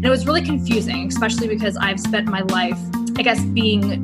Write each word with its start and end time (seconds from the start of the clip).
And 0.00 0.06
it 0.06 0.10
was 0.10 0.24
really 0.24 0.40
confusing, 0.40 1.08
especially 1.08 1.46
because 1.46 1.76
I've 1.76 2.00
spent 2.00 2.26
my 2.26 2.40
life, 2.40 2.78
I 3.18 3.22
guess, 3.22 3.44
being 3.44 4.02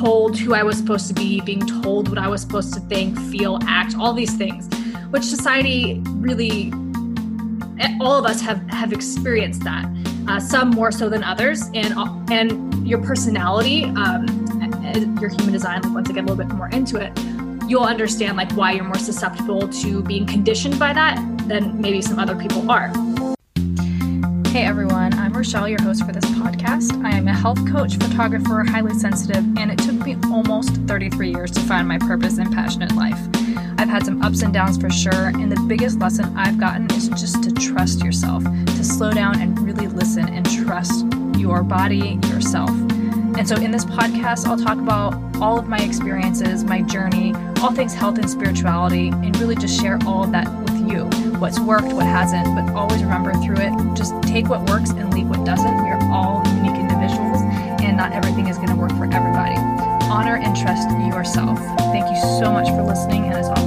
told 0.00 0.38
who 0.38 0.54
I 0.54 0.62
was 0.62 0.78
supposed 0.78 1.06
to 1.08 1.12
be, 1.12 1.42
being 1.42 1.60
told 1.82 2.08
what 2.08 2.16
I 2.16 2.28
was 2.28 2.40
supposed 2.40 2.72
to 2.72 2.80
think, 2.80 3.18
feel, 3.30 3.58
act, 3.66 3.94
all 3.98 4.14
these 4.14 4.34
things, 4.34 4.74
which 5.10 5.22
society 5.22 6.00
really, 6.06 6.72
all 8.00 8.16
of 8.16 8.24
us 8.24 8.40
have, 8.40 8.66
have 8.70 8.94
experienced 8.94 9.62
that. 9.64 9.84
Uh, 10.28 10.40
some 10.40 10.70
more 10.70 10.90
so 10.90 11.10
than 11.10 11.22
others, 11.22 11.64
and 11.74 11.92
and 12.32 12.88
your 12.88 13.02
personality, 13.02 13.84
um, 13.84 14.24
your 15.20 15.28
human 15.28 15.52
design. 15.52 15.82
Like 15.82 15.92
once 15.92 16.08
I 16.08 16.14
get 16.14 16.20
a 16.20 16.26
little 16.26 16.42
bit 16.42 16.54
more 16.54 16.68
into 16.68 16.96
it, 16.96 17.12
you'll 17.68 17.82
understand 17.82 18.38
like 18.38 18.50
why 18.52 18.72
you're 18.72 18.84
more 18.84 18.94
susceptible 18.94 19.68
to 19.68 20.02
being 20.04 20.24
conditioned 20.24 20.78
by 20.78 20.94
that 20.94 21.16
than 21.48 21.78
maybe 21.78 22.00
some 22.00 22.18
other 22.18 22.34
people 22.34 22.70
are. 22.70 22.90
Hey 24.52 24.66
everyone, 24.66 25.14
I'm 25.14 25.32
Rochelle, 25.32 25.66
your 25.66 25.80
host 25.80 26.04
for 26.04 26.12
this 26.12 26.26
podcast. 26.26 27.02
I 27.02 27.16
am 27.16 27.26
a 27.26 27.32
health 27.32 27.66
coach, 27.72 27.96
photographer, 27.96 28.62
highly 28.62 28.92
sensitive, 28.92 29.42
and 29.56 29.70
it 29.70 29.78
took 29.78 29.94
me 29.94 30.14
almost 30.30 30.74
33 30.86 31.30
years 31.30 31.50
to 31.52 31.60
find 31.60 31.88
my 31.88 31.96
purpose 31.96 32.36
and 32.36 32.52
passion 32.52 32.82
in 32.82 32.94
life. 32.94 33.18
I've 33.78 33.88
had 33.88 34.04
some 34.04 34.20
ups 34.20 34.42
and 34.42 34.52
downs 34.52 34.76
for 34.76 34.90
sure, 34.90 35.28
and 35.28 35.50
the 35.50 35.58
biggest 35.62 36.00
lesson 36.00 36.36
I've 36.36 36.60
gotten 36.60 36.84
is 36.90 37.08
just 37.08 37.42
to 37.44 37.50
trust 37.52 38.04
yourself, 38.04 38.44
to 38.44 38.84
slow 38.84 39.10
down 39.10 39.40
and 39.40 39.58
really 39.58 39.86
listen 39.86 40.28
and 40.28 40.44
trust 40.44 41.06
your 41.38 41.62
body, 41.62 42.20
yourself. 42.26 42.68
And 42.68 43.48
so 43.48 43.56
in 43.56 43.70
this 43.70 43.86
podcast, 43.86 44.46
I'll 44.46 44.58
talk 44.58 44.76
about 44.76 45.14
all 45.40 45.58
of 45.58 45.66
my 45.66 45.78
experiences, 45.78 46.62
my 46.62 46.82
journey, 46.82 47.34
all 47.62 47.72
things 47.72 47.94
health 47.94 48.18
and 48.18 48.28
spirituality, 48.28 49.08
and 49.08 49.34
really 49.40 49.56
just 49.56 49.80
share 49.80 49.98
all 50.06 50.24
of 50.24 50.32
that 50.32 50.46
with 50.60 50.92
you 50.92 51.21
what's 51.42 51.58
worked, 51.58 51.92
what 51.92 52.06
hasn't, 52.06 52.54
but 52.54 52.72
always 52.72 53.02
remember 53.02 53.32
through 53.42 53.56
it, 53.58 53.72
just 53.96 54.14
take 54.22 54.48
what 54.48 54.62
works 54.70 54.90
and 54.90 55.12
leave 55.12 55.28
what 55.28 55.44
doesn't. 55.44 55.82
We 55.82 55.90
are 55.90 56.00
all 56.12 56.40
unique 56.54 56.78
individuals, 56.78 57.42
and 57.82 57.96
not 57.96 58.12
everything 58.12 58.46
is 58.46 58.58
going 58.58 58.68
to 58.68 58.76
work 58.76 58.92
for 58.92 59.10
everybody. 59.10 59.56
Honor 60.06 60.36
and 60.36 60.56
trust 60.56 60.88
yourself. 61.12 61.58
Thank 61.90 62.08
you 62.14 62.20
so 62.38 62.52
much 62.52 62.68
for 62.68 62.82
listening, 62.82 63.24
and 63.24 63.34
as 63.34 63.48
always, 63.48 63.61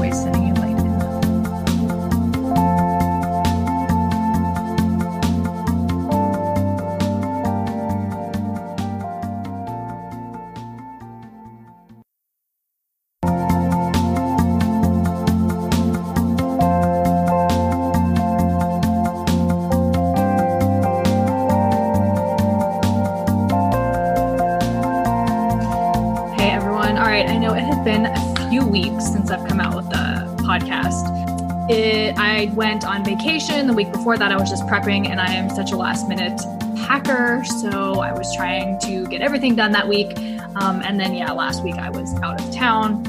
on 32.96 33.04
vacation. 33.04 33.68
The 33.68 33.74
week 33.74 33.92
before 33.92 34.18
that, 34.18 34.32
I 34.32 34.38
was 34.38 34.50
just 34.50 34.64
prepping, 34.68 35.10
and 35.10 35.20
I 35.20 35.34
am 35.34 35.50
such 35.50 35.74
a 35.74 35.76
last 35.76 36.08
minute 36.08 36.40
packer. 36.88 37.44
So 37.44 38.00
I 38.00 38.14
was 38.14 38.34
trying 38.34 38.80
to 38.82 39.06
get 39.08 39.22
everything 39.22 39.54
done 39.54 39.74
that 39.74 39.90
week. 39.90 40.18
Um, 40.56 40.82
and 40.82 40.98
then, 40.98 41.14
yeah, 41.14 41.34
last 41.34 41.62
week 41.62 41.76
I 41.76 41.90
was 41.90 42.14
out 42.22 42.40
of 42.40 42.56
town. 42.56 43.04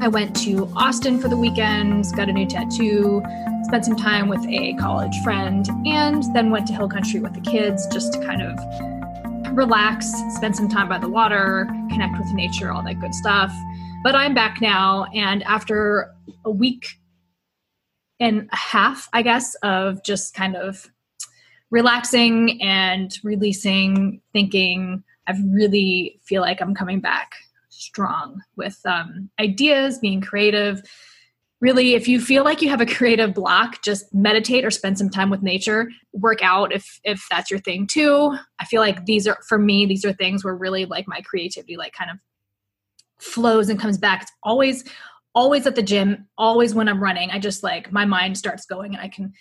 I 0.00 0.08
went 0.08 0.34
to 0.42 0.68
Austin 0.74 1.20
for 1.20 1.28
the 1.28 1.36
weekend, 1.36 2.06
got 2.16 2.28
a 2.28 2.32
new 2.32 2.44
tattoo, 2.44 3.22
spent 3.62 3.84
some 3.84 3.94
time 3.94 4.28
with 4.28 4.44
a 4.48 4.74
college 4.80 5.16
friend, 5.22 5.68
and 5.86 6.24
then 6.34 6.50
went 6.50 6.66
to 6.66 6.72
Hill 6.72 6.88
Country 6.88 7.20
with 7.20 7.34
the 7.34 7.40
kids 7.40 7.86
just 7.92 8.14
to 8.14 8.20
kind 8.20 8.42
of 8.42 9.56
relax, 9.56 10.12
spend 10.34 10.56
some 10.56 10.68
time 10.68 10.88
by 10.88 10.98
the 10.98 11.08
water, 11.08 11.68
connect 11.88 12.18
with 12.18 12.32
nature, 12.32 12.72
all 12.72 12.82
that 12.82 13.00
good 13.00 13.14
stuff. 13.14 13.54
But 14.02 14.16
I'm 14.16 14.34
back 14.34 14.60
now, 14.60 15.04
and 15.14 15.44
after 15.44 16.12
a 16.44 16.50
week 16.50 16.98
and 18.20 18.48
a 18.52 18.56
half, 18.56 19.08
I 19.12 19.22
guess, 19.22 19.54
of 19.62 20.02
just 20.04 20.34
kind 20.34 20.56
of 20.56 20.90
relaxing 21.70 22.62
and 22.62 23.16
releasing, 23.22 24.20
thinking. 24.32 25.02
I 25.26 25.34
really 25.50 26.20
feel 26.24 26.42
like 26.42 26.60
I'm 26.60 26.74
coming 26.74 27.00
back 27.00 27.32
strong 27.70 28.40
with 28.56 28.78
um, 28.84 29.30
ideas, 29.40 29.98
being 29.98 30.20
creative. 30.20 30.82
Really, 31.60 31.94
if 31.94 32.06
you 32.06 32.20
feel 32.20 32.44
like 32.44 32.60
you 32.60 32.68
have 32.68 32.80
a 32.80 32.86
creative 32.86 33.34
block, 33.34 33.82
just 33.82 34.12
meditate 34.14 34.64
or 34.64 34.70
spend 34.70 34.98
some 34.98 35.08
time 35.08 35.30
with 35.30 35.42
nature. 35.42 35.88
Work 36.12 36.42
out 36.42 36.72
if 36.72 37.00
if 37.04 37.26
that's 37.30 37.50
your 37.50 37.60
thing 37.60 37.86
too. 37.86 38.36
I 38.60 38.64
feel 38.66 38.80
like 38.80 39.06
these 39.06 39.26
are 39.26 39.38
for 39.48 39.58
me. 39.58 39.86
These 39.86 40.04
are 40.04 40.12
things 40.12 40.44
where 40.44 40.54
really 40.54 40.84
like 40.84 41.08
my 41.08 41.22
creativity 41.22 41.76
like 41.76 41.92
kind 41.92 42.10
of 42.10 42.18
flows 43.18 43.68
and 43.68 43.80
comes 43.80 43.98
back. 43.98 44.22
It's 44.22 44.32
always 44.42 44.84
always 45.34 45.66
at 45.66 45.74
the 45.74 45.82
gym, 45.82 46.26
always 46.38 46.74
when 46.74 46.88
I'm 46.88 47.02
running. 47.02 47.30
I 47.30 47.38
just 47.38 47.62
like 47.62 47.92
my 47.92 48.04
mind 48.04 48.38
starts 48.38 48.66
going 48.66 48.94
and 48.94 49.02
I 49.02 49.08
can 49.08 49.32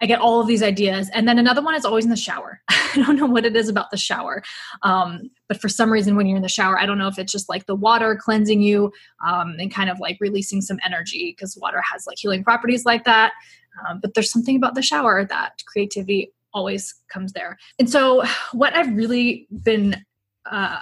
I 0.00 0.06
get 0.06 0.20
all 0.20 0.40
of 0.40 0.46
these 0.46 0.62
ideas. 0.62 1.10
And 1.12 1.26
then 1.26 1.38
another 1.38 1.62
one 1.62 1.74
is 1.74 1.84
always 1.84 2.04
in 2.04 2.10
the 2.10 2.16
shower. 2.16 2.60
I 2.68 2.92
don't 2.94 3.16
know 3.16 3.26
what 3.26 3.44
it 3.44 3.56
is 3.56 3.68
about 3.68 3.90
the 3.90 3.96
shower. 3.96 4.42
Um, 4.82 5.30
but 5.48 5.60
for 5.60 5.68
some 5.68 5.90
reason, 5.90 6.14
when 6.14 6.26
you're 6.26 6.36
in 6.36 6.42
the 6.42 6.48
shower, 6.48 6.78
I 6.78 6.86
don't 6.86 6.98
know 6.98 7.08
if 7.08 7.18
it's 7.18 7.32
just 7.32 7.48
like 7.48 7.66
the 7.66 7.74
water 7.74 8.14
cleansing 8.14 8.62
you 8.62 8.92
um, 9.26 9.56
and 9.58 9.72
kind 9.72 9.90
of 9.90 9.98
like 9.98 10.18
releasing 10.20 10.60
some 10.60 10.78
energy 10.84 11.34
because 11.36 11.58
water 11.60 11.82
has 11.92 12.06
like 12.06 12.18
healing 12.18 12.44
properties 12.44 12.84
like 12.84 13.04
that. 13.04 13.32
Um, 13.88 13.98
but 14.00 14.14
there's 14.14 14.30
something 14.30 14.56
about 14.56 14.76
the 14.76 14.82
shower 14.82 15.24
that 15.24 15.62
creativity 15.66 16.32
always 16.54 16.94
comes 17.12 17.32
there. 17.32 17.58
And 17.78 17.90
so, 17.90 18.24
what 18.52 18.74
I've 18.74 18.94
really 18.96 19.46
been 19.62 20.04
uh, 20.50 20.78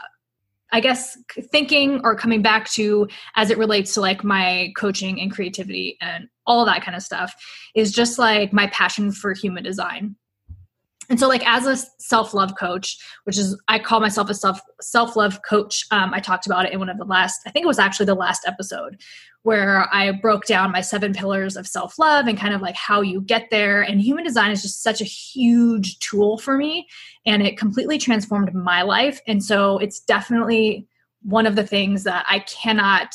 I 0.73 0.81
guess 0.81 1.17
thinking 1.53 2.01
or 2.03 2.17
coming 2.17 2.43
back 2.43 2.69
to 2.71 3.09
as 3.37 3.51
it 3.51 3.59
relates 3.59 3.95
to 3.95 4.01
like 4.01 4.25
my 4.25 4.73
coaching 4.77 5.21
and 5.21 5.31
creativity 5.31 5.97
and 6.01 6.29
all 6.47 6.65
that 6.65 6.83
kind 6.83 6.97
of 6.97 7.03
stuff 7.03 7.35
is 7.75 7.93
just 7.93 8.19
like 8.19 8.53
my 8.53 8.67
passion 8.69 9.13
for 9.13 9.33
human 9.33 9.63
design. 9.63 10.17
And 11.09 11.21
so, 11.21 11.29
like 11.29 11.47
as 11.47 11.67
a 11.67 11.77
self-love 11.99 12.55
coach, 12.59 12.99
which 13.25 13.39
is 13.39 13.61
I 13.69 13.79
call 13.79 14.01
myself 14.01 14.31
a 14.31 14.35
self 14.35 14.61
self-love 14.81 15.41
coach. 15.49 15.87
Um, 15.91 16.13
I 16.13 16.21
talked 16.21 16.47
about 16.47 16.67
it 16.67 16.73
in 16.73 16.79
one 16.79 16.89
of 16.89 16.99
the 16.99 17.05
last, 17.05 17.41
I 17.47 17.51
think 17.51 17.65
it 17.65 17.69
was 17.69 17.79
actually 17.79 18.07
the 18.07 18.15
last 18.15 18.43
episode, 18.47 19.01
where 19.43 19.87
I 19.95 20.11
broke 20.11 20.47
down 20.47 20.73
my 20.73 20.81
seven 20.81 21.13
pillars 21.13 21.57
of 21.57 21.67
self 21.67 21.99
love 21.99 22.27
and 22.27 22.39
kind 22.39 22.55
of 22.55 22.61
like 22.61 22.77
how 22.77 23.01
you 23.01 23.21
get 23.21 23.49
there. 23.51 23.83
And 23.83 24.01
human 24.01 24.25
design 24.25 24.51
is 24.51 24.63
just 24.63 24.83
such 24.83 25.01
a 25.01 25.05
huge 25.05 25.99
tool 26.01 26.39
for 26.39 26.57
me, 26.57 26.89
and 27.25 27.43
it 27.43 27.57
completely 27.57 27.99
transformed 27.99 28.53
my 28.55 28.83
life. 28.83 29.21
And 29.27 29.45
so 29.45 29.79
it's 29.79 30.01
definitely 30.01 30.87
one 31.23 31.47
of 31.47 31.57
the 31.57 31.67
things 31.67 32.05
that 32.05 32.25
I 32.29 32.41
cannot, 32.41 33.15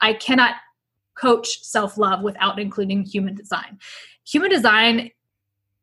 I 0.00 0.14
cannot 0.14 0.54
coach 1.14 1.62
self 1.62 1.96
love 1.96 2.22
without 2.22 2.58
including 2.58 3.04
human 3.04 3.34
design. 3.34 3.78
Human 4.26 4.50
design, 4.50 5.10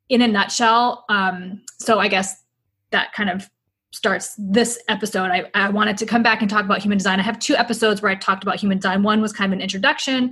in 0.09 0.21
a 0.21 0.27
nutshell, 0.27 1.05
um, 1.09 1.61
so 1.77 1.99
I 1.99 2.07
guess 2.07 2.43
that 2.91 3.13
kind 3.13 3.29
of 3.29 3.49
starts 3.91 4.35
this 4.37 4.81
episode, 4.87 5.31
I, 5.31 5.49
I 5.55 5.69
wanted 5.69 5.97
to 5.97 6.05
come 6.05 6.21
back 6.21 6.41
and 6.41 6.49
talk 6.49 6.65
about 6.65 6.79
human 6.79 6.97
design. 6.97 7.19
I 7.19 7.23
have 7.23 7.39
two 7.39 7.55
episodes 7.55 8.01
where 8.01 8.11
I 8.11 8.15
talked 8.15 8.43
about 8.43 8.59
human 8.59 8.77
design. 8.77 9.03
One 9.03 9.21
was 9.21 9.33
kind 9.33 9.51
of 9.51 9.57
an 9.57 9.61
introduction. 9.61 10.31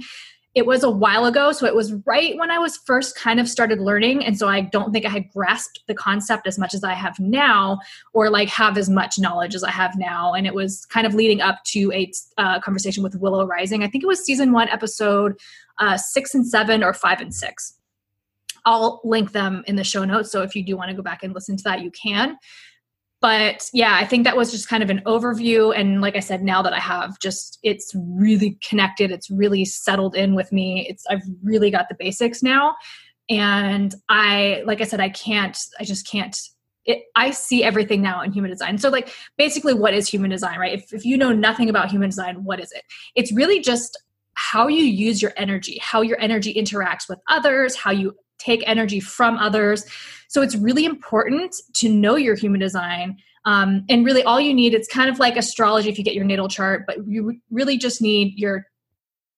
It 0.56 0.66
was 0.66 0.84
a 0.84 0.90
while 0.90 1.26
ago, 1.26 1.52
so 1.52 1.68
it 1.68 1.76
was 1.76 1.94
right 2.08 2.36
when 2.38 2.50
I 2.50 2.58
was 2.58 2.78
first 2.78 3.16
kind 3.16 3.40
of 3.40 3.48
started 3.48 3.80
learning. 3.80 4.26
And 4.26 4.38
so 4.38 4.48
I 4.48 4.62
don't 4.62 4.92
think 4.92 5.06
I 5.06 5.10
had 5.10 5.30
grasped 5.30 5.82
the 5.88 5.94
concept 5.94 6.48
as 6.48 6.58
much 6.58 6.74
as 6.74 6.84
I 6.84 6.94
have 6.94 7.20
now, 7.20 7.80
or 8.14 8.32
like 8.32 8.50
have 8.50 8.76
as 8.76 8.90
much 8.90 9.20
knowledge 9.20 9.54
as 9.54 9.64
I 9.64 9.70
have 9.70 9.96
now. 9.98 10.34
And 10.34 10.48
it 10.48 10.56
was 10.56 10.86
kind 10.86 11.06
of 11.06 11.14
leading 11.14 11.42
up 11.42 11.64
to 11.66 11.92
a 11.94 12.12
uh, 12.38 12.60
conversation 12.60 13.04
with 13.04 13.16
Willow 13.16 13.46
Rising. 13.46 13.84
I 13.84 13.88
think 13.88 14.04
it 14.04 14.08
was 14.08 14.24
season 14.26 14.52
one, 14.52 14.68
episode 14.70 15.36
uh, 15.80 15.98
six 15.98 16.34
and 16.34 16.48
seven, 16.48 16.84
or 16.84 16.94
five 16.94 17.22
and 17.22 17.34
six. 17.34 17.74
I'll 18.68 19.00
link 19.06 19.32
them 19.32 19.64
in 19.66 19.78
the 19.78 19.84
show 19.86 20.04
notes. 20.04 20.30
So 20.30 20.42
if 20.42 20.54
you 20.54 20.64
do 20.64 20.76
want 20.76 20.90
to 20.90 20.96
go 20.96 21.02
back 21.02 21.24
and 21.24 21.34
listen 21.34 21.56
to 21.56 21.64
that, 21.64 21.82
you 21.82 21.90
can 21.90 22.38
but 23.20 23.68
yeah 23.74 23.96
i 23.96 24.06
think 24.06 24.24
that 24.24 24.38
was 24.38 24.52
just 24.52 24.70
kind 24.70 24.84
of 24.84 24.92
an 24.92 25.02
overview 25.08 25.76
and 25.76 26.02
like 26.02 26.16
i 26.16 26.20
said 26.20 26.44
now 26.44 26.62
that 26.62 26.72
i 26.74 26.80
have 26.80 27.18
just 27.20 27.58
it's 27.64 27.92
really 27.96 28.60
connected 28.64 29.10
it's 29.10 29.32
really 29.32 29.66
settled 29.66 30.16
in 30.16 30.36
with 30.36 30.52
me 30.52 30.86
it's 30.88 31.04
i've 31.10 31.24
really 31.44 31.72
got 31.72 31.90
the 31.90 31.96
basics 31.98 32.44
now 32.44 32.76
and 33.28 33.96
i 34.10 34.62
like 34.68 34.82
i 34.82 34.84
said 34.84 35.00
i 35.00 35.10
can't 35.10 35.58
i 35.80 35.84
just 35.84 36.08
can't 36.08 36.38
it, 36.88 37.04
I 37.18 37.32
see 37.32 37.66
everything 37.66 38.02
now 38.02 38.22
in 38.22 38.32
human 38.32 38.50
design. 38.50 38.78
So, 38.78 38.88
like, 38.88 39.14
basically, 39.38 39.74
what 39.74 39.94
is 39.94 40.08
human 40.08 40.30
design, 40.30 40.58
right? 40.58 40.72
If, 40.72 40.94
if 40.94 41.04
you 41.04 41.18
know 41.18 41.34
nothing 41.34 41.70
about 41.70 41.92
human 41.92 42.10
design, 42.10 42.46
what 42.46 42.62
is 42.62 42.72
it? 42.72 42.82
It's 43.14 43.30
really 43.34 43.60
just 43.60 44.02
how 44.36 44.70
you 44.70 44.86
use 44.86 45.22
your 45.22 45.34
energy, 45.36 45.80
how 45.82 46.02
your 46.02 46.18
energy 46.22 46.54
interacts 46.54 47.10
with 47.10 47.20
others, 47.28 47.76
how 47.76 47.92
you 47.92 48.16
take 48.38 48.64
energy 48.68 49.00
from 49.00 49.38
others. 49.38 49.86
So 50.28 50.42
it's 50.42 50.56
really 50.56 50.86
important 50.86 51.56
to 51.76 51.90
know 51.90 52.16
your 52.16 52.36
human 52.36 52.60
design. 52.60 53.18
Um, 53.46 53.86
and 53.90 54.06
really, 54.06 54.24
all 54.24 54.42
you 54.42 54.54
need, 54.54 54.74
it's 54.74 54.88
kind 54.88 55.10
of 55.10 55.20
like 55.20 55.38
astrology 55.38 55.90
if 55.90 55.98
you 55.98 56.04
get 56.04 56.16
your 56.16 56.26
natal 56.26 56.50
chart, 56.50 56.84
but 56.86 57.08
you 57.08 57.38
really 57.50 57.78
just 57.78 58.02
need 58.02 58.38
your 58.38 58.66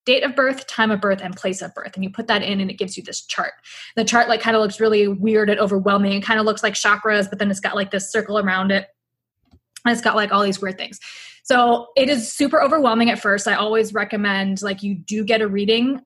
date 0.06 0.24
of 0.24 0.36
birth, 0.36 0.66
time 0.66 0.90
of 0.90 1.00
birth, 1.00 1.22
and 1.22 1.36
place 1.36 1.62
of 1.62 1.74
birth. 1.76 1.92
And 1.94 2.04
you 2.04 2.10
put 2.10 2.26
that 2.28 2.42
in 2.42 2.60
and 2.60 2.72
it 2.72 2.80
gives 2.80 2.98
you 2.98 3.04
this 3.04 3.24
chart. 3.26 3.54
The 3.96 4.04
chart 4.04 4.28
like 4.28 4.42
kind 4.42 4.56
of 4.56 4.62
looks 4.62 4.80
really 4.80 5.08
weird 5.08 5.52
and 5.52 5.60
overwhelming. 5.60 6.14
It 6.14 6.24
kind 6.24 6.40
of 6.40 6.48
looks 6.48 6.64
like 6.64 6.74
chakras, 6.74 7.30
but 7.30 7.38
then 7.38 7.52
it's 7.52 7.60
got 7.60 7.76
like 7.76 7.92
this 7.92 8.12
circle 8.12 8.40
around 8.40 8.72
it. 8.72 8.88
And 9.86 9.92
it's 9.92 10.02
got 10.02 10.16
like 10.16 10.32
all 10.32 10.42
these 10.42 10.60
weird 10.60 10.78
things. 10.78 11.00
So 11.50 11.88
it 11.96 12.10
is 12.10 12.32
super 12.32 12.62
overwhelming 12.62 13.10
at 13.10 13.18
first. 13.18 13.48
I 13.48 13.56
always 13.56 13.92
recommend 13.92 14.62
like 14.62 14.84
you 14.84 14.94
do 14.94 15.24
get 15.24 15.42
a 15.42 15.48
reading 15.48 16.00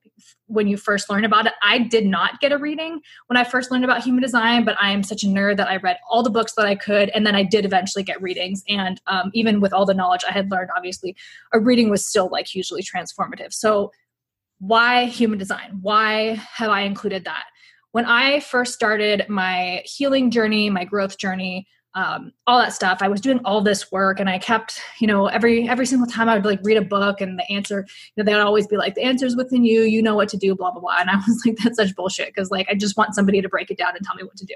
when 0.46 0.66
you 0.66 0.78
first 0.78 1.10
learn 1.10 1.22
about 1.22 1.44
it. 1.44 1.52
I 1.62 1.80
did 1.80 2.06
not 2.06 2.40
get 2.40 2.50
a 2.50 2.56
reading 2.56 3.02
when 3.26 3.36
I 3.36 3.44
first 3.44 3.70
learned 3.70 3.84
about 3.84 4.02
human 4.02 4.22
design, 4.22 4.64
but 4.64 4.74
I 4.80 4.90
am 4.90 5.02
such 5.02 5.22
a 5.22 5.26
nerd 5.26 5.58
that 5.58 5.68
I 5.68 5.76
read 5.76 5.98
all 6.08 6.22
the 6.22 6.30
books 6.30 6.54
that 6.54 6.64
I 6.64 6.74
could, 6.74 7.10
and 7.10 7.26
then 7.26 7.34
I 7.34 7.42
did 7.42 7.66
eventually 7.66 8.02
get 8.02 8.22
readings. 8.22 8.64
And 8.70 9.02
um, 9.06 9.30
even 9.34 9.60
with 9.60 9.74
all 9.74 9.84
the 9.84 9.92
knowledge 9.92 10.24
I 10.26 10.32
had 10.32 10.50
learned, 10.50 10.70
obviously, 10.74 11.14
a 11.52 11.60
reading 11.60 11.90
was 11.90 12.06
still 12.06 12.30
like 12.32 12.46
hugely 12.46 12.82
transformative. 12.82 13.52
So, 13.52 13.92
why 14.60 15.04
human 15.04 15.38
design? 15.38 15.78
Why 15.82 16.40
have 16.54 16.70
I 16.70 16.82
included 16.82 17.26
that? 17.26 17.44
When 17.92 18.06
I 18.06 18.40
first 18.40 18.72
started 18.72 19.26
my 19.28 19.82
healing 19.84 20.30
journey, 20.30 20.70
my 20.70 20.86
growth 20.86 21.18
journey, 21.18 21.66
um, 21.94 22.32
all 22.46 22.58
that 22.58 22.72
stuff. 22.72 22.98
I 23.00 23.08
was 23.08 23.20
doing 23.20 23.40
all 23.44 23.60
this 23.60 23.92
work, 23.92 24.18
and 24.18 24.28
I 24.28 24.38
kept, 24.38 24.80
you 24.98 25.06
know, 25.06 25.26
every 25.26 25.68
every 25.68 25.86
single 25.86 26.08
time 26.08 26.28
I 26.28 26.34
would 26.34 26.44
like 26.44 26.58
read 26.64 26.76
a 26.76 26.82
book, 26.82 27.20
and 27.20 27.38
the 27.38 27.52
answer, 27.52 27.86
you 27.88 28.22
know, 28.22 28.24
they 28.24 28.34
would 28.34 28.42
always 28.42 28.66
be 28.66 28.76
like, 28.76 28.96
"The 28.96 29.02
answer's 29.04 29.36
within 29.36 29.64
you. 29.64 29.82
You 29.82 30.02
know 30.02 30.16
what 30.16 30.28
to 30.30 30.36
do." 30.36 30.56
Blah 30.56 30.72
blah 30.72 30.80
blah. 30.80 30.96
And 30.98 31.10
I 31.10 31.16
was 31.28 31.42
like, 31.46 31.56
"That's 31.62 31.76
such 31.76 31.94
bullshit," 31.94 32.28
because 32.28 32.50
like 32.50 32.66
I 32.68 32.74
just 32.74 32.96
want 32.96 33.14
somebody 33.14 33.40
to 33.40 33.48
break 33.48 33.70
it 33.70 33.78
down 33.78 33.94
and 33.94 34.04
tell 34.04 34.16
me 34.16 34.24
what 34.24 34.36
to 34.36 34.44
do, 34.44 34.54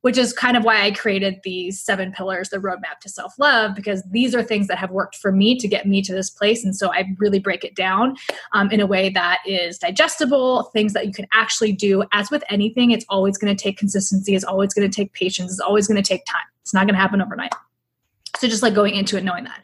which 0.00 0.18
is 0.18 0.32
kind 0.32 0.56
of 0.56 0.64
why 0.64 0.82
I 0.82 0.90
created 0.90 1.36
these 1.44 1.80
seven 1.80 2.10
pillars, 2.10 2.48
the 2.48 2.58
roadmap 2.58 2.98
to 3.02 3.08
self 3.08 3.34
love, 3.38 3.76
because 3.76 4.02
these 4.10 4.34
are 4.34 4.42
things 4.42 4.66
that 4.66 4.78
have 4.78 4.90
worked 4.90 5.16
for 5.16 5.30
me 5.30 5.56
to 5.58 5.68
get 5.68 5.86
me 5.86 6.02
to 6.02 6.12
this 6.12 6.28
place, 6.28 6.64
and 6.64 6.74
so 6.74 6.92
I 6.92 7.04
really 7.18 7.38
break 7.38 7.62
it 7.62 7.76
down 7.76 8.16
um, 8.52 8.72
in 8.72 8.80
a 8.80 8.86
way 8.86 9.10
that 9.10 9.38
is 9.46 9.78
digestible, 9.78 10.64
things 10.72 10.92
that 10.94 11.06
you 11.06 11.12
can 11.12 11.28
actually 11.32 11.72
do. 11.72 12.02
As 12.12 12.32
with 12.32 12.42
anything, 12.50 12.90
it's 12.90 13.06
always 13.08 13.38
going 13.38 13.54
to 13.56 13.62
take 13.62 13.78
consistency. 13.78 14.34
It's 14.34 14.44
always 14.44 14.74
going 14.74 14.90
to 14.90 14.94
take 14.94 15.12
patience. 15.12 15.52
It's 15.52 15.60
always 15.60 15.86
going 15.86 16.02
to 16.02 16.08
take 16.08 16.24
time 16.24 16.42
it's 16.64 16.72
not 16.72 16.86
going 16.86 16.94
to 16.94 17.00
happen 17.00 17.20
overnight. 17.20 17.52
So 18.38 18.48
just 18.48 18.62
like 18.62 18.74
going 18.74 18.94
into 18.94 19.18
it 19.18 19.22
knowing 19.22 19.44
that. 19.44 19.62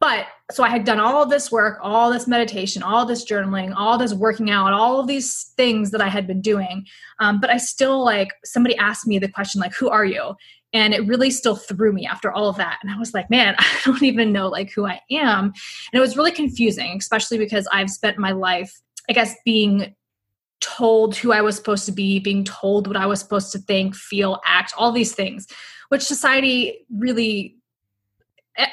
But 0.00 0.26
so 0.50 0.62
I 0.62 0.70
had 0.70 0.84
done 0.84 0.98
all 0.98 1.26
this 1.26 1.50
work, 1.52 1.78
all 1.82 2.10
this 2.10 2.26
meditation, 2.26 2.82
all 2.82 3.04
this 3.04 3.24
journaling, 3.24 3.74
all 3.76 3.98
this 3.98 4.14
working 4.14 4.50
out, 4.50 4.72
all 4.72 5.00
of 5.00 5.08
these 5.08 5.52
things 5.56 5.90
that 5.90 6.00
I 6.00 6.08
had 6.08 6.26
been 6.26 6.40
doing. 6.40 6.86
Um, 7.18 7.40
but 7.40 7.50
I 7.50 7.58
still 7.58 8.02
like 8.04 8.28
somebody 8.44 8.76
asked 8.78 9.06
me 9.06 9.18
the 9.18 9.28
question 9.28 9.60
like, 9.60 9.74
"Who 9.74 9.88
are 9.88 10.04
you?" 10.04 10.34
And 10.72 10.94
it 10.94 11.06
really 11.06 11.30
still 11.30 11.56
threw 11.56 11.92
me 11.92 12.06
after 12.06 12.30
all 12.30 12.48
of 12.48 12.56
that. 12.56 12.78
And 12.82 12.92
I 12.92 12.98
was 12.98 13.12
like, 13.12 13.28
"Man, 13.28 13.56
I 13.58 13.80
don't 13.84 14.02
even 14.02 14.32
know 14.32 14.48
like 14.48 14.70
who 14.72 14.86
I 14.86 15.00
am." 15.10 15.46
And 15.46 15.54
it 15.94 16.00
was 16.00 16.16
really 16.16 16.32
confusing, 16.32 16.96
especially 16.98 17.38
because 17.38 17.66
I've 17.72 17.90
spent 17.90 18.18
my 18.18 18.30
life, 18.30 18.72
I 19.10 19.12
guess, 19.12 19.34
being 19.44 19.94
told 20.60 21.16
who 21.16 21.32
I 21.32 21.40
was 21.40 21.56
supposed 21.56 21.86
to 21.86 21.92
be, 21.92 22.18
being 22.18 22.44
told 22.44 22.86
what 22.86 22.96
I 22.96 23.06
was 23.06 23.20
supposed 23.20 23.52
to 23.52 23.58
think, 23.58 23.94
feel, 23.94 24.40
act, 24.44 24.72
all 24.76 24.92
these 24.92 25.14
things 25.14 25.46
which 25.88 26.02
society 26.02 26.86
really 26.90 27.56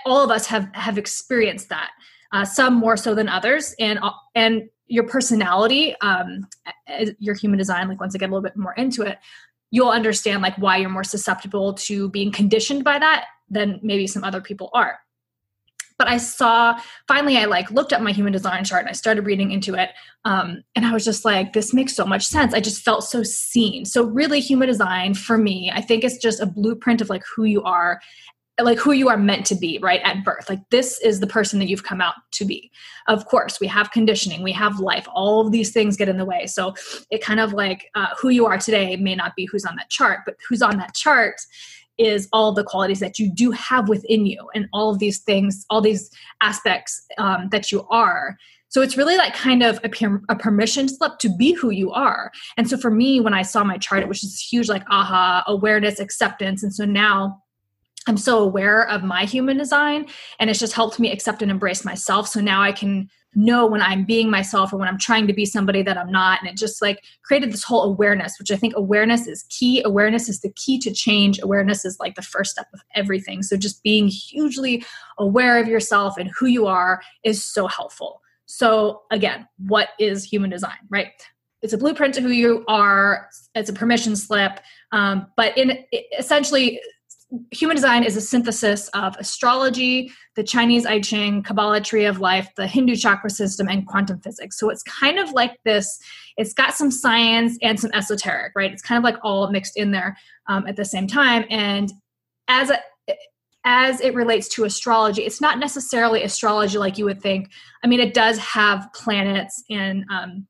all 0.06 0.24
of 0.24 0.32
us 0.32 0.48
have 0.48 0.70
have 0.74 0.98
experienced 0.98 1.70
that 1.70 1.92
uh, 2.32 2.46
some 2.46 2.76
more 2.76 2.98
so 2.98 3.16
than 3.16 3.30
others. 3.30 3.76
And 3.80 4.00
uh, 4.02 4.12
and 4.34 4.64
your 4.88 5.06
personality 5.08 5.96
um, 6.02 6.48
your 7.18 7.34
human 7.34 7.58
design 7.58 7.88
like 7.88 8.00
once 8.00 8.14
i 8.14 8.20
get 8.20 8.30
a 8.30 8.31
little 8.31 8.44
bit 8.44 8.56
more 8.56 8.74
into 8.74 9.02
it 9.02 9.18
you'll 9.72 9.90
understand 9.90 10.44
like 10.44 10.56
why 10.60 10.78
you're 10.78 10.92
more 10.92 11.04
susceptible 11.04 11.74
to 11.74 12.08
being 12.12 12.31
conditioned 12.31 12.84
by 12.84 13.00
that 13.00 13.26
than 13.50 13.80
maybe 13.81 14.06
some 14.06 14.24
other 14.24 14.40
people 14.40 14.70
are 14.74 15.00
but 15.97 16.07
i 16.07 16.18
saw 16.18 16.80
finally 17.07 17.38
i 17.38 17.45
like 17.45 17.69
looked 17.71 17.94
up 17.94 18.01
my 18.01 18.12
human 18.12 18.33
design 18.33 18.63
chart 18.63 18.81
and 18.81 18.89
i 18.89 18.94
started 18.94 19.25
reading 19.25 19.51
into 19.51 19.75
it 19.75 19.92
um, 20.25 20.63
and 20.75 20.86
i 20.86 20.92
was 20.92 21.06
just 21.06 21.25
like 21.25 21.53
this 21.53 21.74
makes 21.74 21.95
so 21.95 22.06
much 22.06 22.25
sense. 22.25 22.53
I 22.53 22.59
just 22.59 22.83
felt 22.83 23.03
so 23.03 23.21
seen. 23.21 23.86
So 23.86 24.03
really 24.03 24.39
human 24.39 24.68
design 24.68 25.13
for 25.13 25.38
me 25.38 25.71
i 25.74 25.81
think 25.81 26.03
it's 26.03 26.18
just 26.18 26.42
a 26.42 26.45
blueprint 26.45 27.01
of 27.01 27.09
like 27.09 27.24
who 27.36 27.44
you 27.44 27.63
are 27.63 28.00
like 28.62 28.77
who 28.77 28.94
you 28.94 29.09
are 29.09 29.18
meant 29.18 29.45
to 29.45 29.56
be 29.56 29.80
right 29.81 30.01
at 30.03 30.24
birth. 30.24 30.50
Like 30.50 30.62
this 30.69 31.00
is 31.01 31.19
the 31.19 31.27
person 31.27 31.59
that 31.59 31.68
you've 31.68 31.83
come 31.83 32.00
out 32.00 32.15
to 32.31 32.45
be. 32.45 32.71
Of 33.07 33.25
course 33.25 33.59
we 33.59 33.68
have 33.68 33.92
conditioning 33.92 34.44
we 34.44 34.53
have 34.53 34.80
life 34.80 35.07
all 35.13 35.42
of 35.42 35.51
these 35.51 35.71
things 35.71 35.97
get 35.97 36.09
in 36.09 36.18
the 36.18 36.25
way. 36.25 36.47
So 36.47 36.74
it 37.12 37.21
kind 37.21 37.39
of 37.39 37.53
like 37.53 37.89
uh, 37.95 38.07
who 38.19 38.30
you 38.30 38.45
are 38.45 38.57
today 38.57 38.95
may 38.95 39.15
not 39.15 39.36
be 39.36 39.45
who's 39.45 39.65
on 39.65 39.75
that 39.75 39.89
chart 39.89 40.21
but 40.25 40.36
who's 40.47 40.62
on 40.62 40.77
that 40.77 40.94
chart 40.94 41.36
is 41.97 42.27
all 42.33 42.51
the 42.51 42.63
qualities 42.63 43.00
that 43.00 43.19
you 43.19 43.31
do 43.33 43.51
have 43.51 43.89
within 43.89 44.25
you 44.25 44.50
and 44.53 44.68
all 44.74 44.89
of 44.89 45.00
these 45.00 45.19
things 45.19 45.65
all 45.69 45.81
these 45.81 46.09
aspects 46.42 47.06
um, 47.18 47.50
that 47.51 47.71
you 47.71 47.86
are. 47.89 48.38
So 48.69 48.81
it's 48.81 48.97
really 48.97 49.15
like 49.15 49.33
kind 49.33 49.63
of 49.63 49.80
a, 49.86 49.89
a, 50.27 50.36
permission 50.36 50.89
slip 50.89 51.19
to 51.19 51.30
be 51.30 51.53
who 51.53 51.69
you 51.69 51.92
are. 51.94 52.31
And 52.57 52.69
so 52.69 52.77
for 52.77 52.92
me 52.92 53.19
when 53.19 53.33
i 53.33 53.42
saw 53.42 53.63
my 53.63 53.77
chart 53.77 54.03
it 54.03 54.09
was 54.09 54.21
just 54.21 54.51
huge 54.51 54.69
like 54.69 54.83
aha 54.89 55.44
awareness 55.47 56.00
acceptance. 56.00 56.63
And 56.63 56.74
so 56.74 56.86
now 56.86 57.42
i'm 58.07 58.18
so 58.18 58.39
aware 58.39 58.88
of 58.89 59.03
my 59.03 59.25
human 59.25 59.57
design 59.57 60.07
and 60.39 60.50
it's 60.50 60.59
just 60.59 60.74
helped 60.74 61.00
me 61.00 61.12
accept 61.12 61.42
and 61.42 61.51
embrace 61.51 61.86
myself. 61.86 62.27
So 62.27 62.42
now 62.42 62.62
i 62.62 62.71
can 62.71 63.09
know 63.36 63.66
when 63.66 63.82
I'm 63.82 64.06
being 64.06 64.30
myself 64.30 64.72
or 64.74 64.78
when 64.78 64.88
I'm 64.88 64.98
trying 64.98 65.28
to 65.28 65.34
be 65.34 65.46
somebody 65.46 65.84
that 65.84 65.98
I'm 65.98 66.12
not. 66.12 66.40
And 66.40 66.50
it 66.50 66.58
just 66.58 66.82
like 66.82 67.04
created 67.24 67.52
this 67.52 67.64
whole 67.64 67.84
awareness, 67.84 68.36
which 68.40 68.52
I 68.52 68.56
think 68.56 68.74
awareness 68.76 69.28
is 69.28 69.44
key. 69.50 69.82
Awareness 69.84 70.30
is 70.30 70.42
the 70.42 70.52
key 70.52 70.80
to 70.80 70.92
change. 70.92 71.40
Awareness 71.42 71.86
is 71.86 72.00
like 72.00 72.16
the 72.16 72.22
first 72.22 72.52
step 72.52 72.68
of 72.74 72.82
everything. 72.96 73.44
So 73.44 73.58
just 73.58 73.84
being 73.84 74.08
hugely 74.08 74.86
aware 75.18 75.60
of 75.60 75.68
yourself 75.68 76.18
and 76.18 76.32
who 76.38 76.46
you 76.48 76.68
are 76.68 77.02
is 77.24 77.44
so 77.44 77.68
helpful. 77.68 78.22
So 78.46 79.04
again, 79.12 79.48
what 79.58 79.90
is 80.00 80.24
human 80.24 80.50
design, 80.50 80.78
right? 80.90 81.12
It's 81.62 81.74
a 81.74 81.78
blueprint 81.78 82.14
to 82.16 82.22
who 82.22 82.30
you 82.30 82.64
are. 82.68 83.28
It's 83.56 83.70
a 83.70 83.74
permission 83.74 84.16
slip. 84.16 84.60
Um, 84.92 85.28
but 85.36 85.58
in 85.58 85.84
essentially, 86.20 86.80
human 87.52 87.76
design 87.76 88.04
is 88.04 88.16
a 88.18 88.22
synthesis 88.22 88.88
of 88.90 89.16
astrology, 89.18 90.12
the 90.36 90.44
Chinese 90.44 90.86
I 90.86 91.00
Ching, 91.00 91.44
Kabbalah 91.44 91.82
tree 91.82 92.06
of 92.06 92.20
life, 92.20 92.50
the 92.56 92.68
Hindu 92.68 92.96
chakra 92.96 93.30
system, 93.30 93.68
and 93.68 93.86
quantum 93.88 94.20
physics. 94.20 94.60
So 94.60 94.70
it's 94.70 94.84
kind 94.84 95.20
of 95.20 95.32
like 95.32 95.58
this. 95.64 96.00
It's 96.38 96.54
got 96.54 96.74
some 96.74 96.92
science 96.92 97.58
and 97.62 97.80
some 97.80 97.92
esoteric, 97.94 98.54
right? 98.56 98.72
It's 98.72 98.82
kind 98.82 98.98
of 98.98 99.04
like 99.04 99.18
all 99.24 99.50
mixed 99.52 99.78
in 99.78 99.92
there 99.92 100.18
um, 100.48 100.68
at 100.68 100.76
the 100.76 100.86
same 100.86 101.08
time. 101.08 101.46
And 101.50 101.92
as 102.48 102.70
a 102.70 102.80
as 103.68 104.00
it 104.00 104.14
relates 104.14 104.48
to 104.48 104.64
astrology, 104.64 105.24
it's 105.24 105.42
not 105.42 105.58
necessarily 105.58 106.22
astrology 106.22 106.78
like 106.78 107.00
you 107.00 107.06
would 107.06 107.20
think. 107.20 107.50
I 107.84 107.88
mean, 107.88 108.00
it 108.00 108.14
does 108.14 108.38
have 108.38 108.88
planets 108.94 109.64
and 109.72 110.06
um, 110.12 110.48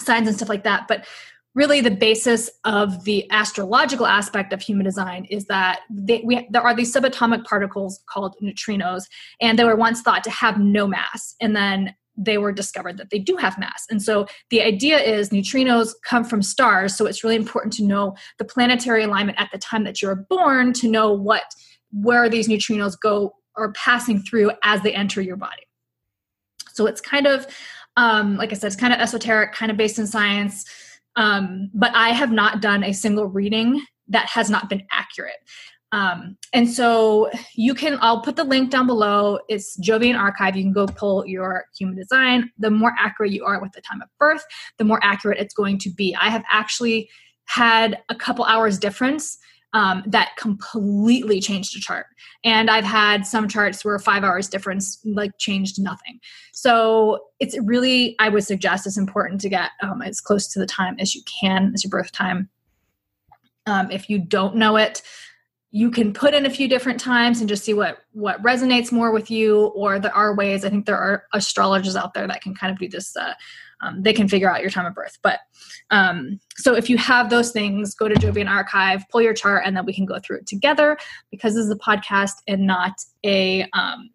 signs 0.00 0.26
and 0.26 0.36
stuff 0.36 0.48
like 0.48 0.64
that, 0.64 0.88
but 0.88 1.06
really 1.54 1.80
the 1.80 1.90
basis 1.90 2.50
of 2.64 3.04
the 3.04 3.30
astrological 3.30 4.06
aspect 4.06 4.52
of 4.52 4.62
human 4.62 4.84
design 4.84 5.26
is 5.26 5.46
that 5.46 5.80
they, 5.90 6.22
we, 6.24 6.46
there 6.50 6.62
are 6.62 6.74
these 6.74 6.94
subatomic 6.94 7.44
particles 7.44 8.02
called 8.06 8.34
neutrinos 8.42 9.04
and 9.40 9.58
they 9.58 9.64
were 9.64 9.76
once 9.76 10.00
thought 10.00 10.24
to 10.24 10.30
have 10.30 10.58
no 10.58 10.86
mass 10.86 11.34
and 11.40 11.54
then 11.54 11.94
they 12.16 12.38
were 12.38 12.52
discovered 12.52 12.98
that 12.98 13.10
they 13.10 13.18
do 13.18 13.36
have 13.36 13.58
mass. 13.58 13.86
And 13.90 14.02
so 14.02 14.26
the 14.50 14.62
idea 14.62 14.98
is 14.98 15.30
neutrinos 15.30 15.92
come 16.04 16.24
from 16.24 16.42
stars 16.42 16.94
so 16.96 17.06
it's 17.06 17.24
really 17.24 17.36
important 17.36 17.72
to 17.74 17.84
know 17.84 18.14
the 18.38 18.44
planetary 18.44 19.04
alignment 19.04 19.40
at 19.40 19.50
the 19.52 19.58
time 19.58 19.84
that 19.84 20.00
you're 20.00 20.26
born 20.28 20.72
to 20.74 20.88
know 20.88 21.12
what 21.12 21.42
where 21.92 22.28
these 22.28 22.48
neutrinos 22.48 22.98
go 22.98 23.34
or 23.54 23.72
passing 23.72 24.22
through 24.22 24.50
as 24.62 24.80
they 24.82 24.94
enter 24.94 25.20
your 25.20 25.36
body. 25.36 25.62
So 26.72 26.86
it's 26.86 27.00
kind 27.00 27.26
of 27.26 27.46
um, 27.96 28.38
like 28.38 28.50
i 28.52 28.54
said 28.54 28.68
it's 28.68 28.76
kind 28.76 28.94
of 28.94 29.00
esoteric 29.00 29.52
kind 29.52 29.70
of 29.70 29.76
based 29.76 29.98
in 29.98 30.06
science 30.06 30.64
um, 31.16 31.70
but 31.74 31.94
I 31.94 32.10
have 32.10 32.32
not 32.32 32.60
done 32.60 32.84
a 32.84 32.92
single 32.92 33.26
reading 33.26 33.82
that 34.08 34.26
has 34.26 34.50
not 34.50 34.68
been 34.68 34.82
accurate. 34.90 35.36
Um, 35.92 36.38
and 36.54 36.70
so 36.70 37.30
you 37.54 37.74
can, 37.74 37.98
I'll 38.00 38.22
put 38.22 38.36
the 38.36 38.44
link 38.44 38.70
down 38.70 38.86
below. 38.86 39.38
It's 39.48 39.78
Jovian 39.78 40.18
Archive. 40.18 40.56
You 40.56 40.62
can 40.62 40.72
go 40.72 40.86
pull 40.86 41.26
your 41.26 41.66
human 41.78 41.96
design. 41.96 42.50
The 42.58 42.70
more 42.70 42.94
accurate 42.98 43.30
you 43.30 43.44
are 43.44 43.60
with 43.60 43.72
the 43.72 43.82
time 43.82 44.00
of 44.00 44.08
birth, 44.18 44.42
the 44.78 44.84
more 44.84 45.00
accurate 45.02 45.38
it's 45.38 45.52
going 45.52 45.78
to 45.80 45.90
be. 45.90 46.16
I 46.18 46.30
have 46.30 46.44
actually 46.50 47.10
had 47.44 47.98
a 48.08 48.14
couple 48.14 48.44
hours 48.46 48.78
difference 48.78 49.36
um, 49.74 50.02
that 50.06 50.36
completely 50.36 51.40
changed 51.40 51.76
a 51.76 51.80
chart. 51.80 52.06
And 52.44 52.70
I've 52.70 52.84
had 52.84 53.26
some 53.26 53.48
charts 53.48 53.84
where 53.84 53.98
five 53.98 54.24
hours 54.24 54.48
difference 54.48 55.00
like 55.04 55.32
changed 55.38 55.80
nothing. 55.80 56.20
So 56.52 57.26
it's 57.40 57.56
really, 57.60 58.14
I 58.18 58.28
would 58.28 58.44
suggest 58.44 58.86
it's 58.86 58.98
important 58.98 59.40
to 59.42 59.48
get 59.48 59.70
um, 59.82 60.02
as 60.02 60.20
close 60.20 60.46
to 60.48 60.58
the 60.58 60.66
time 60.66 60.96
as 60.98 61.14
you 61.14 61.22
can 61.40 61.72
as 61.74 61.84
your 61.84 61.90
birth 61.90 62.12
time. 62.12 62.50
Um, 63.66 63.90
if 63.90 64.10
you 64.10 64.18
don't 64.18 64.56
know 64.56 64.76
it, 64.76 65.02
you 65.72 65.90
can 65.90 66.12
put 66.12 66.34
in 66.34 66.44
a 66.44 66.50
few 66.50 66.68
different 66.68 67.00
times 67.00 67.40
and 67.40 67.48
just 67.48 67.64
see 67.64 67.72
what 67.72 67.98
what 68.12 68.40
resonates 68.42 68.92
more 68.92 69.10
with 69.10 69.30
you 69.30 69.66
or 69.74 69.98
there 69.98 70.14
are 70.14 70.34
ways 70.34 70.64
i 70.64 70.68
think 70.68 70.84
there 70.84 70.98
are 70.98 71.24
astrologers 71.32 71.96
out 71.96 72.12
there 72.12 72.26
that 72.28 72.42
can 72.42 72.54
kind 72.54 72.70
of 72.70 72.78
do 72.78 72.86
this 72.88 73.16
uh, 73.16 73.32
um, 73.82 74.02
they 74.02 74.12
can 74.12 74.28
figure 74.28 74.50
out 74.50 74.60
your 74.60 74.70
time 74.70 74.86
of 74.86 74.94
birth. 74.94 75.18
But 75.22 75.40
um, 75.90 76.40
so 76.56 76.74
if 76.74 76.88
you 76.88 76.96
have 76.98 77.30
those 77.30 77.52
things, 77.52 77.94
go 77.94 78.08
to 78.08 78.14
Jovian 78.14 78.48
Archive, 78.48 79.04
pull 79.10 79.20
your 79.20 79.34
chart, 79.34 79.64
and 79.66 79.76
then 79.76 79.84
we 79.84 79.92
can 79.92 80.06
go 80.06 80.18
through 80.18 80.38
it 80.38 80.46
together 80.46 80.96
because 81.30 81.54
this 81.54 81.64
is 81.64 81.70
a 81.70 81.76
podcast 81.76 82.34
and 82.46 82.66
not 82.66 82.92
a 83.24 83.68
um, 83.72 84.10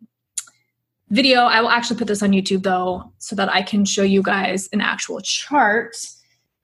video. 1.09 1.41
I 1.41 1.61
will 1.61 1.69
actually 1.69 1.97
put 1.97 2.07
this 2.07 2.23
on 2.23 2.31
YouTube 2.31 2.63
though, 2.63 3.11
so 3.17 3.35
that 3.35 3.49
I 3.49 3.61
can 3.61 3.85
show 3.85 4.03
you 4.03 4.21
guys 4.21 4.69
an 4.73 4.81
actual 4.81 5.19
chart, 5.21 5.95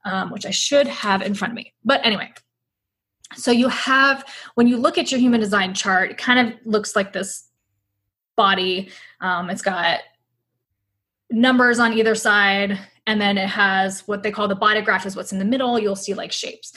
um, 0.04 0.30
which 0.30 0.46
I 0.46 0.50
should 0.50 0.86
have 0.86 1.22
in 1.22 1.34
front 1.34 1.52
of 1.52 1.56
me. 1.56 1.72
But 1.84 2.04
anyway, 2.04 2.32
so 3.36 3.50
you 3.50 3.68
have, 3.68 4.24
when 4.54 4.66
you 4.66 4.76
look 4.76 4.98
at 4.98 5.10
your 5.10 5.20
human 5.20 5.40
design 5.40 5.74
chart, 5.74 6.10
it 6.12 6.18
kind 6.18 6.48
of 6.48 6.54
looks 6.64 6.94
like 6.94 7.12
this 7.12 7.48
body. 8.36 8.90
Um, 9.20 9.50
it's 9.50 9.62
got 9.62 10.00
numbers 11.30 11.78
on 11.78 11.92
either 11.94 12.14
side, 12.14 12.78
and 13.06 13.20
then 13.20 13.38
it 13.38 13.48
has 13.48 14.00
what 14.06 14.22
they 14.22 14.30
call 14.30 14.48
the 14.48 14.54
body 14.54 14.80
graph 14.80 15.06
is 15.06 15.16
what's 15.16 15.32
in 15.32 15.38
the 15.38 15.44
middle. 15.44 15.78
You'll 15.78 15.96
see 15.96 16.14
like 16.14 16.32
shapes 16.32 16.72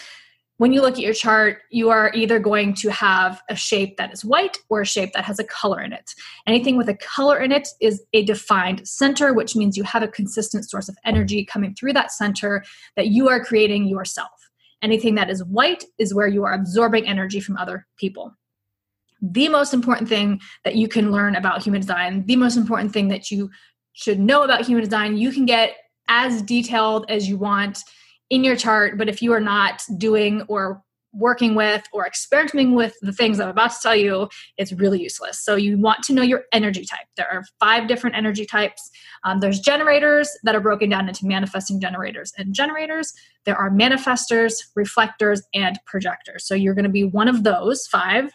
when 0.57 0.73
you 0.73 0.81
look 0.81 0.95
at 0.95 0.99
your 0.99 1.13
chart, 1.13 1.61
you 1.69 1.89
are 1.89 2.11
either 2.15 2.39
going 2.39 2.73
to 2.75 2.89
have 2.89 3.41
a 3.49 3.55
shape 3.55 3.97
that 3.97 4.11
is 4.11 4.25
white 4.25 4.57
or 4.69 4.81
a 4.81 4.85
shape 4.85 5.13
that 5.13 5.23
has 5.23 5.37
a 5.39 5.43
color 5.43 5.81
in 5.81 5.93
it. 5.93 6.13
Anything 6.47 6.77
with 6.77 6.89
a 6.89 6.95
color 6.95 7.39
in 7.39 7.51
it 7.51 7.69
is 7.79 8.03
a 8.13 8.25
defined 8.25 8.87
center, 8.87 9.33
which 9.33 9.55
means 9.55 9.77
you 9.77 9.83
have 9.83 10.01
a 10.01 10.07
consistent 10.07 10.67
source 10.67 10.89
of 10.89 10.97
energy 11.05 11.45
coming 11.45 11.75
through 11.75 11.93
that 11.93 12.11
center 12.11 12.63
that 12.95 13.07
you 13.07 13.29
are 13.29 13.43
creating 13.43 13.87
yourself. 13.87 14.49
Anything 14.81 15.15
that 15.15 15.29
is 15.29 15.43
white 15.43 15.83
is 15.99 16.13
where 16.13 16.27
you 16.27 16.43
are 16.43 16.53
absorbing 16.53 17.07
energy 17.07 17.39
from 17.39 17.57
other 17.57 17.85
people. 17.97 18.33
The 19.21 19.49
most 19.49 19.73
important 19.73 20.09
thing 20.09 20.41
that 20.63 20.75
you 20.75 20.87
can 20.87 21.11
learn 21.11 21.35
about 21.35 21.61
human 21.61 21.81
design, 21.81 22.25
the 22.25 22.35
most 22.35 22.57
important 22.57 22.93
thing 22.93 23.07
that 23.09 23.31
you 23.31 23.49
should 23.93 24.19
know 24.19 24.43
about 24.43 24.65
human 24.65 24.83
design, 24.83 25.17
you 25.17 25.31
can 25.31 25.45
get 25.45 25.75
as 26.07 26.41
detailed 26.41 27.05
as 27.09 27.27
you 27.27 27.37
want 27.37 27.79
in 28.29 28.43
your 28.43 28.55
chart, 28.55 28.97
but 28.97 29.07
if 29.09 29.21
you 29.21 29.31
are 29.33 29.39
not 29.39 29.81
doing 29.97 30.41
or 30.43 30.83
working 31.13 31.55
with 31.55 31.83
or 31.91 32.05
experimenting 32.05 32.75
with 32.75 32.95
the 33.01 33.11
things 33.11 33.39
I'm 33.39 33.49
about 33.49 33.71
to 33.71 33.77
tell 33.81 33.95
you, 33.95 34.29
it's 34.57 34.71
really 34.73 35.01
useless. 35.01 35.43
So, 35.43 35.55
you 35.55 35.77
want 35.77 36.03
to 36.03 36.13
know 36.13 36.21
your 36.21 36.43
energy 36.51 36.85
type. 36.85 37.07
There 37.15 37.27
are 37.31 37.43
five 37.59 37.87
different 37.87 38.15
energy 38.15 38.45
types. 38.45 38.89
Um, 39.23 39.39
there's 39.39 39.59
generators 39.59 40.29
that 40.43 40.55
are 40.55 40.61
broken 40.61 40.89
down 40.89 41.07
into 41.07 41.25
manifesting 41.25 41.79
generators 41.79 42.33
and 42.37 42.53
generators. 42.53 43.13
There 43.45 43.55
are 43.55 43.71
manifestors, 43.71 44.53
reflectors, 44.75 45.41
and 45.53 45.79
projectors. 45.85 46.45
So, 46.45 46.55
you're 46.55 46.75
going 46.75 46.83
to 46.83 46.89
be 46.89 47.03
one 47.03 47.27
of 47.27 47.43
those 47.43 47.87
five. 47.87 48.31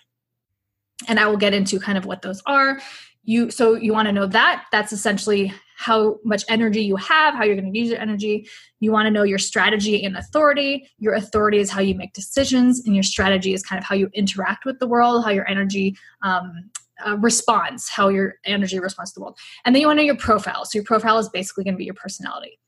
And 1.08 1.18
I 1.18 1.26
will 1.26 1.36
get 1.36 1.52
into 1.52 1.80
kind 1.80 1.98
of 1.98 2.06
what 2.06 2.22
those 2.22 2.42
are. 2.46 2.80
You 3.24 3.50
so 3.50 3.74
you 3.74 3.92
want 3.92 4.06
to 4.06 4.12
know 4.12 4.26
that. 4.26 4.64
That's 4.72 4.92
essentially 4.92 5.52
how 5.82 6.18
much 6.24 6.44
energy 6.48 6.82
you 6.82 6.96
have, 6.96 7.34
how 7.34 7.44
you're 7.44 7.56
going 7.56 7.72
to 7.72 7.78
use 7.78 7.90
your 7.90 8.00
energy. 8.00 8.48
You 8.80 8.92
want 8.92 9.06
to 9.06 9.10
know 9.10 9.24
your 9.24 9.38
strategy 9.38 10.04
and 10.04 10.16
authority. 10.16 10.88
Your 10.98 11.14
authority 11.14 11.58
is 11.58 11.70
how 11.70 11.80
you 11.80 11.94
make 11.94 12.12
decisions, 12.12 12.86
and 12.86 12.94
your 12.94 13.02
strategy 13.02 13.52
is 13.52 13.62
kind 13.62 13.78
of 13.78 13.84
how 13.84 13.94
you 13.94 14.08
interact 14.14 14.64
with 14.64 14.78
the 14.78 14.86
world, 14.86 15.24
how 15.24 15.30
your 15.30 15.48
energy 15.48 15.96
um, 16.22 16.70
uh, 17.04 17.16
responds, 17.18 17.88
how 17.88 18.08
your 18.08 18.34
energy 18.44 18.78
responds 18.78 19.12
to 19.12 19.18
the 19.18 19.22
world. 19.22 19.38
And 19.64 19.74
then 19.74 19.80
you 19.80 19.88
want 19.88 19.98
to 19.98 20.02
know 20.02 20.06
your 20.06 20.16
profile. 20.16 20.64
So 20.64 20.78
your 20.78 20.84
profile 20.84 21.18
is 21.18 21.28
basically 21.28 21.64
going 21.64 21.74
to 21.74 21.78
be 21.78 21.84
your 21.84 21.94
personality. 21.94 22.58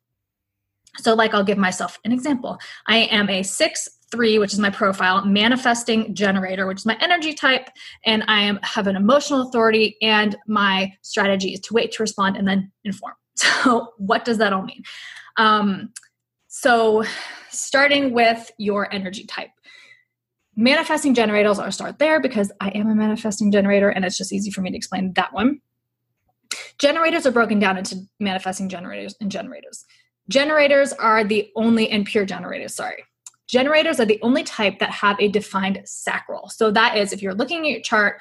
So, 0.98 1.14
like, 1.14 1.34
I'll 1.34 1.44
give 1.44 1.58
myself 1.58 1.98
an 2.04 2.12
example. 2.12 2.58
I 2.86 2.98
am 2.98 3.28
a 3.28 3.42
six 3.42 3.88
three, 4.14 4.38
which 4.38 4.52
is 4.52 4.60
my 4.60 4.70
profile, 4.70 5.24
manifesting 5.24 6.14
generator, 6.14 6.66
which 6.68 6.78
is 6.78 6.86
my 6.86 6.96
energy 7.00 7.34
type, 7.34 7.68
and 8.06 8.22
I 8.28 8.42
am 8.42 8.60
have 8.62 8.86
an 8.86 8.94
emotional 8.94 9.48
authority, 9.48 9.96
and 10.00 10.36
my 10.46 10.92
strategy 11.02 11.52
is 11.52 11.60
to 11.60 11.74
wait 11.74 11.90
to 11.92 12.02
respond 12.02 12.36
and 12.36 12.46
then 12.46 12.70
inform. 12.84 13.14
So, 13.36 13.88
what 13.98 14.24
does 14.24 14.38
that 14.38 14.52
all 14.52 14.62
mean? 14.62 14.84
Um, 15.36 15.92
so, 16.46 17.02
starting 17.50 18.12
with 18.12 18.48
your 18.58 18.92
energy 18.94 19.24
type. 19.24 19.50
Manifesting 20.54 21.14
generators, 21.14 21.58
I'll 21.58 21.72
start 21.72 21.98
there 21.98 22.20
because 22.20 22.52
I 22.60 22.68
am 22.68 22.88
a 22.88 22.94
manifesting 22.94 23.50
generator 23.50 23.88
and 23.88 24.04
it's 24.04 24.16
just 24.16 24.32
easy 24.32 24.52
for 24.52 24.60
me 24.60 24.70
to 24.70 24.76
explain 24.76 25.12
that 25.14 25.32
one. 25.32 25.60
Generators 26.78 27.26
are 27.26 27.32
broken 27.32 27.58
down 27.58 27.76
into 27.76 27.96
manifesting 28.20 28.68
generators 28.68 29.16
and 29.20 29.32
generators. 29.32 29.84
Generators 30.28 30.92
are 30.92 31.24
the 31.24 31.50
only, 31.56 31.90
and 31.90 32.06
pure 32.06 32.24
generators, 32.24 32.76
sorry, 32.76 33.02
Generators 33.54 34.00
are 34.00 34.04
the 34.04 34.18
only 34.20 34.42
type 34.42 34.80
that 34.80 34.90
have 34.90 35.16
a 35.20 35.28
defined 35.28 35.80
sacral. 35.84 36.48
So 36.48 36.72
that 36.72 36.98
is, 36.98 37.12
if 37.12 37.22
you're 37.22 37.34
looking 37.34 37.60
at 37.60 37.70
your 37.70 37.80
chart, 37.82 38.20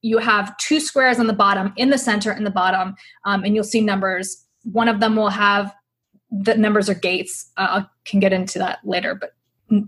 you 0.00 0.16
have 0.16 0.56
two 0.56 0.80
squares 0.80 1.18
on 1.18 1.26
the 1.26 1.34
bottom, 1.34 1.74
in 1.76 1.90
the 1.90 1.98
center, 1.98 2.32
in 2.32 2.44
the 2.44 2.50
bottom, 2.50 2.94
um, 3.26 3.44
and 3.44 3.54
you'll 3.54 3.62
see 3.62 3.82
numbers. 3.82 4.46
One 4.62 4.88
of 4.88 5.00
them 5.00 5.16
will 5.16 5.28
have 5.28 5.74
the 6.30 6.54
numbers 6.54 6.88
are 6.88 6.94
gates. 6.94 7.50
Uh, 7.58 7.82
I 7.82 7.86
can 8.06 8.20
get 8.20 8.32
into 8.32 8.58
that 8.58 8.78
later, 8.82 9.14
but 9.14 9.34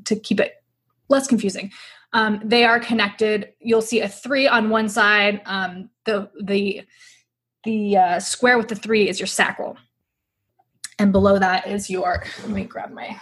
to 0.05 0.15
keep 0.15 0.39
it 0.39 0.63
less 1.09 1.27
confusing, 1.27 1.73
um, 2.13 2.43
they 2.45 2.65
are 2.65 2.79
connected. 2.79 3.55
You'll 3.61 3.81
see 3.81 4.01
a 4.01 4.09
three 4.09 4.47
on 4.47 4.69
one 4.69 4.91
side. 4.91 5.41
Um, 5.47 5.89
the 6.05 6.31
the 6.39 6.83
the 7.65 7.97
uh, 7.97 8.21
square 8.21 8.59
with 8.59 8.69
the 8.69 8.77
three 8.77 9.09
is 9.09 9.19
your 9.19 9.27
sacral, 9.27 9.79
and 10.99 11.13
below 11.13 11.39
that 11.39 11.67
is 11.67 11.89
your. 11.89 12.23
Let 12.43 12.51
me 12.51 12.65
grab 12.65 12.91
my 12.91 13.19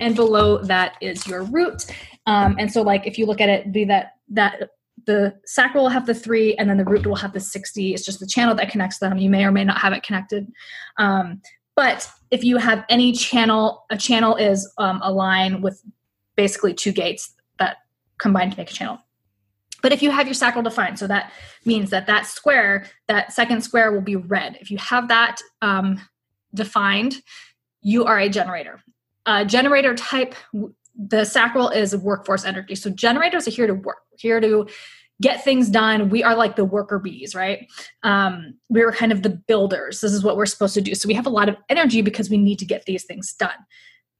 and 0.00 0.16
below 0.16 0.58
that 0.64 0.96
is 1.00 1.26
your 1.26 1.44
root. 1.44 1.86
Um, 2.26 2.56
and 2.58 2.72
so, 2.72 2.82
like, 2.82 3.06
if 3.06 3.18
you 3.18 3.26
look 3.26 3.40
at 3.40 3.48
it, 3.48 3.72
be 3.72 3.84
that 3.84 4.14
that 4.30 4.70
the 5.06 5.34
sacral 5.44 5.84
will 5.84 5.90
have 5.90 6.06
the 6.06 6.14
three, 6.14 6.54
and 6.56 6.68
then 6.68 6.76
the 6.76 6.84
root 6.84 7.06
will 7.06 7.16
have 7.16 7.32
the 7.32 7.40
sixty. 7.40 7.94
It's 7.94 8.04
just 8.04 8.20
the 8.20 8.26
channel 8.26 8.54
that 8.56 8.70
connects 8.70 8.98
them. 8.98 9.18
You 9.18 9.30
may 9.30 9.44
or 9.44 9.52
may 9.52 9.64
not 9.64 9.78
have 9.78 9.92
it 9.92 10.02
connected. 10.02 10.50
Um, 10.98 11.40
but 11.76 12.10
if 12.30 12.44
you 12.44 12.58
have 12.58 12.84
any 12.88 13.12
channel, 13.12 13.84
a 13.90 13.96
channel 13.96 14.36
is 14.36 14.70
um, 14.78 15.00
a 15.02 15.12
line 15.12 15.62
with 15.62 15.82
basically 16.36 16.74
two 16.74 16.92
gates 16.92 17.34
that 17.58 17.78
combine 18.18 18.50
to 18.50 18.56
make 18.56 18.70
a 18.70 18.74
channel. 18.74 18.98
But 19.82 19.92
if 19.92 20.02
you 20.02 20.10
have 20.10 20.26
your 20.26 20.34
sacral 20.34 20.62
defined, 20.62 20.98
so 20.98 21.06
that 21.06 21.32
means 21.64 21.88
that 21.90 22.06
that 22.06 22.26
square, 22.26 22.84
that 23.08 23.32
second 23.32 23.62
square 23.62 23.92
will 23.92 24.02
be 24.02 24.16
red. 24.16 24.58
If 24.60 24.70
you 24.70 24.76
have 24.76 25.08
that 25.08 25.40
um, 25.62 25.98
defined, 26.52 27.22
you 27.80 28.04
are 28.04 28.18
a 28.18 28.28
generator. 28.28 28.82
Uh, 29.26 29.44
generator 29.44 29.94
type, 29.94 30.34
the 30.96 31.24
sacral 31.24 31.68
is 31.68 31.96
workforce 31.96 32.44
energy. 32.44 32.74
So 32.74 32.90
generators 32.90 33.46
are 33.46 33.52
here 33.52 33.66
to 33.66 33.74
work, 33.74 33.98
here 34.16 34.40
to 34.40 34.66
get 35.20 35.44
things 35.44 35.68
done. 35.68 36.08
We 36.08 36.22
are 36.22 36.34
like 36.34 36.56
the 36.56 36.64
worker 36.64 36.98
bees, 36.98 37.34
right? 37.34 37.70
Um, 38.02 38.54
we're 38.68 38.92
kind 38.92 39.12
of 39.12 39.22
the 39.22 39.30
builders. 39.30 40.00
This 40.00 40.12
is 40.12 40.24
what 40.24 40.36
we're 40.36 40.46
supposed 40.46 40.74
to 40.74 40.80
do. 40.80 40.94
So 40.94 41.06
we 41.06 41.14
have 41.14 41.26
a 41.26 41.30
lot 41.30 41.48
of 41.48 41.56
energy 41.68 42.00
because 42.00 42.30
we 42.30 42.38
need 42.38 42.58
to 42.58 42.64
get 42.64 42.86
these 42.86 43.04
things 43.04 43.32
done. 43.34 43.50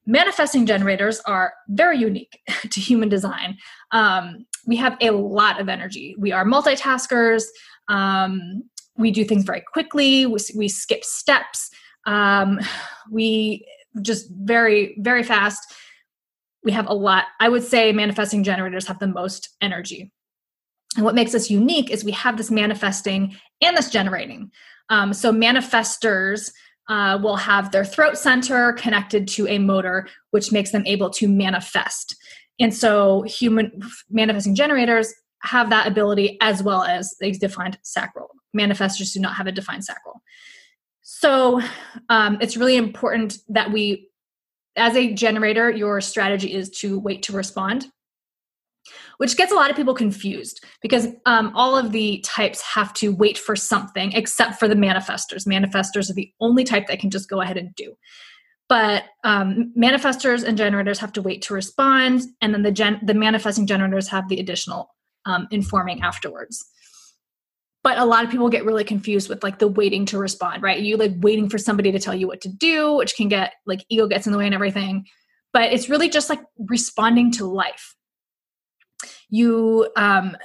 Manifesting 0.05 0.65
generators 0.65 1.19
are 1.21 1.53
very 1.69 1.97
unique 1.97 2.39
to 2.69 2.79
human 2.79 3.09
design. 3.09 3.57
Um, 3.91 4.45
we 4.67 4.75
have 4.77 4.97
a 5.01 5.11
lot 5.11 5.59
of 5.59 5.69
energy. 5.69 6.15
We 6.19 6.31
are 6.31 6.45
multitaskers. 6.45 7.43
Um, 7.87 8.63
we 8.97 9.11
do 9.11 9.25
things 9.25 9.43
very 9.43 9.63
quickly. 9.73 10.25
We, 10.25 10.37
we 10.55 10.67
skip 10.67 11.03
steps. 11.03 11.69
Um, 12.05 12.59
we 13.11 13.65
just 14.01 14.27
very, 14.31 14.95
very 14.99 15.23
fast. 15.23 15.73
We 16.63 16.71
have 16.71 16.87
a 16.87 16.93
lot. 16.93 17.25
I 17.39 17.49
would 17.49 17.63
say 17.63 17.91
manifesting 17.91 18.43
generators 18.43 18.87
have 18.87 18.99
the 18.99 19.07
most 19.07 19.49
energy. 19.61 20.11
And 20.95 21.05
what 21.05 21.15
makes 21.15 21.33
us 21.33 21.49
unique 21.49 21.89
is 21.89 22.03
we 22.03 22.11
have 22.11 22.37
this 22.37 22.51
manifesting 22.51 23.35
and 23.61 23.75
this 23.77 23.89
generating. 23.89 24.51
Um, 24.89 25.13
so 25.13 25.31
manifestors 25.31 26.51
uh, 26.89 27.17
will 27.21 27.37
have 27.37 27.71
their 27.71 27.85
throat 27.85 28.17
center 28.17 28.73
connected 28.73 29.27
to 29.29 29.47
a 29.47 29.57
motor, 29.57 30.07
which 30.31 30.51
makes 30.51 30.71
them 30.71 30.83
able 30.85 31.09
to 31.11 31.27
manifest. 31.27 32.15
And 32.59 32.73
so 32.73 33.21
human 33.23 33.71
manifesting 34.09 34.55
generators 34.55 35.13
have 35.43 35.69
that 35.69 35.87
ability 35.87 36.37
as 36.41 36.61
well 36.61 36.83
as 36.83 37.15
a 37.21 37.31
defined 37.31 37.79
sacral. 37.83 38.29
Manifestors 38.55 39.13
do 39.13 39.19
not 39.19 39.35
have 39.35 39.47
a 39.47 39.51
defined 39.51 39.85
sacral. 39.85 40.21
So 41.13 41.59
um, 42.07 42.37
it's 42.39 42.55
really 42.55 42.77
important 42.77 43.39
that 43.49 43.73
we, 43.73 44.07
as 44.77 44.95
a 44.95 45.13
generator, 45.13 45.69
your 45.69 45.99
strategy 45.99 46.53
is 46.53 46.69
to 46.79 46.97
wait 46.97 47.21
to 47.23 47.33
respond, 47.33 47.87
which 49.17 49.35
gets 49.35 49.51
a 49.51 49.55
lot 49.55 49.69
of 49.69 49.75
people 49.75 49.93
confused 49.93 50.63
because 50.81 51.09
um, 51.25 51.51
all 51.53 51.77
of 51.77 51.91
the 51.91 52.23
types 52.25 52.61
have 52.61 52.93
to 52.93 53.13
wait 53.13 53.37
for 53.37 53.57
something 53.57 54.13
except 54.13 54.57
for 54.57 54.69
the 54.69 54.73
manifestors. 54.73 55.45
Manifestors 55.45 56.09
are 56.09 56.13
the 56.13 56.31
only 56.39 56.63
type 56.63 56.87
that 56.87 56.99
can 56.99 57.09
just 57.09 57.29
go 57.29 57.41
ahead 57.41 57.57
and 57.57 57.75
do. 57.75 57.93
But 58.69 59.03
um, 59.25 59.73
manifestors 59.77 60.45
and 60.45 60.57
generators 60.57 60.97
have 60.99 61.11
to 61.13 61.21
wait 61.21 61.41
to 61.41 61.53
respond, 61.53 62.21
and 62.39 62.53
then 62.53 62.63
the 62.63 62.71
gen- 62.71 63.01
the 63.05 63.13
manifesting 63.13 63.67
generators 63.67 64.07
have 64.07 64.29
the 64.29 64.39
additional 64.39 64.95
um, 65.25 65.49
informing 65.51 66.01
afterwards 66.01 66.65
but 67.83 67.97
a 67.97 68.05
lot 68.05 68.23
of 68.23 68.29
people 68.29 68.49
get 68.49 68.65
really 68.65 68.83
confused 68.83 69.29
with 69.29 69.43
like 69.43 69.59
the 69.59 69.67
waiting 69.67 70.05
to 70.05 70.17
respond 70.17 70.61
right? 70.61 70.79
You 70.79 70.97
like 70.97 71.13
waiting 71.19 71.49
for 71.49 71.57
somebody 71.57 71.91
to 71.91 71.99
tell 71.99 72.15
you 72.15 72.27
what 72.27 72.41
to 72.41 72.49
do 72.49 72.93
which 72.93 73.15
can 73.15 73.27
get 73.27 73.53
like 73.65 73.85
ego 73.89 74.07
gets 74.07 74.25
in 74.25 74.31
the 74.31 74.37
way 74.37 74.45
and 74.45 74.55
everything 74.55 75.05
but 75.53 75.73
it's 75.73 75.89
really 75.89 76.09
just 76.09 76.29
like 76.29 76.41
responding 76.57 77.31
to 77.33 77.45
life. 77.45 77.95
You 79.29 79.89
um 79.95 80.37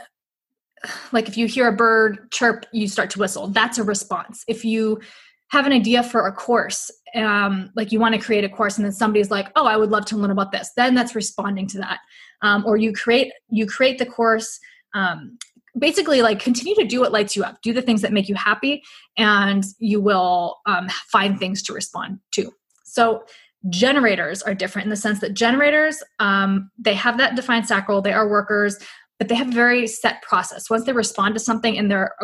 like 1.13 1.29
if 1.29 1.37
you 1.37 1.47
hear 1.47 1.69
a 1.69 1.73
bird 1.73 2.31
chirp 2.31 2.67
you 2.73 2.89
start 2.89 3.11
to 3.11 3.19
whistle. 3.19 3.49
That's 3.49 3.79
a 3.79 3.85
response. 3.85 4.45
If 4.47 4.65
you 4.65 5.01
have 5.49 5.67
an 5.67 5.73
idea 5.73 6.03
for 6.03 6.27
a 6.27 6.33
course 6.33 6.91
um, 7.15 7.71
like 7.75 7.93
you 7.93 8.01
want 8.01 8.15
to 8.15 8.21
create 8.21 8.45
a 8.45 8.49
course 8.49 8.77
and 8.77 8.85
then 8.85 8.93
somebody's 8.93 9.31
like 9.31 9.49
oh 9.57 9.65
i 9.65 9.77
would 9.77 9.91
love 9.91 10.05
to 10.05 10.17
learn 10.17 10.33
about 10.33 10.53
this 10.53 10.73
then 10.77 10.95
that's 10.95 11.15
responding 11.15 11.67
to 11.69 11.79
that. 11.79 12.01
Um, 12.43 12.65
or 12.67 12.77
you 12.77 12.93
create 12.93 13.33
you 13.49 13.67
create 13.67 13.99
the 13.99 14.07
course 14.07 14.59
um, 14.95 15.39
basically 15.79 16.23
like 16.23 16.41
continue 16.41 16.75
to 16.75 16.85
do 16.85 17.01
what 17.01 17.13
lights 17.13 17.37
you 17.37 17.45
up. 17.45 17.61
Do 17.63 17.73
the 17.73 17.83
things 17.83 18.03
that 18.03 18.13
make 18.13 18.29
you 18.29 18.35
happy 18.35 18.83
and 19.17 19.65
you 19.79 20.01
will 20.01 20.57
um, 20.67 20.89
find 21.11 21.39
things 21.39 21.63
to 21.65 21.73
respond 21.73 22.19
to. 22.33 22.51
So 22.85 23.25
generators 23.69 24.43
are 24.43 24.55
different 24.55 24.87
in 24.87 24.91
the 24.91 24.97
sense 24.97 25.21
that 25.21 25.35
generators 25.35 26.03
um, 26.19 26.71
they 26.79 26.95
have 26.95 27.19
that 27.19 27.35
defined 27.35 27.67
sacral 27.67 28.01
they 28.01 28.13
are 28.13 28.29
workers 28.29 28.79
but 29.19 29.29
they 29.29 29.35
have 29.35 29.49
a 29.49 29.53
very 29.53 29.87
set 29.87 30.23
process. 30.23 30.69
Once 30.69 30.85
they 30.85 30.93
respond 30.93 31.35
to 31.35 31.41
something 31.41 31.75
in 31.75 31.89
their 31.89 32.15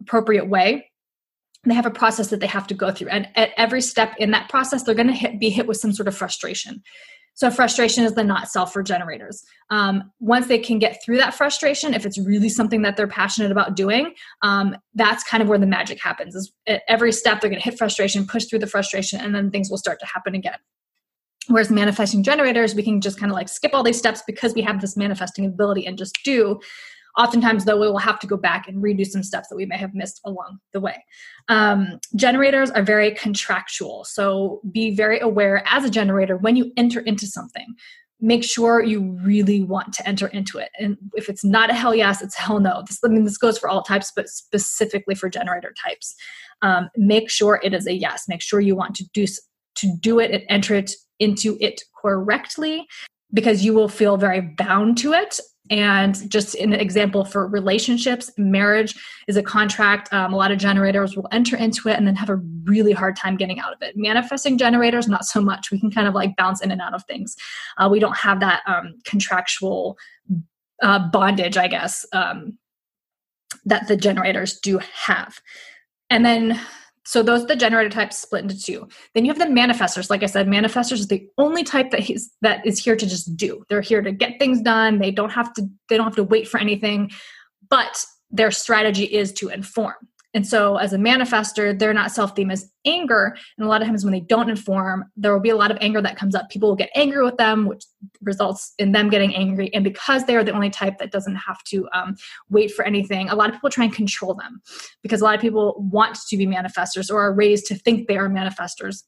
appropriate 0.00 0.48
way 0.48 0.86
they 1.64 1.74
have 1.74 1.86
a 1.86 1.90
process 1.90 2.28
that 2.28 2.40
they 2.40 2.46
have 2.46 2.66
to 2.66 2.74
go 2.74 2.90
through. 2.90 3.08
And 3.08 3.28
at 3.36 3.50
every 3.58 3.82
step 3.82 4.14
in 4.18 4.30
that 4.30 4.48
process 4.48 4.82
they're 4.82 4.94
going 4.94 5.14
to 5.14 5.36
be 5.38 5.50
hit 5.50 5.66
with 5.66 5.76
some 5.76 5.92
sort 5.92 6.08
of 6.08 6.16
frustration 6.16 6.82
so 7.40 7.50
frustration 7.50 8.04
is 8.04 8.12
the 8.12 8.22
not 8.22 8.50
self 8.50 8.76
regenerators. 8.76 9.42
Um, 9.70 10.12
once 10.20 10.46
they 10.46 10.58
can 10.58 10.78
get 10.78 11.02
through 11.02 11.16
that 11.16 11.32
frustration, 11.32 11.94
if 11.94 12.04
it's 12.04 12.18
really 12.18 12.50
something 12.50 12.82
that 12.82 12.98
they're 12.98 13.08
passionate 13.08 13.50
about 13.50 13.74
doing, 13.74 14.12
um, 14.42 14.76
that's 14.94 15.24
kind 15.24 15.42
of 15.42 15.48
where 15.48 15.58
the 15.58 15.66
magic 15.66 15.98
happens. 16.02 16.34
Is 16.34 16.52
at 16.66 16.82
every 16.86 17.12
step 17.12 17.40
they're 17.40 17.48
going 17.48 17.62
to 17.62 17.64
hit 17.64 17.78
frustration, 17.78 18.26
push 18.26 18.44
through 18.44 18.58
the 18.58 18.66
frustration, 18.66 19.22
and 19.22 19.34
then 19.34 19.50
things 19.50 19.70
will 19.70 19.78
start 19.78 20.00
to 20.00 20.06
happen 20.06 20.34
again. 20.34 20.58
Whereas 21.48 21.70
manifesting 21.70 22.22
generators, 22.22 22.74
we 22.74 22.82
can 22.82 23.00
just 23.00 23.18
kind 23.18 23.32
of 23.32 23.36
like 23.36 23.48
skip 23.48 23.72
all 23.72 23.82
these 23.82 23.98
steps 23.98 24.22
because 24.26 24.52
we 24.52 24.60
have 24.60 24.82
this 24.82 24.94
manifesting 24.94 25.46
ability 25.46 25.86
and 25.86 25.96
just 25.96 26.18
do. 26.22 26.60
Oftentimes, 27.18 27.64
though, 27.64 27.78
we 27.80 27.86
will 27.86 27.98
have 27.98 28.18
to 28.20 28.26
go 28.26 28.36
back 28.36 28.68
and 28.68 28.82
redo 28.82 29.06
some 29.06 29.22
steps 29.22 29.48
that 29.48 29.56
we 29.56 29.66
may 29.66 29.76
have 29.76 29.94
missed 29.94 30.20
along 30.24 30.58
the 30.72 30.80
way. 30.80 31.04
Um, 31.48 31.98
generators 32.16 32.70
are 32.70 32.82
very 32.82 33.12
contractual, 33.12 34.04
so 34.04 34.60
be 34.70 34.94
very 34.94 35.18
aware 35.18 35.62
as 35.66 35.84
a 35.84 35.90
generator 35.90 36.36
when 36.36 36.56
you 36.56 36.72
enter 36.76 37.00
into 37.00 37.26
something. 37.26 37.66
Make 38.20 38.44
sure 38.44 38.82
you 38.82 39.18
really 39.22 39.62
want 39.62 39.94
to 39.94 40.06
enter 40.06 40.26
into 40.28 40.58
it. 40.58 40.68
And 40.78 40.98
if 41.14 41.30
it's 41.30 41.42
not 41.42 41.70
a 41.70 41.74
hell 41.74 41.94
yes, 41.94 42.20
it's 42.20 42.36
hell 42.36 42.60
no. 42.60 42.82
This, 42.86 42.98
I 43.02 43.08
mean, 43.08 43.24
this 43.24 43.38
goes 43.38 43.58
for 43.58 43.68
all 43.68 43.82
types, 43.82 44.12
but 44.14 44.28
specifically 44.28 45.14
for 45.14 45.30
generator 45.30 45.74
types. 45.82 46.14
Um, 46.60 46.90
make 46.96 47.30
sure 47.30 47.60
it 47.62 47.72
is 47.72 47.86
a 47.86 47.94
yes. 47.94 48.24
Make 48.28 48.42
sure 48.42 48.60
you 48.60 48.76
want 48.76 48.94
to 48.96 49.04
do 49.14 49.26
to 49.76 49.96
do 50.00 50.18
it 50.18 50.30
and 50.30 50.42
enter 50.50 50.74
it 50.74 50.92
into 51.18 51.56
it 51.60 51.82
correctly 52.02 52.86
because 53.32 53.64
you 53.64 53.72
will 53.72 53.88
feel 53.88 54.16
very 54.16 54.40
bound 54.40 54.98
to 54.98 55.12
it 55.12 55.40
and 55.70 56.28
just 56.28 56.56
an 56.56 56.72
example 56.72 57.24
for 57.24 57.46
relationships, 57.46 58.30
marriage 58.36 58.94
is 59.28 59.36
a 59.36 59.42
contract. 59.42 60.12
Um, 60.12 60.32
a 60.32 60.36
lot 60.36 60.50
of 60.50 60.58
generators 60.58 61.16
will 61.16 61.28
enter 61.30 61.56
into 61.56 61.88
it 61.88 61.96
and 61.96 62.06
then 62.06 62.16
have 62.16 62.28
a 62.28 62.36
really 62.64 62.92
hard 62.92 63.16
time 63.16 63.36
getting 63.36 63.60
out 63.60 63.72
of 63.72 63.80
it. 63.80 63.96
Manifesting 63.96 64.58
generators, 64.58 65.06
not 65.06 65.24
so 65.24 65.40
much. 65.40 65.70
We 65.70 65.78
can 65.78 65.92
kind 65.92 66.08
of 66.08 66.14
like 66.14 66.34
bounce 66.36 66.60
in 66.60 66.72
and 66.72 66.80
out 66.80 66.94
of 66.94 67.04
things. 67.04 67.36
Uh, 67.78 67.88
we 67.90 68.00
don't 68.00 68.16
have 68.16 68.40
that 68.40 68.62
um, 68.66 68.94
contractual 69.04 69.96
uh, 70.82 71.08
bondage, 71.10 71.56
I 71.56 71.68
guess, 71.68 72.04
um, 72.12 72.58
that 73.64 73.86
the 73.86 73.96
generators 73.96 74.58
do 74.58 74.80
have. 74.92 75.40
And 76.08 76.24
then 76.24 76.60
so 77.10 77.24
those 77.24 77.42
are 77.42 77.46
the 77.48 77.56
generator 77.56 77.90
types 77.90 78.18
split 78.18 78.44
into 78.44 78.56
two. 78.56 78.86
Then 79.14 79.24
you 79.24 79.32
have 79.32 79.38
the 79.40 79.46
manifestors. 79.46 80.10
Like 80.10 80.22
I 80.22 80.26
said, 80.26 80.46
manifestors 80.46 81.00
is 81.00 81.08
the 81.08 81.26
only 81.38 81.64
type 81.64 81.90
that 81.90 81.98
he's 81.98 82.30
that 82.42 82.64
is 82.64 82.78
here 82.78 82.94
to 82.94 83.04
just 83.04 83.36
do. 83.36 83.64
They're 83.68 83.80
here 83.80 84.00
to 84.00 84.12
get 84.12 84.38
things 84.38 84.60
done. 84.60 85.00
They 85.00 85.10
don't 85.10 85.32
have 85.32 85.52
to 85.54 85.68
they 85.88 85.96
don't 85.96 86.06
have 86.06 86.14
to 86.14 86.22
wait 86.22 86.46
for 86.46 86.60
anything. 86.60 87.10
But 87.68 88.06
their 88.30 88.52
strategy 88.52 89.06
is 89.06 89.32
to 89.32 89.48
inform. 89.48 89.96
And 90.32 90.46
so, 90.46 90.76
as 90.76 90.92
a 90.92 90.96
manifester, 90.96 91.76
they're 91.76 91.92
not 91.92 92.12
self 92.12 92.36
theme 92.36 92.52
as 92.52 92.70
anger. 92.84 93.36
And 93.58 93.66
a 93.66 93.68
lot 93.68 93.82
of 93.82 93.88
times, 93.88 94.04
when 94.04 94.12
they 94.12 94.20
don't 94.20 94.48
inform, 94.48 95.04
there 95.16 95.32
will 95.32 95.40
be 95.40 95.50
a 95.50 95.56
lot 95.56 95.72
of 95.72 95.78
anger 95.80 96.00
that 96.00 96.16
comes 96.16 96.36
up. 96.36 96.48
People 96.50 96.68
will 96.68 96.76
get 96.76 96.90
angry 96.94 97.24
with 97.24 97.36
them, 97.36 97.66
which 97.66 97.84
results 98.22 98.72
in 98.78 98.92
them 98.92 99.10
getting 99.10 99.34
angry. 99.34 99.74
And 99.74 99.82
because 99.82 100.24
they 100.24 100.36
are 100.36 100.44
the 100.44 100.52
only 100.52 100.70
type 100.70 100.98
that 100.98 101.10
doesn't 101.10 101.34
have 101.34 101.62
to 101.64 101.88
um, 101.92 102.14
wait 102.48 102.72
for 102.72 102.84
anything, 102.84 103.28
a 103.28 103.34
lot 103.34 103.48
of 103.48 103.56
people 103.56 103.70
try 103.70 103.84
and 103.84 103.92
control 103.92 104.34
them 104.34 104.62
because 105.02 105.20
a 105.20 105.24
lot 105.24 105.34
of 105.34 105.40
people 105.40 105.74
want 105.90 106.16
to 106.28 106.36
be 106.36 106.46
manifestors 106.46 107.10
or 107.10 107.20
are 107.20 107.34
raised 107.34 107.66
to 107.66 107.74
think 107.74 108.06
they 108.06 108.16
are 108.16 108.28
manifestors. 108.28 109.02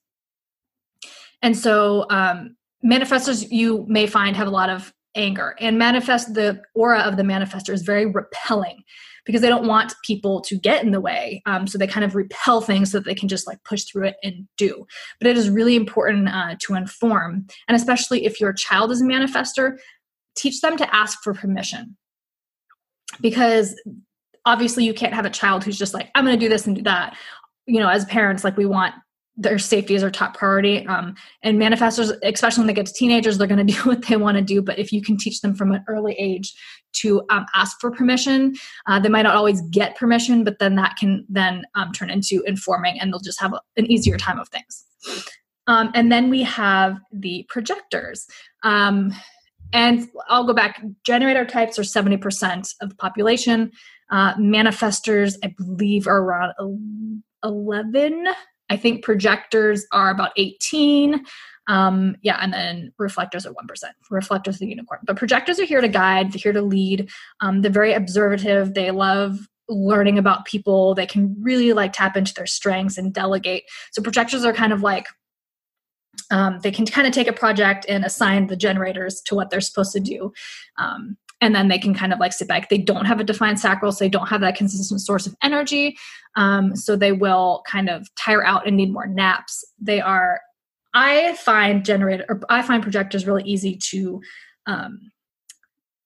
And 1.40 1.56
so, 1.56 2.06
um, 2.10 2.56
manifestors 2.84 3.46
you 3.50 3.84
may 3.88 4.08
find 4.08 4.36
have 4.36 4.48
a 4.48 4.50
lot 4.50 4.70
of 4.70 4.92
anger 5.14 5.54
and 5.60 5.78
manifest 5.78 6.34
the 6.34 6.60
aura 6.74 7.00
of 7.00 7.16
the 7.16 7.22
manifestor 7.22 7.72
is 7.72 7.82
very 7.82 8.06
repelling 8.06 8.82
because 9.24 9.40
they 9.40 9.48
don't 9.48 9.66
want 9.66 9.94
people 10.04 10.40
to 10.42 10.58
get 10.58 10.84
in 10.84 10.90
the 10.90 11.00
way. 11.00 11.42
Um, 11.46 11.66
so 11.66 11.78
they 11.78 11.86
kind 11.86 12.04
of 12.04 12.14
repel 12.14 12.60
things 12.60 12.90
so 12.90 12.98
that 12.98 13.04
they 13.04 13.14
can 13.14 13.28
just 13.28 13.46
like 13.46 13.62
push 13.64 13.84
through 13.84 14.06
it 14.08 14.16
and 14.22 14.48
do. 14.56 14.86
But 15.20 15.28
it 15.28 15.36
is 15.36 15.48
really 15.48 15.76
important 15.76 16.28
uh, 16.28 16.56
to 16.60 16.74
inform. 16.74 17.46
And 17.68 17.76
especially 17.76 18.24
if 18.24 18.40
your 18.40 18.52
child 18.52 18.90
is 18.90 19.00
a 19.00 19.04
manifester, 19.04 19.78
teach 20.36 20.60
them 20.60 20.76
to 20.76 20.94
ask 20.94 21.22
for 21.22 21.34
permission. 21.34 21.96
Because 23.20 23.80
obviously 24.44 24.84
you 24.84 24.94
can't 24.94 25.14
have 25.14 25.26
a 25.26 25.30
child 25.30 25.62
who's 25.62 25.78
just 25.78 25.94
like, 25.94 26.10
I'm 26.14 26.24
going 26.24 26.38
to 26.38 26.44
do 26.44 26.48
this 26.48 26.66
and 26.66 26.76
do 26.76 26.82
that. 26.82 27.16
You 27.66 27.78
know, 27.78 27.88
as 27.88 28.04
parents, 28.06 28.42
like 28.42 28.56
we 28.56 28.66
want 28.66 28.94
their 29.36 29.58
safety 29.58 29.94
is 29.94 30.02
our 30.02 30.10
top 30.10 30.36
priority. 30.36 30.86
Um, 30.86 31.14
and 31.42 31.60
manifestors, 31.60 32.12
especially 32.22 32.62
when 32.62 32.66
they 32.66 32.74
get 32.74 32.86
to 32.86 32.92
teenagers, 32.92 33.38
they're 33.38 33.46
going 33.46 33.66
to 33.66 33.72
do 33.72 33.80
what 33.80 34.06
they 34.06 34.16
want 34.16 34.36
to 34.36 34.42
do. 34.42 34.62
But 34.62 34.78
if 34.78 34.92
you 34.92 35.02
can 35.02 35.16
teach 35.16 35.40
them 35.40 35.54
from 35.54 35.72
an 35.72 35.84
early 35.88 36.14
age 36.18 36.54
to 36.94 37.22
um, 37.30 37.46
ask 37.54 37.80
for 37.80 37.90
permission, 37.90 38.54
uh, 38.86 39.00
they 39.00 39.08
might 39.08 39.22
not 39.22 39.34
always 39.34 39.62
get 39.70 39.96
permission, 39.96 40.44
but 40.44 40.58
then 40.58 40.74
that 40.76 40.96
can 40.96 41.24
then 41.28 41.64
um, 41.74 41.92
turn 41.92 42.10
into 42.10 42.42
informing, 42.46 43.00
and 43.00 43.12
they'll 43.12 43.20
just 43.20 43.40
have 43.40 43.54
an 43.76 43.90
easier 43.90 44.18
time 44.18 44.38
of 44.38 44.48
things. 44.48 44.84
Um, 45.66 45.90
and 45.94 46.10
then 46.10 46.28
we 46.28 46.42
have 46.42 46.98
the 47.12 47.46
projectors. 47.48 48.26
Um, 48.62 49.12
and 49.72 50.08
I'll 50.28 50.44
go 50.44 50.52
back. 50.52 50.82
Generator 51.04 51.46
types 51.46 51.78
are 51.78 51.82
70% 51.82 52.74
of 52.82 52.90
the 52.90 52.94
population. 52.96 53.72
Uh, 54.10 54.34
manifestors, 54.34 55.36
I 55.42 55.54
believe, 55.56 56.06
are 56.06 56.18
around 56.18 56.52
11 57.42 58.26
I 58.72 58.76
think 58.76 59.04
projectors 59.04 59.86
are 59.92 60.10
about 60.10 60.32
18. 60.38 61.24
Um, 61.68 62.16
yeah, 62.22 62.38
and 62.40 62.52
then 62.52 62.92
reflectors 62.98 63.44
are 63.44 63.52
1%. 63.52 63.54
Reflectors 64.10 64.56
are 64.56 64.58
the 64.60 64.66
unicorn. 64.66 65.00
But 65.04 65.16
projectors 65.16 65.60
are 65.60 65.66
here 65.66 65.82
to 65.82 65.88
guide, 65.88 66.32
they're 66.32 66.40
here 66.40 66.52
to 66.54 66.62
lead. 66.62 67.10
Um, 67.40 67.60
they're 67.60 67.70
very 67.70 67.92
observative. 67.92 68.72
They 68.72 68.90
love 68.90 69.38
learning 69.68 70.16
about 70.16 70.46
people. 70.46 70.94
They 70.94 71.06
can 71.06 71.36
really 71.38 71.74
like 71.74 71.92
tap 71.92 72.16
into 72.16 72.32
their 72.32 72.46
strengths 72.46 72.96
and 72.96 73.12
delegate. 73.12 73.64
So 73.92 74.00
projectors 74.00 74.42
are 74.44 74.54
kind 74.54 74.72
of 74.72 74.82
like 74.82 75.06
um, 76.30 76.60
they 76.62 76.70
can 76.70 76.86
kind 76.86 77.06
of 77.06 77.12
take 77.12 77.28
a 77.28 77.32
project 77.32 77.84
and 77.88 78.04
assign 78.04 78.46
the 78.46 78.56
generators 78.56 79.20
to 79.26 79.34
what 79.34 79.50
they're 79.50 79.60
supposed 79.60 79.92
to 79.92 80.00
do. 80.00 80.32
Um, 80.78 81.18
and 81.42 81.54
then 81.54 81.66
they 81.68 81.78
can 81.78 81.92
kind 81.92 82.12
of 82.12 82.20
like 82.20 82.32
sit 82.32 82.48
back. 82.48 82.70
They 82.70 82.78
don't 82.78 83.04
have 83.04 83.20
a 83.20 83.24
defined 83.24 83.58
sacral, 83.60 83.90
so 83.92 84.04
they 84.04 84.08
don't 84.08 84.28
have 84.28 84.40
that 84.40 84.56
consistent 84.56 85.00
source 85.00 85.26
of 85.26 85.34
energy. 85.42 85.98
Um, 86.36 86.74
so 86.76 86.96
they 86.96 87.12
will 87.12 87.62
kind 87.66 87.90
of 87.90 88.08
tire 88.14 88.46
out 88.46 88.66
and 88.66 88.76
need 88.76 88.92
more 88.92 89.08
naps. 89.08 89.64
They 89.78 90.00
are, 90.00 90.40
I 90.94 91.34
find 91.34 91.84
generator 91.84 92.24
or 92.28 92.40
I 92.48 92.62
find 92.62 92.82
projectors 92.82 93.26
really 93.26 93.42
easy 93.42 93.76
to 93.90 94.22
um, 94.66 95.10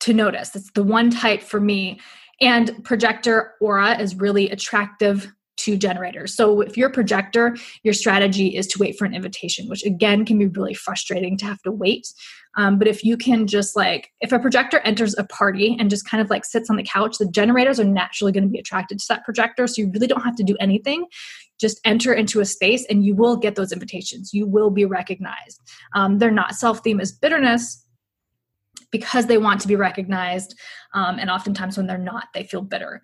to 0.00 0.14
notice. 0.14 0.56
It's 0.56 0.70
the 0.72 0.82
one 0.82 1.10
type 1.10 1.42
for 1.42 1.60
me, 1.60 2.00
and 2.40 2.82
projector 2.82 3.52
aura 3.60 4.00
is 4.00 4.16
really 4.16 4.50
attractive 4.50 5.30
to 5.56 5.76
generators. 5.76 6.34
So 6.34 6.60
if 6.60 6.76
you're 6.76 6.88
a 6.88 6.92
projector, 6.92 7.56
your 7.82 7.94
strategy 7.94 8.56
is 8.56 8.66
to 8.68 8.78
wait 8.78 8.98
for 8.98 9.04
an 9.04 9.14
invitation, 9.14 9.68
which 9.68 9.84
again 9.84 10.24
can 10.24 10.38
be 10.38 10.46
really 10.46 10.74
frustrating 10.74 11.36
to 11.38 11.46
have 11.46 11.62
to 11.62 11.72
wait. 11.72 12.06
Um, 12.56 12.78
but 12.78 12.88
if 12.88 13.04
you 13.04 13.16
can 13.16 13.46
just 13.46 13.76
like, 13.76 14.12
if 14.20 14.32
a 14.32 14.38
projector 14.38 14.78
enters 14.80 15.16
a 15.18 15.24
party 15.24 15.76
and 15.78 15.90
just 15.90 16.08
kind 16.08 16.22
of 16.22 16.30
like 16.30 16.44
sits 16.44 16.70
on 16.70 16.76
the 16.76 16.82
couch, 16.82 17.18
the 17.18 17.28
generators 17.30 17.78
are 17.78 17.84
naturally 17.84 18.32
going 18.32 18.44
to 18.44 18.50
be 18.50 18.58
attracted 18.58 18.98
to 18.98 19.04
that 19.08 19.24
projector. 19.24 19.66
So 19.66 19.82
you 19.82 19.90
really 19.90 20.06
don't 20.06 20.22
have 20.22 20.36
to 20.36 20.44
do 20.44 20.56
anything. 20.58 21.06
Just 21.60 21.80
enter 21.84 22.12
into 22.12 22.40
a 22.40 22.44
space 22.44 22.86
and 22.88 23.04
you 23.04 23.14
will 23.14 23.36
get 23.36 23.56
those 23.56 23.72
invitations. 23.72 24.32
You 24.32 24.46
will 24.46 24.70
be 24.70 24.84
recognized. 24.84 25.60
Um, 25.94 26.18
they're 26.18 26.30
not 26.30 26.54
self 26.54 26.80
theme 26.82 27.00
bitterness 27.20 27.82
because 28.90 29.26
they 29.26 29.38
want 29.38 29.60
to 29.60 29.68
be 29.68 29.76
recognized. 29.76 30.58
Um, 30.94 31.18
and 31.18 31.30
oftentimes 31.30 31.76
when 31.76 31.86
they're 31.86 31.98
not, 31.98 32.28
they 32.34 32.44
feel 32.44 32.62
bitter. 32.62 33.02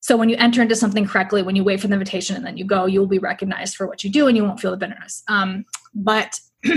So 0.00 0.16
when 0.16 0.28
you 0.28 0.36
enter 0.38 0.62
into 0.62 0.76
something 0.76 1.06
correctly, 1.06 1.42
when 1.42 1.56
you 1.56 1.64
wait 1.64 1.80
for 1.80 1.88
the 1.88 1.94
invitation 1.94 2.36
and 2.36 2.46
then 2.46 2.56
you 2.56 2.64
go, 2.64 2.86
you 2.86 3.00
will 3.00 3.06
be 3.06 3.18
recognized 3.18 3.76
for 3.76 3.86
what 3.86 4.04
you 4.04 4.10
do 4.10 4.26
and 4.26 4.36
you 4.36 4.44
won't 4.44 4.60
feel 4.60 4.70
the 4.70 4.76
bitterness. 4.76 5.22
Um, 5.28 5.64
but 5.94 6.40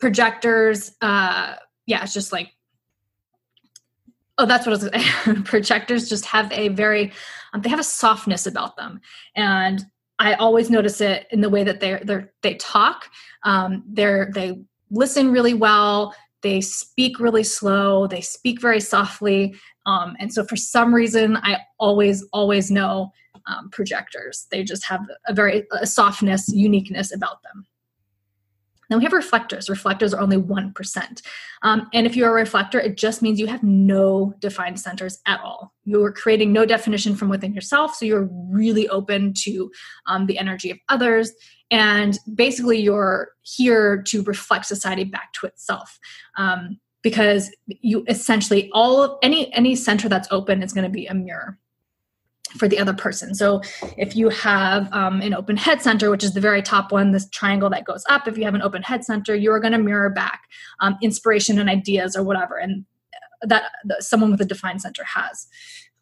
projectors, 0.00 0.92
uh, 1.00 1.54
yeah, 1.86 2.02
it's 2.02 2.14
just 2.14 2.32
like, 2.32 2.52
oh, 4.38 4.46
that's 4.46 4.66
what 4.66 4.94
I 4.94 5.26
was 5.26 5.42
projectors 5.44 6.08
just 6.08 6.24
have 6.26 6.50
a 6.52 6.68
very, 6.68 7.12
um, 7.52 7.62
they 7.62 7.70
have 7.70 7.80
a 7.80 7.84
softness 7.84 8.46
about 8.46 8.76
them. 8.76 9.00
And 9.34 9.84
I 10.20 10.34
always 10.34 10.70
notice 10.70 11.00
it 11.00 11.26
in 11.30 11.40
the 11.40 11.50
way 11.50 11.64
that 11.64 11.80
they're, 11.80 12.00
they're 12.04 12.32
they 12.42 12.54
talk. 12.54 13.06
Um, 13.42 13.84
they're, 13.88 14.30
they 14.32 14.60
listen 14.90 15.32
really 15.32 15.54
well. 15.54 16.14
They 16.42 16.60
speak 16.60 17.18
really 17.18 17.42
slow. 17.42 18.06
They 18.06 18.20
speak 18.20 18.60
very 18.60 18.80
softly. 18.80 19.56
Um, 19.88 20.16
and 20.20 20.32
so 20.32 20.44
for 20.44 20.56
some 20.56 20.94
reason, 20.94 21.38
I 21.38 21.60
always, 21.78 22.22
always 22.32 22.70
know 22.70 23.10
um, 23.46 23.70
projectors. 23.70 24.46
They 24.50 24.62
just 24.62 24.84
have 24.84 25.00
a 25.26 25.32
very 25.32 25.64
a 25.72 25.86
softness, 25.86 26.48
uniqueness 26.50 27.14
about 27.14 27.42
them. 27.42 27.66
Then 28.90 28.98
we 28.98 29.04
have 29.04 29.12
reflectors. 29.12 29.68
Reflectors 29.68 30.12
are 30.14 30.20
only 30.20 30.36
1%. 30.36 31.22
Um, 31.62 31.88
and 31.92 32.06
if 32.06 32.16
you're 32.16 32.30
a 32.30 32.32
reflector, 32.32 32.78
it 32.80 32.96
just 32.96 33.22
means 33.22 33.38
you 33.38 33.46
have 33.46 33.62
no 33.62 34.34
defined 34.40 34.80
centers 34.80 35.18
at 35.26 35.40
all. 35.40 35.74
You're 35.84 36.12
creating 36.12 36.52
no 36.52 36.64
definition 36.64 37.14
from 37.14 37.28
within 37.28 37.54
yourself. 37.54 37.94
So 37.94 38.04
you're 38.04 38.28
really 38.50 38.88
open 38.88 39.34
to 39.44 39.70
um, 40.06 40.26
the 40.26 40.38
energy 40.38 40.70
of 40.70 40.78
others. 40.88 41.32
And 41.70 42.18
basically, 42.34 42.78
you're 42.78 43.30
here 43.42 44.02
to 44.04 44.22
reflect 44.22 44.64
society 44.66 45.04
back 45.04 45.34
to 45.34 45.46
itself. 45.46 45.98
Um, 46.38 46.78
because 47.02 47.50
you 47.66 48.04
essentially 48.08 48.70
all 48.72 49.02
of 49.02 49.18
any 49.22 49.52
any 49.54 49.74
center 49.74 50.08
that's 50.08 50.28
open 50.30 50.62
is 50.62 50.72
going 50.72 50.84
to 50.84 50.90
be 50.90 51.06
a 51.06 51.14
mirror 51.14 51.58
for 52.56 52.66
the 52.66 52.78
other 52.78 52.94
person. 52.94 53.34
So 53.34 53.60
if 53.98 54.16
you 54.16 54.30
have 54.30 54.90
um, 54.92 55.20
an 55.20 55.34
open 55.34 55.56
head 55.56 55.82
center, 55.82 56.10
which 56.10 56.24
is 56.24 56.32
the 56.32 56.40
very 56.40 56.62
top 56.62 56.90
one, 56.90 57.12
this 57.12 57.28
triangle 57.28 57.68
that 57.70 57.84
goes 57.84 58.02
up, 58.08 58.26
if 58.26 58.38
you 58.38 58.44
have 58.44 58.54
an 58.54 58.62
open 58.62 58.82
head 58.82 59.04
center, 59.04 59.34
you're 59.34 59.60
going 59.60 59.72
to 59.72 59.78
mirror 59.78 60.08
back 60.08 60.44
um, 60.80 60.96
inspiration 61.02 61.58
and 61.58 61.68
ideas 61.68 62.16
or 62.16 62.22
whatever, 62.22 62.56
and 62.56 62.86
that, 63.42 63.64
someone 64.00 64.30
with 64.30 64.40
a 64.40 64.44
defined 64.44 64.80
center 64.80 65.04
has. 65.04 65.46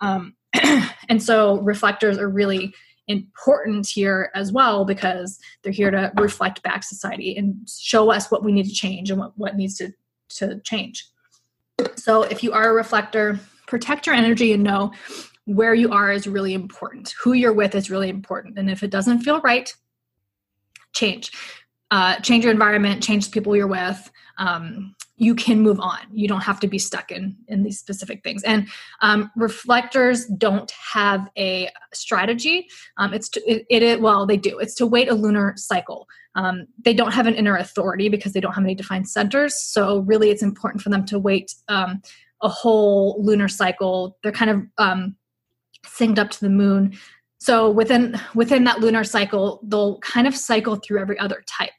Um, 0.00 0.34
and 1.08 1.22
so 1.22 1.60
reflectors 1.60 2.18
are 2.18 2.28
really 2.28 2.72
important 3.08 3.86
here 3.86 4.30
as 4.34 4.52
well 4.52 4.84
because 4.84 5.38
they're 5.62 5.72
here 5.72 5.90
to 5.90 6.12
reflect 6.16 6.62
back 6.62 6.82
society 6.82 7.36
and 7.36 7.56
show 7.68 8.10
us 8.10 8.30
what 8.30 8.44
we 8.44 8.52
need 8.52 8.66
to 8.66 8.72
change 8.72 9.10
and 9.10 9.20
what, 9.20 9.32
what 9.36 9.56
needs 9.56 9.76
to, 9.76 9.92
to 10.30 10.60
change. 10.60 11.08
So 11.96 12.22
if 12.22 12.42
you 12.42 12.52
are 12.52 12.70
a 12.70 12.74
reflector, 12.74 13.40
protect 13.66 14.06
your 14.06 14.14
energy 14.14 14.52
and 14.52 14.62
know 14.62 14.92
where 15.44 15.74
you 15.74 15.90
are 15.92 16.10
is 16.10 16.26
really 16.26 16.54
important. 16.54 17.14
Who 17.22 17.32
you're 17.32 17.52
with 17.52 17.74
is 17.74 17.90
really 17.90 18.08
important. 18.08 18.58
And 18.58 18.68
if 18.68 18.82
it 18.82 18.90
doesn't 18.90 19.20
feel 19.20 19.40
right, 19.40 19.72
change. 20.92 21.30
Uh, 21.90 22.16
change 22.20 22.44
your 22.44 22.52
environment, 22.52 23.02
change 23.02 23.26
the 23.26 23.30
people 23.30 23.54
you're 23.54 23.68
with. 23.68 24.10
Um, 24.38 24.96
you 25.16 25.34
can 25.34 25.60
move 25.60 25.80
on. 25.80 26.00
You 26.12 26.28
don't 26.28 26.42
have 26.42 26.60
to 26.60 26.68
be 26.68 26.78
stuck 26.78 27.10
in 27.10 27.36
in 27.48 27.62
these 27.62 27.78
specific 27.78 28.22
things. 28.22 28.42
And 28.42 28.68
um, 29.00 29.30
reflectors 29.36 30.26
don't 30.26 30.70
have 30.92 31.28
a 31.38 31.70
strategy. 31.94 32.68
Um, 32.98 33.14
it's 33.14 33.28
to, 33.30 33.40
it, 33.50 33.82
it, 33.82 34.00
well 34.00 34.26
they 34.26 34.36
do. 34.36 34.58
It's 34.58 34.74
to 34.76 34.86
wait 34.86 35.08
a 35.08 35.14
lunar 35.14 35.54
cycle. 35.56 36.06
Um, 36.34 36.66
they 36.84 36.92
don't 36.92 37.12
have 37.12 37.26
an 37.26 37.34
inner 37.34 37.56
authority 37.56 38.08
because 38.08 38.34
they 38.34 38.40
don't 38.40 38.52
have 38.52 38.64
any 38.64 38.74
defined 38.74 39.08
centers. 39.08 39.56
So 39.56 40.00
really, 40.00 40.30
it's 40.30 40.42
important 40.42 40.82
for 40.82 40.90
them 40.90 41.06
to 41.06 41.18
wait 41.18 41.54
um, 41.68 42.02
a 42.42 42.48
whole 42.48 43.16
lunar 43.22 43.48
cycle. 43.48 44.18
They're 44.22 44.32
kind 44.32 44.50
of 44.50 44.62
um, 44.76 45.16
synced 45.86 46.18
up 46.18 46.30
to 46.30 46.40
the 46.40 46.50
moon 46.50 46.98
so 47.38 47.70
within 47.70 48.18
within 48.34 48.64
that 48.64 48.80
lunar 48.80 49.04
cycle 49.04 49.60
they'll 49.64 49.98
kind 49.98 50.26
of 50.26 50.36
cycle 50.36 50.76
through 50.76 51.00
every 51.00 51.18
other 51.18 51.44
type. 51.46 51.70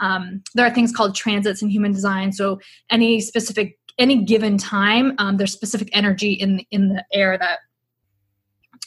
Um, 0.00 0.42
there 0.54 0.66
are 0.66 0.74
things 0.74 0.92
called 0.92 1.14
transits 1.14 1.62
in 1.62 1.68
human 1.68 1.92
design. 1.92 2.32
So 2.32 2.60
any 2.90 3.20
specific 3.20 3.78
any 3.98 4.24
given 4.24 4.58
time 4.58 5.14
um, 5.18 5.36
there's 5.36 5.52
specific 5.52 5.88
energy 5.92 6.32
in 6.32 6.60
in 6.70 6.88
the 6.88 7.04
air 7.12 7.38
that 7.38 7.60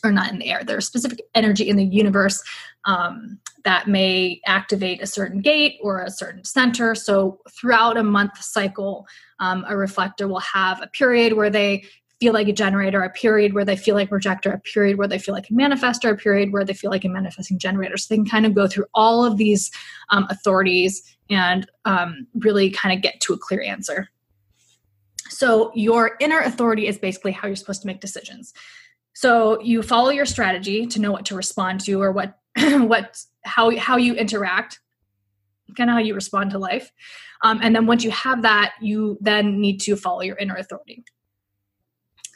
or 0.04 0.12
not 0.12 0.32
in 0.32 0.40
the 0.40 0.52
air 0.52 0.64
there's 0.64 0.86
specific 0.86 1.22
energy 1.34 1.70
in 1.70 1.76
the 1.76 1.86
universe 1.86 2.44
um, 2.86 3.40
that 3.64 3.88
may 3.88 4.40
activate 4.46 5.02
a 5.02 5.08
certain 5.08 5.42
gate 5.42 5.78
or 5.82 6.02
a 6.02 6.12
certain 6.12 6.44
center. 6.44 6.96
So 6.96 7.40
throughout 7.60 7.98
a 7.98 8.04
month 8.04 8.42
cycle 8.42 9.06
um, 9.40 9.66
a 9.68 9.76
reflector 9.76 10.28
will 10.28 10.40
have 10.40 10.82
a 10.82 10.88
period 10.88 11.34
where 11.34 11.50
they 11.50 11.84
feel 12.20 12.34
like 12.34 12.48
a 12.48 12.54
generator, 12.54 13.02
a 13.04 13.10
period 13.10 13.54
where 13.54 13.66
they 13.66 13.76
feel 13.76 13.96
like 13.96 14.10
projector, 14.10 14.52
a 14.52 14.60
period 14.60 14.98
where 14.98 15.08
they 15.08 15.20
feel 15.20 15.36
like 15.36 15.50
a 15.50 15.54
manifestor, 15.54 16.12
a 16.12 16.16
period 16.16 16.52
where 16.52 16.66
they 16.66 16.74
feel 16.74 16.90
like 16.90 17.06
a 17.06 17.10
manifesting 17.10 17.60
generator. 17.60 17.96
So 17.98 18.08
they 18.10 18.18
can 18.18 18.26
kind 18.26 18.46
of 18.46 18.56
go 18.56 18.68
through 18.68 18.86
all 18.94 19.24
of 19.24 19.38
these 19.38 19.72
um, 20.10 20.26
authorities 20.30 21.04
and 21.30 21.70
um, 21.86 22.28
really 22.40 22.72
kind 22.72 22.96
of 22.96 23.04
get 23.04 23.20
to 23.22 23.34
a 23.34 23.38
clear 23.38 23.62
answer. 23.62 24.10
So 25.30 25.72
your 25.76 26.16
inner 26.20 26.40
authority 26.40 26.88
is 26.88 26.98
basically 26.98 27.34
how 27.34 27.48
you're 27.48 27.56
supposed 27.56 27.82
to 27.82 27.88
make 27.88 28.02
decisions. 28.02 28.54
So 29.14 29.62
you 29.62 29.84
follow 29.84 30.10
your 30.10 30.26
strategy 30.26 30.88
to 30.88 31.02
know 31.02 31.12
what 31.12 31.26
to 31.26 31.36
respond 31.36 31.82
to 31.82 32.02
or 32.02 32.12
what 32.12 32.38
what 32.58 33.20
how 33.44 33.76
how 33.78 33.98
you 33.98 34.14
interact, 34.14 34.80
kind 35.76 35.90
of 35.90 35.96
how 35.96 36.00
you 36.00 36.16
respond 36.16 36.52
to 36.52 36.60
life. 36.60 36.92
Um, 37.44 37.60
and 37.62 37.76
then 37.76 37.86
once 37.86 38.04
you 38.04 38.12
have 38.12 38.42
that, 38.44 38.74
you 38.82 39.18
then 39.22 39.60
need 39.60 39.80
to 39.82 39.96
follow 39.96 40.22
your 40.22 40.38
inner 40.38 40.56
authority. 40.56 41.04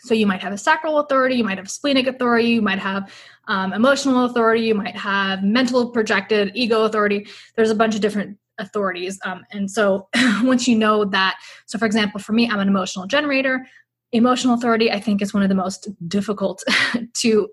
So 0.03 0.13
you 0.13 0.25
might 0.25 0.41
have 0.41 0.53
a 0.53 0.57
sacral 0.57 0.99
authority, 0.99 1.35
you 1.35 1.43
might 1.43 1.57
have 1.57 1.69
splenic 1.69 2.07
authority, 2.07 2.49
you 2.49 2.61
might 2.61 2.79
have 2.79 3.11
um, 3.47 3.73
emotional 3.73 4.25
authority, 4.25 4.63
you 4.63 4.75
might 4.75 4.95
have 4.95 5.43
mental 5.43 5.89
projected 5.89 6.51
ego 6.55 6.83
authority. 6.83 7.27
There's 7.55 7.69
a 7.69 7.75
bunch 7.75 7.95
of 7.95 8.01
different 8.01 8.37
authorities. 8.57 9.19
Um, 9.25 9.43
and 9.51 9.69
so 9.69 10.07
once 10.43 10.67
you 10.67 10.77
know 10.77 11.05
that, 11.05 11.37
so 11.65 11.77
for 11.77 11.85
example, 11.85 12.19
for 12.19 12.33
me, 12.33 12.49
I'm 12.49 12.59
an 12.59 12.67
emotional 12.67 13.07
generator. 13.07 13.67
Emotional 14.13 14.55
authority, 14.55 14.91
I 14.91 14.99
think, 14.99 15.21
is 15.21 15.33
one 15.33 15.43
of 15.43 15.49
the 15.49 15.55
most 15.55 15.87
difficult 16.07 16.63
to 17.21 17.47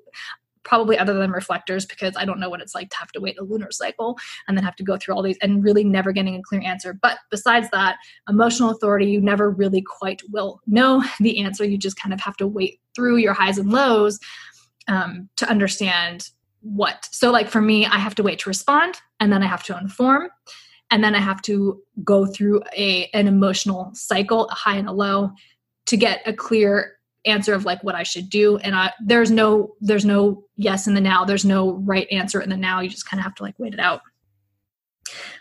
probably 0.64 0.98
other 0.98 1.14
than 1.14 1.30
reflectors 1.30 1.86
because 1.86 2.14
I 2.16 2.24
don't 2.24 2.40
know 2.40 2.50
what 2.50 2.60
it's 2.60 2.74
like 2.74 2.90
to 2.90 2.96
have 2.98 3.12
to 3.12 3.20
wait 3.20 3.38
a 3.38 3.44
lunar 3.44 3.70
cycle 3.70 4.18
and 4.46 4.56
then 4.56 4.64
have 4.64 4.76
to 4.76 4.84
go 4.84 4.96
through 4.96 5.14
all 5.14 5.22
these 5.22 5.38
and 5.42 5.62
really 5.62 5.84
never 5.84 6.12
getting 6.12 6.36
a 6.36 6.42
clear 6.42 6.62
answer. 6.62 6.98
But 7.00 7.18
besides 7.30 7.68
that, 7.72 7.96
emotional 8.28 8.70
authority, 8.70 9.06
you 9.06 9.20
never 9.20 9.50
really 9.50 9.82
quite 9.82 10.22
will 10.30 10.60
know 10.66 11.04
the 11.20 11.40
answer. 11.40 11.64
You 11.64 11.78
just 11.78 12.00
kind 12.00 12.12
of 12.12 12.20
have 12.20 12.36
to 12.38 12.46
wait 12.46 12.80
through 12.94 13.16
your 13.16 13.34
highs 13.34 13.58
and 13.58 13.70
lows 13.70 14.18
um, 14.88 15.28
to 15.36 15.48
understand 15.48 16.30
what. 16.60 17.08
So, 17.10 17.30
like 17.30 17.48
for 17.48 17.60
me, 17.60 17.86
I 17.86 17.98
have 17.98 18.14
to 18.16 18.22
wait 18.22 18.40
to 18.40 18.50
respond 18.50 18.96
and 19.20 19.32
then 19.32 19.42
I 19.42 19.46
have 19.46 19.62
to 19.64 19.78
inform 19.78 20.28
and 20.90 21.04
then 21.04 21.14
I 21.14 21.20
have 21.20 21.42
to 21.42 21.82
go 22.04 22.26
through 22.26 22.62
a 22.76 23.08
an 23.14 23.26
emotional 23.26 23.90
cycle, 23.94 24.46
a 24.48 24.54
high 24.54 24.76
and 24.76 24.88
a 24.88 24.92
low, 24.92 25.30
to 25.86 25.96
get 25.96 26.22
a 26.26 26.32
clear 26.32 26.97
answer 27.28 27.54
of 27.54 27.64
like 27.64 27.82
what 27.84 27.94
I 27.94 28.02
should 28.02 28.28
do. 28.28 28.56
And 28.58 28.74
I 28.74 28.92
there's 29.04 29.30
no 29.30 29.74
there's 29.80 30.04
no 30.04 30.44
yes 30.56 30.86
in 30.86 30.94
the 30.94 31.00
now. 31.00 31.24
There's 31.24 31.44
no 31.44 31.74
right 31.84 32.08
answer 32.10 32.40
in 32.40 32.50
the 32.50 32.56
now. 32.56 32.80
You 32.80 32.88
just 32.88 33.08
kind 33.08 33.20
of 33.20 33.24
have 33.24 33.34
to 33.36 33.42
like 33.42 33.58
wait 33.58 33.74
it 33.74 33.80
out. 33.80 34.00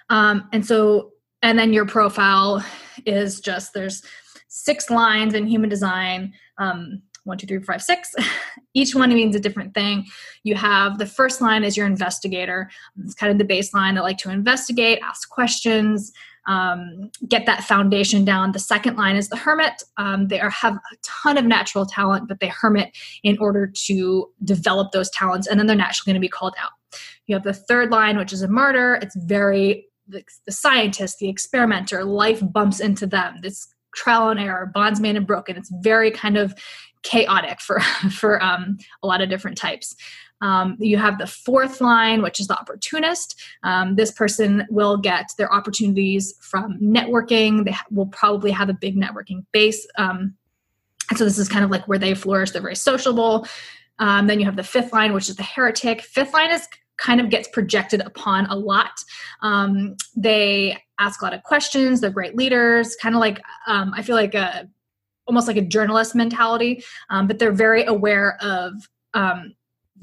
Um, 0.10 0.47
and 0.54 0.65
so 0.65 1.12
and 1.41 1.58
then 1.58 1.73
your 1.73 1.86
profile 1.86 2.65
is 3.06 3.39
just 3.39 3.73
there's 3.73 4.04
six 4.47 4.89
lines 4.89 5.34
in 5.34 5.47
human 5.47 5.69
design. 5.69 6.34
Um, 6.58 7.02
one, 7.23 7.38
two, 7.38 7.45
three, 7.45 7.58
four, 7.58 7.73
five, 7.73 7.84
six. 7.84 8.15
Each 8.73 8.95
one 8.95 9.13
means 9.13 9.36
a 9.36 9.39
different 9.39 9.73
thing. 9.73 10.06
You 10.43 10.56
have 10.56 10.97
the 10.97 11.06
first 11.06 11.41
line 11.41 11.63
is 11.63 11.76
your 11.76 11.86
investigator. 11.86 12.69
It's 13.04 13.13
kind 13.13 13.32
of 13.32 13.38
the 13.38 13.54
baseline. 13.54 13.95
that 13.95 14.04
like 14.04 14.17
to 14.19 14.30
investigate, 14.30 15.00
ask 15.04 15.30
questions, 15.30 16.13
um, 16.47 17.12
get 17.27 17.45
that 17.45 17.63
foundation 17.63 18.25
down. 18.25 18.53
The 18.53 18.60
second 18.60 18.95
line 18.95 19.15
is 19.15 19.29
the 19.29 19.36
hermit. 19.36 19.83
Um, 19.97 20.27
they 20.27 20.39
are, 20.39 20.49
have 20.49 20.75
a 20.75 20.95
ton 21.03 21.38
of 21.38 21.45
natural 21.45 21.86
talent, 21.86 22.27
but 22.27 22.39
they 22.39 22.47
hermit 22.47 22.97
in 23.23 23.38
order 23.39 23.67
to 23.67 24.29
develop 24.43 24.91
those 24.91 25.10
talents, 25.12 25.47
and 25.47 25.60
then 25.60 25.67
they're 25.67 25.75
naturally 25.75 26.12
going 26.12 26.21
to 26.21 26.25
be 26.25 26.29
called 26.29 26.55
out. 26.62 26.71
You 27.27 27.36
have 27.36 27.43
the 27.43 27.53
third 27.53 27.91
line, 27.91 28.17
which 28.17 28.33
is 28.33 28.41
a 28.41 28.47
martyr. 28.47 28.95
It's 28.95 29.15
very 29.15 29.88
the, 30.07 30.23
the 30.45 30.51
scientist, 30.53 31.19
the 31.19 31.29
experimenter. 31.29 32.05
Life 32.05 32.41
bumps 32.41 32.79
into 32.79 33.05
them. 33.05 33.39
This 33.41 33.67
trial 33.95 34.29
and 34.29 34.39
error, 34.39 34.71
bonds 34.73 34.99
made 34.99 35.15
and 35.15 35.27
broken. 35.27 35.57
It's 35.57 35.71
very 35.81 36.12
kind 36.12 36.38
of 36.38 36.55
chaotic 37.03 37.60
for 37.60 37.79
for 38.12 38.41
um, 38.41 38.77
a 39.03 39.07
lot 39.07 39.21
of 39.21 39.29
different 39.29 39.57
types. 39.57 39.95
Um, 40.41 40.78
you 40.80 40.97
have 40.97 41.17
the 41.17 41.28
fourth 41.28 41.82
line, 41.82 42.21
which 42.21 42.39
is 42.39 42.47
the 42.47 42.60
opportunist. 42.60 43.39
Um, 43.63 43.95
this 43.95 44.12
person 44.12 44.67
will 44.69 44.97
get 44.97 45.32
their 45.38 45.52
opportunities 45.52 46.36
from 46.41 46.80
networking. 46.80 47.65
They 47.65 47.76
will 47.91 48.08
probably 48.08 48.52
have 48.52 48.69
a 48.69 48.73
big 48.73 48.95
networking 48.95 49.45
base. 49.52 49.88
Um, 49.97 50.36
and 51.10 51.17
so 51.17 51.23
this 51.23 51.38
is 51.38 51.50
kind 51.50 51.63
of 51.63 51.71
like 51.71 51.88
where 51.88 52.00
they 52.00 52.13
flourish. 52.13 52.52
They're 52.52 52.62
very 52.62 52.76
sociable. 52.76 53.47
Um, 54.00 54.28
then 54.28 54.39
you 54.39 54.45
have 54.45 54.56
the 54.56 54.63
fifth 54.63 54.93
line, 54.93 55.13
which 55.13 55.30
is 55.30 55.36
the 55.36 55.43
heretic. 55.43 56.02
Fifth 56.02 56.34
line 56.34 56.52
is 56.52 56.67
kind 56.97 57.21
of 57.21 57.30
gets 57.30 57.47
projected 57.47 58.02
upon 58.02 58.45
a 58.47 58.56
lot. 58.56 58.91
Um, 59.41 59.95
they 60.15 60.78
ask 61.00 61.21
a 61.21 61.26
lot 61.26 61.34
of 61.34 61.43
questions. 61.43 62.02
They're 62.02 62.10
great 62.10 62.36
leaders. 62.36 62.95
Kind 63.02 63.15
of 63.15 63.21
like 63.21 63.41
um, 63.67 63.93
I 63.95 64.02
feel 64.02 64.15
like 64.15 64.34
a 64.34 64.67
almost 65.28 65.47
like 65.47 65.58
a 65.58 65.62
journalist 65.62 66.15
mentality, 66.15 66.84
um, 67.10 67.28
but 67.28 67.38
they're 67.38 67.52
very 67.52 67.84
aware 67.86 68.38
of 68.41 68.73
um, 69.13 69.54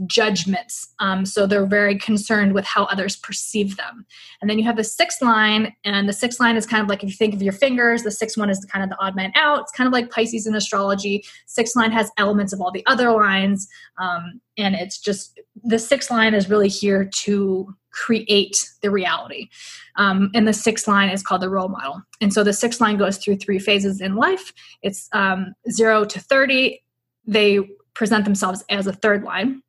judgments. 0.07 0.89
Um, 0.99 1.25
so 1.25 1.47
they're 1.47 1.67
very 1.67 1.97
concerned 1.99 2.55
with 2.55 2.65
how 2.65 2.85
others 2.85 3.17
perceive 3.17 3.77
them. 3.77 4.07
And 4.41 4.51
then 4.51 4.59
you 4.59 4.65
have 4.65 4.77
the 4.77 4.85
sixth 4.85 5.23
line, 5.23 5.75
and 5.85 6.09
the 6.09 6.13
sixth 6.13 6.41
line 6.41 6.57
is 6.57 6.67
kind 6.67 6.83
of 6.83 6.89
like 6.89 7.03
if 7.03 7.11
you 7.11 7.17
think 7.17 7.35
of 7.35 7.43
your 7.43 7.53
fingers, 7.53 8.03
the 8.03 8.11
sixth 8.11 8.37
one 8.37 8.51
is 8.51 8.65
kind 8.71 8.83
of 8.83 8.91
the 8.91 9.01
odd 9.01 9.17
man 9.17 9.33
out. 9.35 9.61
It's 9.61 9.73
kind 9.73 9.87
of 9.87 9.93
like 9.93 10.11
Pisces 10.11 10.47
in 10.47 10.55
astrology. 10.55 11.25
Sixth 11.47 11.77
line 11.77 11.93
has 11.93 12.11
elements 12.19 12.53
of 12.53 12.61
all 12.61 12.71
the 12.71 12.85
other 12.87 13.11
lines. 13.13 13.69
Um, 13.99 14.41
and 14.57 14.75
it's 14.75 14.99
just 14.99 15.41
the 15.63 15.79
sixth 15.79 16.11
line 16.11 16.35
is 16.35 16.49
really 16.49 16.69
here 16.69 17.05
to 17.05 17.75
create 17.91 18.69
the 18.83 18.91
reality. 18.91 19.49
Um, 19.97 20.31
and 20.35 20.49
the 20.49 20.53
sixth 20.53 20.89
line 20.89 21.11
is 21.11 21.23
called 21.23 21.43
the 21.43 21.49
role 21.49 21.69
model. 21.69 22.03
And 22.21 22.33
so 22.33 22.43
the 22.43 22.53
sixth 22.53 22.81
line 22.81 22.97
goes 22.97 23.19
through 23.19 23.37
three 23.37 23.59
phases 23.59 24.01
in 24.01 24.17
life 24.17 24.53
it's 24.83 25.09
um, 25.13 25.55
zero 25.71 26.05
to 26.05 26.21
30. 26.21 26.83
They 27.27 27.61
present 27.95 28.25
themselves 28.25 28.65
as 28.69 28.87
a 28.87 28.93
third 28.93 29.23
line 29.23 29.63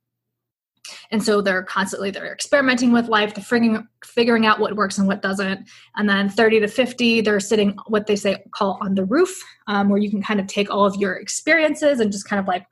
and 1.12 1.24
so 1.24 1.42
they're 1.42 1.64
constantly 1.64 2.12
they're 2.12 2.34
experimenting 2.34 2.92
with 2.92 3.08
life 3.08 3.34
they're 3.34 3.44
figuring 3.44 3.88
figuring 4.04 4.46
out 4.46 4.60
what 4.60 4.76
works 4.76 4.98
and 4.98 5.08
what 5.08 5.22
doesn't. 5.22 5.68
And 5.96 6.08
then 6.08 6.30
30 6.30 6.62
to 6.62 6.68
50 6.68 7.22
they're 7.22 7.40
sitting 7.40 7.78
what 7.88 8.08
they 8.08 8.16
say 8.16 8.44
call 8.52 8.78
on 8.82 8.96
the 8.96 9.06
roof 9.06 9.44
um, 9.68 9.90
where 9.90 10.00
you 10.00 10.10
can 10.10 10.22
kind 10.22 10.40
of 10.40 10.48
take 10.48 10.70
all 10.70 10.86
of 10.86 10.96
your 10.96 11.14
experiences 11.14 12.00
and 12.00 12.12
just 12.12 12.28
kind 12.28 12.40
of 12.40 12.48
like 12.48 12.66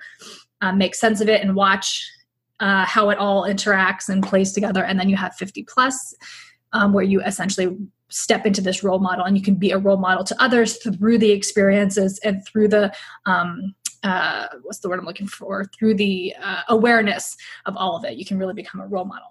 uh, 0.61 0.71
make 0.71 0.95
sense 0.95 1.21
of 1.21 1.29
it 1.29 1.41
and 1.41 1.55
watch 1.55 2.09
uh, 2.59 2.85
how 2.85 3.09
it 3.09 3.17
all 3.17 3.43
interacts 3.43 4.07
and 4.07 4.23
plays 4.23 4.53
together. 4.53 4.83
And 4.83 4.99
then 4.99 5.09
you 5.09 5.17
have 5.17 5.35
50 5.35 5.63
plus 5.63 6.15
um, 6.71 6.93
where 6.93 7.03
you 7.03 7.21
essentially 7.21 7.77
step 8.09 8.45
into 8.45 8.61
this 8.61 8.83
role 8.83 8.99
model 8.99 9.25
and 9.25 9.37
you 9.37 9.43
can 9.43 9.55
be 9.55 9.71
a 9.71 9.77
role 9.77 9.97
model 9.97 10.23
to 10.23 10.41
others 10.41 10.77
through 10.77 11.17
the 11.17 11.31
experiences 11.31 12.19
and 12.23 12.45
through 12.45 12.67
the 12.67 12.93
um, 13.25 13.73
uh, 14.03 14.47
what's 14.61 14.79
the 14.79 14.89
word 14.89 14.99
I'm 14.99 15.05
looking 15.05 15.27
for? 15.27 15.65
Through 15.77 15.95
the 15.95 16.35
uh, 16.41 16.61
awareness 16.69 17.35
of 17.65 17.75
all 17.77 17.95
of 17.95 18.05
it, 18.05 18.17
you 18.17 18.25
can 18.25 18.37
really 18.37 18.53
become 18.53 18.81
a 18.81 18.87
role 18.87 19.05
model. 19.05 19.29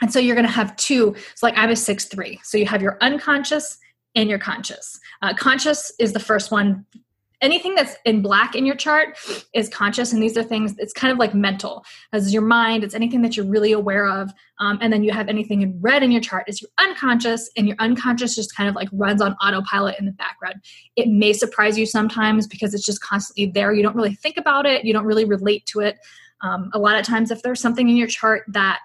And 0.00 0.12
so 0.12 0.18
you're 0.18 0.36
going 0.36 0.46
to 0.46 0.52
have 0.52 0.76
two. 0.76 1.14
So, 1.34 1.46
like 1.46 1.56
I'm 1.56 1.70
a 1.70 1.76
six 1.76 2.04
three. 2.06 2.40
So 2.44 2.56
you 2.58 2.66
have 2.66 2.82
your 2.82 2.98
unconscious 3.00 3.78
and 4.14 4.28
your 4.28 4.38
conscious. 4.38 4.98
Uh, 5.22 5.34
conscious 5.34 5.92
is 5.98 6.12
the 6.12 6.20
first 6.20 6.50
one 6.50 6.84
anything 7.40 7.74
that's 7.74 7.96
in 8.04 8.20
black 8.20 8.54
in 8.54 8.66
your 8.66 8.74
chart 8.74 9.16
is 9.54 9.68
conscious 9.68 10.12
and 10.12 10.22
these 10.22 10.36
are 10.36 10.42
things 10.42 10.74
it's 10.78 10.92
kind 10.92 11.12
of 11.12 11.18
like 11.18 11.34
mental. 11.34 11.84
As 12.12 12.32
your 12.32 12.42
mind 12.42 12.84
it's 12.84 12.94
anything 12.94 13.22
that 13.22 13.36
you're 13.36 13.46
really 13.46 13.72
aware 13.72 14.06
of 14.06 14.32
um, 14.58 14.78
and 14.80 14.92
then 14.92 15.04
you 15.04 15.12
have 15.12 15.28
anything 15.28 15.62
in 15.62 15.78
red 15.80 16.02
in 16.02 16.10
your 16.10 16.20
chart 16.20 16.44
is 16.48 16.60
your 16.60 16.70
unconscious 16.78 17.50
and 17.56 17.66
your 17.68 17.76
unconscious 17.78 18.34
just 18.34 18.54
kind 18.54 18.68
of 18.68 18.74
like 18.74 18.88
runs 18.92 19.22
on 19.22 19.34
autopilot 19.34 19.96
in 19.98 20.06
the 20.06 20.12
background. 20.12 20.56
It 20.96 21.08
may 21.08 21.32
surprise 21.32 21.78
you 21.78 21.86
sometimes 21.86 22.46
because 22.46 22.74
it's 22.74 22.84
just 22.84 23.00
constantly 23.02 23.52
there 23.52 23.72
you 23.72 23.82
don't 23.82 23.96
really 23.96 24.14
think 24.14 24.36
about 24.36 24.66
it 24.66 24.84
you 24.84 24.92
don't 24.92 25.06
really 25.06 25.24
relate 25.24 25.64
to 25.66 25.80
it. 25.80 25.98
Um, 26.40 26.70
a 26.72 26.78
lot 26.78 26.98
of 26.98 27.04
times 27.04 27.30
if 27.30 27.42
there's 27.42 27.60
something 27.60 27.88
in 27.88 27.96
your 27.96 28.06
chart 28.06 28.44
that 28.48 28.80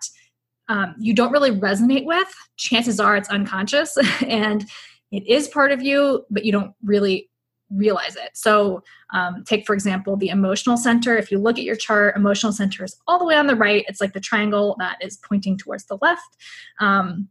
um, 0.69 0.95
you 0.97 1.13
don't 1.13 1.31
really 1.31 1.51
resonate 1.51 2.05
with 2.05 2.33
chances 2.57 2.99
are 2.99 3.17
it's 3.17 3.29
unconscious 3.29 3.97
and 4.27 4.65
it 5.11 5.27
is 5.27 5.47
part 5.47 5.71
of 5.71 5.81
you 5.81 6.25
but 6.29 6.45
you 6.45 6.51
don't 6.51 6.73
really 6.83 7.29
realize 7.75 8.15
it. 8.15 8.31
So, 8.33 8.83
um, 9.13 9.43
take 9.45 9.65
for 9.65 9.73
example 9.73 10.15
the 10.15 10.29
emotional 10.29 10.77
center. 10.77 11.17
If 11.17 11.31
you 11.31 11.39
look 11.39 11.57
at 11.57 11.63
your 11.63 11.75
chart, 11.75 12.15
emotional 12.15 12.51
center 12.51 12.83
is 12.83 12.95
all 13.07 13.19
the 13.19 13.25
way 13.25 13.35
on 13.35 13.47
the 13.47 13.55
right. 13.55 13.85
It's 13.87 14.01
like 14.01 14.13
the 14.13 14.19
triangle 14.19 14.75
that 14.79 14.97
is 15.01 15.17
pointing 15.17 15.57
towards 15.57 15.85
the 15.85 15.97
left. 16.01 16.37
Um, 16.79 17.29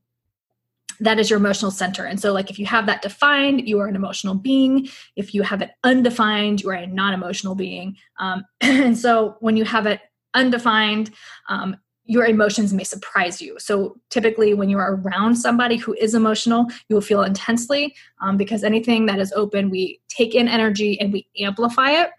that 1.00 1.18
is 1.18 1.28
your 1.28 1.38
emotional 1.38 1.70
center. 1.70 2.04
And 2.04 2.20
so, 2.20 2.32
like, 2.32 2.50
if 2.50 2.58
you 2.58 2.66
have 2.66 2.86
that 2.86 3.02
defined, 3.02 3.68
you 3.68 3.80
are 3.80 3.88
an 3.88 3.96
emotional 3.96 4.34
being. 4.34 4.88
If 5.16 5.34
you 5.34 5.42
have 5.42 5.60
it 5.60 5.72
undefined, 5.82 6.62
you 6.62 6.70
are 6.70 6.74
a 6.74 6.86
non 6.86 7.12
emotional 7.12 7.54
being. 7.54 7.96
Um, 8.18 8.44
and 8.60 8.96
so, 8.96 9.36
when 9.40 9.56
you 9.56 9.64
have 9.64 9.86
it 9.86 10.00
undefined, 10.34 11.10
um, 11.48 11.76
your 12.04 12.26
emotions 12.26 12.72
may 12.72 12.84
surprise 12.84 13.40
you. 13.40 13.56
So, 13.58 13.96
typically, 14.10 14.54
when 14.54 14.68
you 14.68 14.78
are 14.78 14.96
around 14.96 15.36
somebody 15.36 15.76
who 15.76 15.94
is 15.94 16.14
emotional, 16.14 16.66
you 16.88 16.96
will 16.96 17.00
feel 17.00 17.22
intensely 17.22 17.94
um, 18.20 18.36
because 18.36 18.64
anything 18.64 19.06
that 19.06 19.18
is 19.18 19.32
open, 19.34 19.70
we 19.70 20.00
take 20.08 20.34
in 20.34 20.48
energy 20.48 21.00
and 21.00 21.12
we 21.12 21.26
amplify 21.38 21.90
it. 21.90 22.10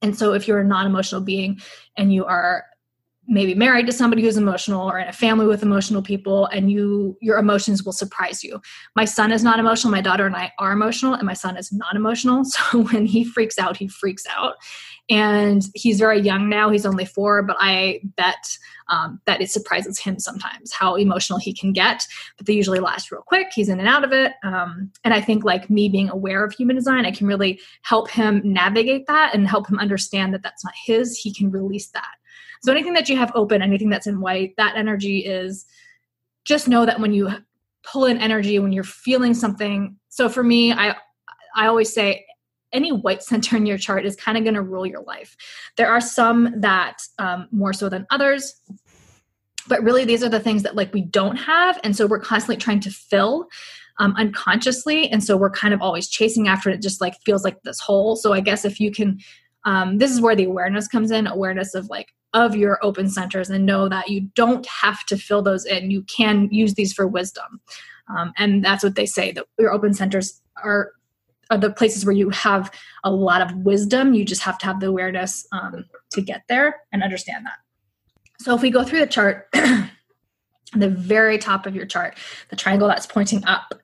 And 0.00 0.16
so, 0.16 0.32
if 0.32 0.46
you're 0.46 0.60
a 0.60 0.64
non 0.64 0.86
emotional 0.86 1.20
being 1.20 1.60
and 1.96 2.12
you 2.12 2.24
are 2.24 2.64
maybe 3.28 3.54
married 3.54 3.86
to 3.86 3.92
somebody 3.92 4.22
who's 4.22 4.38
emotional 4.38 4.88
or 4.88 4.98
in 4.98 5.06
a 5.06 5.12
family 5.12 5.46
with 5.46 5.62
emotional 5.62 6.00
people 6.00 6.46
and 6.46 6.70
you 6.72 7.16
your 7.20 7.38
emotions 7.38 7.84
will 7.84 7.92
surprise 7.92 8.42
you 8.42 8.58
my 8.96 9.04
son 9.04 9.30
is 9.30 9.44
not 9.44 9.60
emotional 9.60 9.92
my 9.92 10.00
daughter 10.00 10.24
and 10.24 10.34
i 10.34 10.50
are 10.58 10.72
emotional 10.72 11.12
and 11.12 11.26
my 11.26 11.34
son 11.34 11.56
is 11.56 11.70
not 11.70 11.94
emotional 11.94 12.42
so 12.44 12.82
when 12.84 13.04
he 13.04 13.22
freaks 13.22 13.58
out 13.58 13.76
he 13.76 13.86
freaks 13.86 14.24
out 14.30 14.54
and 15.10 15.64
he's 15.74 15.98
very 15.98 16.20
young 16.20 16.48
now. 16.48 16.70
He's 16.70 16.86
only 16.86 17.04
four 17.04 17.42
but 17.42 17.56
i 17.58 18.00
bet 18.16 18.58
um, 18.88 19.20
that 19.26 19.42
it 19.42 19.50
surprises 19.50 19.98
him 19.98 20.18
sometimes 20.18 20.72
how 20.72 20.94
emotional 20.94 21.38
he 21.38 21.52
can 21.52 21.72
get. 21.72 22.06
But 22.36 22.46
they 22.46 22.54
usually 22.54 22.80
last 22.80 23.10
real 23.10 23.22
quick. 23.22 23.48
He's 23.54 23.68
in 23.68 23.80
and 23.80 23.88
out 23.88 24.04
of 24.04 24.12
it. 24.12 24.32
Um, 24.42 24.90
and 25.04 25.14
i 25.14 25.20
think 25.20 25.44
like 25.44 25.70
me 25.70 25.88
being 25.88 26.08
aware 26.10 26.44
of 26.44 26.52
human 26.52 26.76
design 26.76 27.06
i 27.06 27.10
can 27.10 27.26
really 27.26 27.60
help 27.82 28.10
him 28.10 28.40
navigate 28.44 29.06
that 29.06 29.34
and 29.34 29.46
help 29.48 29.68
him 29.68 29.78
understand 29.78 30.34
that 30.34 30.42
that's 30.42 30.64
not 30.64 30.74
his. 30.84 31.16
He 31.18 31.32
can 31.32 31.50
release 31.50 31.88
that. 31.88 32.14
So 32.62 32.72
anything 32.72 32.94
that 32.94 33.08
you 33.08 33.16
have 33.16 33.32
open, 33.34 33.62
anything 33.62 33.88
that's 33.88 34.06
in 34.06 34.20
white, 34.20 34.54
that 34.56 34.76
energy 34.76 35.18
is 35.20 35.64
just 36.44 36.66
know 36.66 36.84
that 36.86 37.00
when 37.00 37.12
you 37.12 37.30
pull 37.84 38.06
in 38.06 38.18
energy, 38.18 38.58
when 38.58 38.72
you're 38.72 38.84
feeling 38.84 39.34
something. 39.34 39.96
So 40.08 40.28
for 40.28 40.42
me, 40.42 40.72
I 40.72 40.96
I 41.54 41.66
always 41.66 41.92
say 41.92 42.24
any 42.72 42.92
white 42.92 43.22
center 43.22 43.56
in 43.56 43.66
your 43.66 43.78
chart 43.78 44.04
is 44.04 44.16
kind 44.16 44.36
of 44.38 44.44
going 44.44 44.54
to 44.54 44.62
rule 44.62 44.86
your 44.86 45.02
life. 45.02 45.36
There 45.76 45.88
are 45.88 46.00
some 46.00 46.60
that 46.60 47.02
um, 47.18 47.48
more 47.50 47.72
so 47.72 47.88
than 47.88 48.06
others, 48.10 48.60
but 49.68 49.82
really 49.82 50.04
these 50.04 50.22
are 50.22 50.28
the 50.28 50.40
things 50.40 50.62
that 50.62 50.76
like 50.76 50.92
we 50.92 51.02
don't 51.02 51.36
have, 51.36 51.78
and 51.84 51.96
so 51.96 52.06
we're 52.06 52.20
constantly 52.20 52.56
trying 52.56 52.80
to 52.80 52.90
fill. 52.90 53.48
Um, 54.00 54.14
unconsciously 54.16 55.10
and 55.10 55.24
so 55.24 55.36
we're 55.36 55.50
kind 55.50 55.74
of 55.74 55.82
always 55.82 56.06
chasing 56.08 56.46
after 56.46 56.70
it 56.70 56.80
just 56.80 57.00
like 57.00 57.20
feels 57.26 57.42
like 57.42 57.60
this 57.64 57.80
hole 57.80 58.14
so 58.14 58.32
i 58.32 58.38
guess 58.38 58.64
if 58.64 58.78
you 58.78 58.92
can 58.92 59.18
um, 59.64 59.98
this 59.98 60.12
is 60.12 60.20
where 60.20 60.36
the 60.36 60.44
awareness 60.44 60.86
comes 60.86 61.10
in 61.10 61.26
awareness 61.26 61.74
of 61.74 61.90
like 61.90 62.14
of 62.34 62.54
your 62.54 62.78
open 62.82 63.08
centers 63.08 63.48
and 63.48 63.64
know 63.64 63.88
that 63.88 64.08
you 64.08 64.22
don't 64.34 64.66
have 64.66 65.04
to 65.06 65.16
fill 65.16 65.42
those 65.42 65.64
in. 65.64 65.90
You 65.90 66.02
can 66.02 66.48
use 66.50 66.74
these 66.74 66.92
for 66.92 67.06
wisdom. 67.06 67.60
Um, 68.14 68.32
and 68.36 68.64
that's 68.64 68.84
what 68.84 68.94
they 68.94 69.06
say 69.06 69.32
that 69.32 69.46
your 69.58 69.72
open 69.72 69.94
centers 69.94 70.40
are 70.62 70.92
are 71.50 71.58
the 71.58 71.72
places 71.72 72.04
where 72.04 72.14
you 72.14 72.30
have 72.30 72.70
a 73.04 73.10
lot 73.10 73.42
of 73.42 73.54
wisdom. 73.56 74.14
You 74.14 74.24
just 74.24 74.42
have 74.42 74.58
to 74.58 74.66
have 74.66 74.80
the 74.80 74.86
awareness 74.86 75.46
um, 75.52 75.84
to 76.12 76.20
get 76.20 76.42
there 76.48 76.80
and 76.92 77.02
understand 77.02 77.46
that. 77.46 77.58
So 78.40 78.54
if 78.54 78.62
we 78.62 78.70
go 78.70 78.84
through 78.84 79.00
the 79.00 79.06
chart, 79.06 79.48
the 80.74 80.88
very 80.88 81.38
top 81.38 81.66
of 81.66 81.74
your 81.74 81.86
chart, 81.86 82.18
the 82.50 82.56
triangle 82.56 82.88
that's 82.88 83.06
pointing 83.06 83.44
up. 83.46 83.74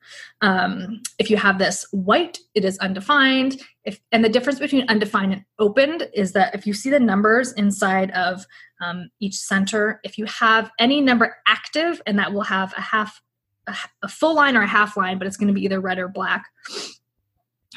Um, 0.41 1.01
if 1.17 1.29
you 1.29 1.37
have 1.37 1.57
this 1.57 1.85
white, 1.91 2.37
it 2.53 2.63
is 2.63 2.77
undefined. 2.79 3.61
If 3.85 3.99
and 4.11 4.23
the 4.23 4.29
difference 4.29 4.59
between 4.59 4.87
undefined 4.87 5.33
and 5.33 5.43
opened 5.57 6.07
is 6.13 6.33
that 6.33 6.53
if 6.53 6.67
you 6.67 6.73
see 6.73 6.89
the 6.89 6.99
numbers 6.99 7.53
inside 7.53 8.11
of 8.11 8.45
um, 8.81 9.09
each 9.19 9.35
center, 9.35 9.99
if 10.03 10.17
you 10.17 10.25
have 10.25 10.71
any 10.79 11.01
number 11.01 11.37
active, 11.47 12.01
and 12.05 12.19
that 12.19 12.33
will 12.33 12.41
have 12.41 12.73
a 12.77 12.81
half, 12.81 13.21
a, 13.67 13.75
a 14.03 14.07
full 14.07 14.35
line 14.35 14.55
or 14.55 14.61
a 14.61 14.67
half 14.67 14.95
line, 14.95 15.17
but 15.17 15.27
it's 15.27 15.37
going 15.37 15.47
to 15.47 15.53
be 15.53 15.63
either 15.63 15.79
red 15.79 15.97
or 15.97 16.07
black. 16.07 16.45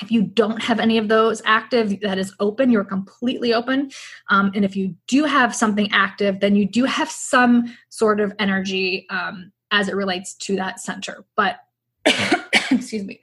If 0.01 0.11
you 0.11 0.23
don't 0.23 0.63
have 0.63 0.81
any 0.81 0.99
of 0.99 1.09
those 1.09 1.43
active, 1.45 2.01
that 2.01 2.19
is 2.19 2.35
open, 2.41 2.71
you're 2.71 2.85
completely 2.85 3.55
open. 3.55 3.91
Um, 4.31 4.53
and 4.55 4.65
if 4.65 4.77
you 4.77 4.95
do 5.07 5.25
have 5.25 5.55
something 5.55 5.89
active, 5.93 6.41
then 6.41 6.57
you 6.57 6.67
do 6.67 6.85
have 6.85 7.11
some 7.11 7.77
sort 7.89 8.21
of 8.21 8.33
energy 8.39 9.07
um, 9.11 9.53
as 9.71 9.89
it 9.89 9.97
relates 9.97 10.35
to 10.35 10.57
that 10.57 10.81
center. 10.81 11.25
But, 11.37 11.61
excuse 12.71 13.05
me, 13.05 13.21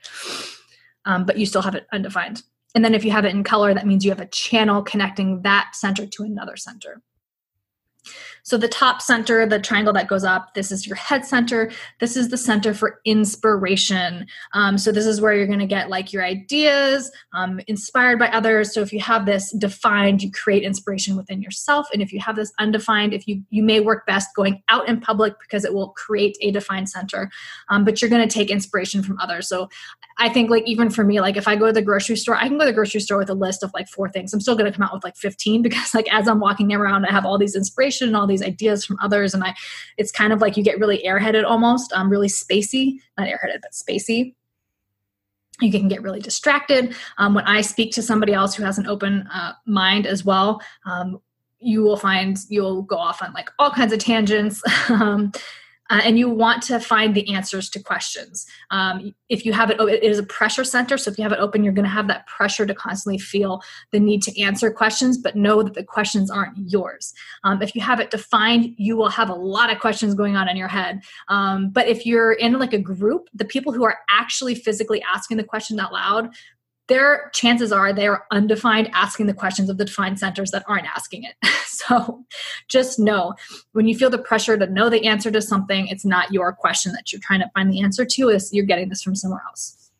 um, 1.05 1.25
but 1.25 1.37
you 1.37 1.45
still 1.45 1.61
have 1.61 1.75
it 1.75 1.87
undefined. 1.91 2.43
And 2.73 2.83
then 2.83 2.93
if 2.93 3.05
you 3.05 3.11
have 3.11 3.25
it 3.25 3.33
in 3.33 3.43
color, 3.43 3.73
that 3.73 3.87
means 3.87 4.03
you 4.03 4.11
have 4.11 4.19
a 4.19 4.27
channel 4.27 4.83
connecting 4.83 5.41
that 5.43 5.71
center 5.75 6.05
to 6.05 6.23
another 6.23 6.57
center. 6.57 7.01
So 8.45 8.57
the 8.57 8.67
top 8.67 9.01
center, 9.01 9.43
the 9.47 9.59
triangle 9.59 9.91
that 9.93 10.07
goes 10.07 10.23
up, 10.23 10.53
this 10.53 10.71
is 10.71 10.85
your 10.85 10.95
head 10.95 11.25
center. 11.25 11.71
This 11.99 12.15
is 12.15 12.29
the 12.29 12.37
center 12.37 12.75
for 12.75 13.01
inspiration. 13.03 14.27
Um, 14.53 14.77
so 14.77 14.91
this 14.91 15.07
is 15.07 15.19
where 15.19 15.33
you're 15.33 15.47
going 15.47 15.59
to 15.59 15.65
get 15.65 15.89
like 15.89 16.13
your 16.13 16.23
ideas, 16.23 17.11
um, 17.33 17.59
inspired 17.67 18.19
by 18.19 18.27
others. 18.27 18.71
So 18.71 18.81
if 18.81 18.93
you 18.93 18.99
have 18.99 19.25
this 19.25 19.51
defined, 19.57 20.21
you 20.21 20.31
create 20.31 20.61
inspiration 20.61 21.17
within 21.17 21.41
yourself. 21.41 21.87
And 21.91 22.03
if 22.03 22.13
you 22.13 22.19
have 22.19 22.35
this 22.35 22.53
undefined, 22.59 23.15
if 23.15 23.27
you 23.27 23.41
you 23.49 23.63
may 23.63 23.79
work 23.79 24.05
best 24.05 24.29
going 24.35 24.61
out 24.69 24.87
in 24.87 25.01
public 25.01 25.39
because 25.39 25.65
it 25.65 25.73
will 25.73 25.89
create 25.89 26.37
a 26.39 26.51
defined 26.51 26.87
center. 26.87 27.31
Um, 27.69 27.83
but 27.83 27.99
you're 27.99 28.11
going 28.11 28.27
to 28.27 28.33
take 28.33 28.51
inspiration 28.51 29.01
from 29.01 29.17
others. 29.19 29.49
So 29.49 29.69
I 30.17 30.29
think 30.29 30.49
like 30.49 30.63
even 30.65 30.89
for 30.89 31.03
me, 31.03 31.19
like 31.19 31.35
if 31.35 31.47
I 31.47 31.55
go 31.55 31.67
to 31.67 31.73
the 31.73 31.81
grocery 31.81 32.15
store, 32.15 32.35
I 32.35 32.47
can 32.47 32.57
go 32.57 32.63
to 32.63 32.71
the 32.71 32.73
grocery 32.73 33.01
store 33.01 33.17
with 33.17 33.29
a 33.29 33.33
list 33.33 33.63
of 33.63 33.73
like 33.73 33.87
four 33.87 34.07
things. 34.07 34.33
I'm 34.33 34.39
still 34.39 34.55
going 34.55 34.71
to 34.71 34.77
come 34.77 34.87
out 34.87 34.93
with 34.93 35.03
like 35.03 35.17
15 35.17 35.61
because 35.63 35.93
like 35.93 36.11
as 36.13 36.27
I'm 36.27 36.39
walking 36.39 36.73
around, 36.73 37.05
I 37.05 37.11
have 37.11 37.25
all 37.25 37.37
these 37.37 37.55
inspiration 37.55 38.07
and 38.07 38.15
all 38.15 38.27
these 38.27 38.34
these 38.35 38.47
ideas 38.47 38.85
from 38.85 38.97
others 39.01 39.33
and 39.33 39.43
i 39.43 39.53
it's 39.97 40.11
kind 40.11 40.33
of 40.33 40.41
like 40.41 40.57
you 40.57 40.63
get 40.63 40.79
really 40.79 41.03
airheaded 41.05 41.43
almost 41.45 41.91
um, 41.93 42.09
really 42.09 42.27
spacey 42.27 42.99
not 43.17 43.27
airheaded 43.27 43.61
but 43.61 43.71
spacey. 43.71 44.33
You 45.61 45.71
can 45.71 45.87
get 45.87 46.01
really 46.01 46.19
distracted. 46.19 46.93
Um, 47.17 47.33
when 47.33 47.45
i 47.45 47.61
speak 47.61 47.93
to 47.93 48.01
somebody 48.01 48.33
else 48.33 48.55
who 48.55 48.63
has 48.63 48.77
an 48.77 48.87
open 48.87 49.27
uh, 49.33 49.53
mind 49.65 50.05
as 50.05 50.25
well 50.25 50.61
um, 50.85 51.19
you 51.65 51.81
will 51.81 51.97
find 51.97 52.37
you'll 52.49 52.83
go 52.83 52.97
off 52.97 53.21
on 53.21 53.33
like 53.33 53.49
all 53.59 53.71
kinds 53.71 53.93
of 53.93 53.99
tangents. 53.99 54.61
Um, 54.87 55.31
uh, 55.89 56.01
and 56.03 56.17
you 56.17 56.29
want 56.29 56.63
to 56.63 56.79
find 56.79 57.13
the 57.13 57.33
answers 57.33 57.69
to 57.69 57.81
questions. 57.81 58.45
Um, 58.71 59.13
if 59.29 59.45
you 59.45 59.53
have 59.53 59.69
it, 59.69 59.79
it 59.79 60.03
is 60.03 60.19
a 60.19 60.23
pressure 60.23 60.63
center. 60.63 60.97
So 60.97 61.11
if 61.11 61.17
you 61.17 61.23
have 61.23 61.31
it 61.31 61.39
open, 61.39 61.63
you're 61.63 61.73
going 61.73 61.85
to 61.85 61.89
have 61.89 62.07
that 62.07 62.25
pressure 62.27 62.65
to 62.65 62.73
constantly 62.73 63.19
feel 63.19 63.61
the 63.91 63.99
need 63.99 64.23
to 64.23 64.41
answer 64.41 64.71
questions, 64.71 65.17
but 65.17 65.35
know 65.35 65.61
that 65.63 65.73
the 65.73 65.83
questions 65.83 66.31
aren't 66.31 66.57
yours. 66.57 67.13
Um, 67.43 67.61
if 67.61 67.75
you 67.75 67.81
have 67.81 67.99
it 67.99 68.09
defined, 68.09 68.73
you 68.77 68.97
will 68.97 69.09
have 69.09 69.29
a 69.29 69.35
lot 69.35 69.71
of 69.71 69.79
questions 69.79 70.15
going 70.15 70.35
on 70.35 70.49
in 70.49 70.57
your 70.57 70.67
head. 70.67 71.01
Um, 71.27 71.69
but 71.69 71.87
if 71.87 72.05
you're 72.05 72.33
in 72.33 72.53
like 72.59 72.73
a 72.73 72.79
group, 72.79 73.29
the 73.33 73.45
people 73.45 73.71
who 73.71 73.83
are 73.83 73.99
actually 74.09 74.55
physically 74.55 75.03
asking 75.13 75.37
the 75.37 75.43
question 75.43 75.79
out 75.79 75.93
loud 75.93 76.29
their 76.87 77.31
chances 77.33 77.71
are 77.71 77.93
they 77.93 78.07
are 78.07 78.25
undefined 78.31 78.89
asking 78.93 79.25
the 79.25 79.33
questions 79.33 79.69
of 79.69 79.77
the 79.77 79.85
defined 79.85 80.19
centers 80.19 80.51
that 80.51 80.63
aren't 80.67 80.85
asking 80.85 81.23
it. 81.23 81.35
so 81.65 82.23
just 82.67 82.99
know 82.99 83.33
when 83.73 83.87
you 83.87 83.97
feel 83.97 84.09
the 84.09 84.17
pressure 84.17 84.57
to 84.57 84.67
know 84.67 84.89
the 84.89 85.05
answer 85.05 85.31
to 85.31 85.41
something, 85.41 85.87
it's 85.87 86.05
not 86.05 86.31
your 86.31 86.53
question 86.53 86.91
that 86.93 87.11
you're 87.11 87.21
trying 87.23 87.39
to 87.39 87.49
find 87.53 87.71
the 87.71 87.81
answer 87.81 88.05
to, 88.05 88.29
is 88.29 88.53
you're 88.53 88.65
getting 88.65 88.89
this 88.89 89.01
from 89.01 89.15
somewhere 89.15 89.43
else. 89.47 89.91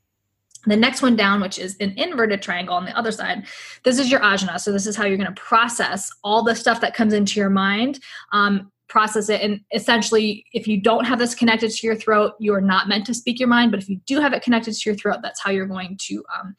The 0.68 0.76
next 0.76 1.02
one 1.02 1.16
down, 1.16 1.42
which 1.42 1.60
is 1.60 1.76
an 1.80 1.94
inverted 1.98 2.42
triangle 2.42 2.76
on 2.76 2.86
the 2.86 2.98
other 2.98 3.12
side, 3.12 3.46
this 3.84 4.00
is 4.00 4.10
your 4.10 4.20
ajna. 4.22 4.60
So, 4.60 4.72
this 4.72 4.88
is 4.88 4.96
how 4.96 5.06
you're 5.06 5.18
going 5.18 5.34
to 5.34 5.42
process 5.42 6.12
all 6.24 6.44
the 6.44 6.56
stuff 6.56 6.82
that 6.82 6.96
comes 6.96 7.14
into 7.14 7.40
your 7.40 7.52
mind 7.52 8.00
um, 8.32 8.72
process 8.88 9.30
it. 9.30 9.42
And 9.42 9.62
essentially, 9.74 10.46
if 10.54 10.68
you 10.68 10.80
don't 10.80 11.06
have 11.06 11.20
this 11.20 11.36
connected 11.36 11.72
to 11.72 11.88
your 11.88 11.96
throat, 11.96 12.34
you 12.40 12.54
are 12.54 12.62
not 12.62 12.88
meant 12.88 13.06
to 13.08 13.14
speak 13.14 13.40
your 13.40 13.50
mind. 13.50 13.72
But 13.72 13.82
if 13.82 13.90
you 13.90 14.00
do 14.06 14.20
have 14.20 14.34
it 14.34 14.44
connected 14.44 14.74
to 14.74 14.90
your 14.90 14.96
throat, 14.96 15.20
that's 15.22 15.42
how 15.42 15.52
you're 15.52 15.66
going 15.66 15.98
to 16.04 16.24
um, 16.40 16.56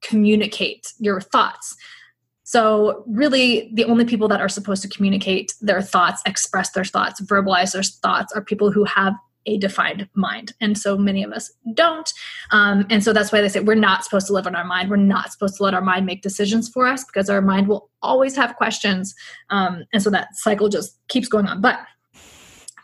communicate 0.00 0.92
your 0.98 1.20
thoughts. 1.20 1.76
So, 2.44 3.04
really, 3.06 3.70
the 3.74 3.84
only 3.84 4.04
people 4.04 4.28
that 4.28 4.40
are 4.40 4.48
supposed 4.48 4.82
to 4.82 4.88
communicate 4.88 5.54
their 5.60 5.80
thoughts, 5.80 6.20
express 6.26 6.70
their 6.72 6.84
thoughts, 6.84 7.20
verbalize 7.20 7.72
their 7.72 7.82
thoughts 7.82 8.32
are 8.34 8.42
people 8.42 8.70
who 8.70 8.84
have 8.84 9.14
a 9.46 9.58
defined 9.58 10.08
mind. 10.14 10.52
And 10.60 10.76
so 10.76 10.96
many 10.96 11.22
of 11.22 11.32
us 11.32 11.52
don't. 11.74 12.12
Um, 12.50 12.86
and 12.90 13.02
so 13.02 13.12
that's 13.12 13.32
why 13.32 13.40
they 13.40 13.48
say 13.48 13.60
we're 13.60 13.74
not 13.74 14.04
supposed 14.04 14.26
to 14.28 14.32
live 14.32 14.46
in 14.46 14.54
our 14.54 14.64
mind. 14.64 14.90
We're 14.90 14.96
not 14.96 15.32
supposed 15.32 15.56
to 15.56 15.62
let 15.62 15.74
our 15.74 15.80
mind 15.80 16.06
make 16.06 16.22
decisions 16.22 16.68
for 16.68 16.86
us 16.86 17.04
because 17.04 17.28
our 17.28 17.42
mind 17.42 17.68
will 17.68 17.90
always 18.02 18.36
have 18.36 18.56
questions. 18.56 19.14
Um, 19.50 19.84
and 19.92 20.02
so 20.02 20.10
that 20.10 20.36
cycle 20.36 20.68
just 20.68 20.98
keeps 21.08 21.28
going 21.28 21.46
on. 21.46 21.60
But 21.60 21.80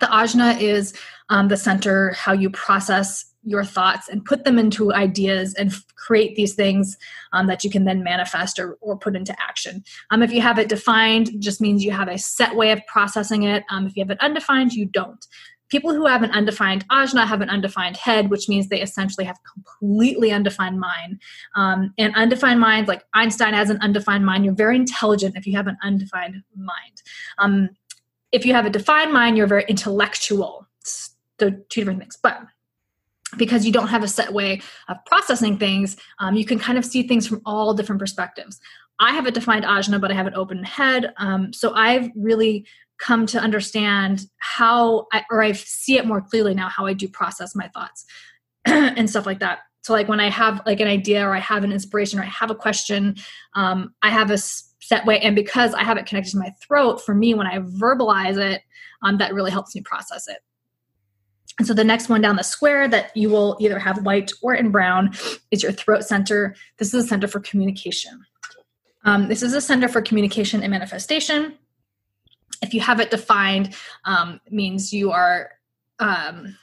the 0.00 0.06
ajna 0.06 0.60
is 0.60 0.94
um, 1.28 1.48
the 1.48 1.56
center, 1.56 2.12
how 2.12 2.32
you 2.32 2.50
process 2.50 3.24
your 3.42 3.64
thoughts 3.64 4.08
and 4.08 4.24
put 4.24 4.44
them 4.44 4.58
into 4.58 4.92
ideas 4.92 5.54
and 5.54 5.70
f- 5.70 5.84
create 5.96 6.36
these 6.36 6.54
things 6.54 6.96
um, 7.32 7.46
that 7.46 7.64
you 7.64 7.70
can 7.70 7.84
then 7.84 8.02
manifest 8.02 8.58
or, 8.58 8.76
or 8.80 8.98
put 8.98 9.16
into 9.16 9.34
action. 9.40 9.82
Um, 10.10 10.22
if 10.22 10.32
you 10.32 10.40
have 10.40 10.58
it 10.58 10.68
defined, 10.68 11.30
just 11.40 11.60
means 11.60 11.84
you 11.84 11.92
have 11.92 12.08
a 12.08 12.18
set 12.18 12.56
way 12.56 12.72
of 12.72 12.80
processing 12.86 13.44
it. 13.44 13.64
Um, 13.70 13.86
if 13.86 13.96
you 13.96 14.02
have 14.02 14.10
it 14.10 14.20
undefined, 14.20 14.72
you 14.72 14.86
don't 14.86 15.24
people 15.68 15.94
who 15.94 16.06
have 16.06 16.22
an 16.22 16.30
undefined 16.30 16.86
ajna 16.88 17.26
have 17.26 17.40
an 17.40 17.50
undefined 17.50 17.96
head, 17.96 18.30
which 18.30 18.48
means 18.48 18.68
they 18.68 18.80
essentially 18.80 19.24
have 19.24 19.38
completely 19.54 20.30
undefined 20.32 20.80
mind. 20.80 21.20
Um, 21.54 21.92
and 21.98 22.14
undefined 22.14 22.60
minds, 22.60 22.88
like 22.88 23.04
Einstein 23.14 23.54
has 23.54 23.70
an 23.70 23.78
undefined 23.80 24.24
mind, 24.24 24.44
you're 24.44 24.54
very 24.54 24.76
intelligent 24.76 25.36
if 25.36 25.46
you 25.46 25.56
have 25.56 25.66
an 25.66 25.76
undefined 25.82 26.42
mind. 26.56 27.02
Um, 27.38 27.70
if 28.32 28.44
you 28.44 28.52
have 28.54 28.66
a 28.66 28.70
defined 28.70 29.12
mind, 29.12 29.36
you're 29.36 29.46
very 29.46 29.64
intellectual. 29.68 30.66
They're 31.38 31.50
two 31.50 31.80
different 31.80 32.00
things. 32.00 32.18
But 32.22 32.40
because 33.36 33.66
you 33.66 33.72
don't 33.72 33.88
have 33.88 34.02
a 34.02 34.08
set 34.08 34.32
way 34.32 34.60
of 34.88 34.96
processing 35.06 35.58
things, 35.58 35.96
um, 36.18 36.34
you 36.34 36.44
can 36.44 36.58
kind 36.58 36.78
of 36.78 36.84
see 36.84 37.02
things 37.02 37.26
from 37.26 37.42
all 37.44 37.74
different 37.74 38.00
perspectives. 38.00 38.58
I 39.00 39.12
have 39.12 39.26
a 39.26 39.30
defined 39.30 39.64
ajna, 39.64 40.00
but 40.00 40.10
I 40.10 40.14
have 40.14 40.26
an 40.26 40.34
open 40.34 40.64
head. 40.64 41.12
Um, 41.18 41.52
so 41.52 41.72
I've 41.74 42.10
really 42.16 42.66
come 42.98 43.26
to 43.26 43.38
understand 43.38 44.26
how 44.38 45.06
I, 45.12 45.24
or 45.30 45.42
I 45.42 45.52
see 45.52 45.96
it 45.96 46.06
more 46.06 46.20
clearly 46.20 46.54
now 46.54 46.68
how 46.68 46.86
I 46.86 46.92
do 46.92 47.08
process 47.08 47.54
my 47.54 47.68
thoughts 47.68 48.04
and 48.64 49.08
stuff 49.08 49.26
like 49.26 49.40
that. 49.40 49.60
So 49.82 49.92
like 49.92 50.08
when 50.08 50.20
I 50.20 50.28
have 50.28 50.60
like 50.66 50.80
an 50.80 50.88
idea 50.88 51.26
or 51.26 51.34
I 51.34 51.38
have 51.40 51.64
an 51.64 51.72
inspiration 51.72 52.18
or 52.18 52.22
I 52.22 52.26
have 52.26 52.50
a 52.50 52.54
question, 52.54 53.16
um, 53.54 53.94
I 54.02 54.10
have 54.10 54.30
a 54.30 54.38
set 54.38 55.06
way, 55.06 55.20
and 55.20 55.36
because 55.36 55.74
I 55.74 55.82
have 55.82 55.96
it 55.96 56.06
connected 56.06 56.32
to 56.32 56.38
my 56.38 56.52
throat, 56.62 57.04
for 57.04 57.14
me 57.14 57.34
when 57.34 57.46
I 57.46 57.58
verbalize 57.58 58.38
it, 58.38 58.62
um, 59.02 59.18
that 59.18 59.32
really 59.32 59.50
helps 59.50 59.74
me 59.74 59.82
process 59.82 60.28
it. 60.28 60.38
And 61.58 61.66
so 61.66 61.74
the 61.74 61.84
next 61.84 62.08
one 62.08 62.20
down 62.20 62.36
the 62.36 62.44
square 62.44 62.86
that 62.88 63.16
you 63.16 63.30
will 63.30 63.56
either 63.60 63.78
have 63.78 64.04
white 64.04 64.32
or 64.42 64.54
in 64.54 64.70
brown 64.70 65.12
is 65.50 65.62
your 65.62 65.72
throat 65.72 66.04
center. 66.04 66.54
This 66.78 66.94
is 66.94 67.04
a 67.04 67.08
center 67.08 67.26
for 67.26 67.40
communication. 67.40 68.20
Um, 69.04 69.28
this 69.28 69.42
is 69.42 69.54
a 69.54 69.60
center 69.60 69.88
for 69.88 70.00
communication 70.00 70.62
and 70.62 70.70
manifestation 70.70 71.56
if 72.62 72.74
you 72.74 72.80
have 72.80 73.00
it 73.00 73.10
defined 73.10 73.74
um, 74.04 74.40
means 74.50 74.92
you 74.92 75.10
are 75.10 75.50
um, 75.98 76.56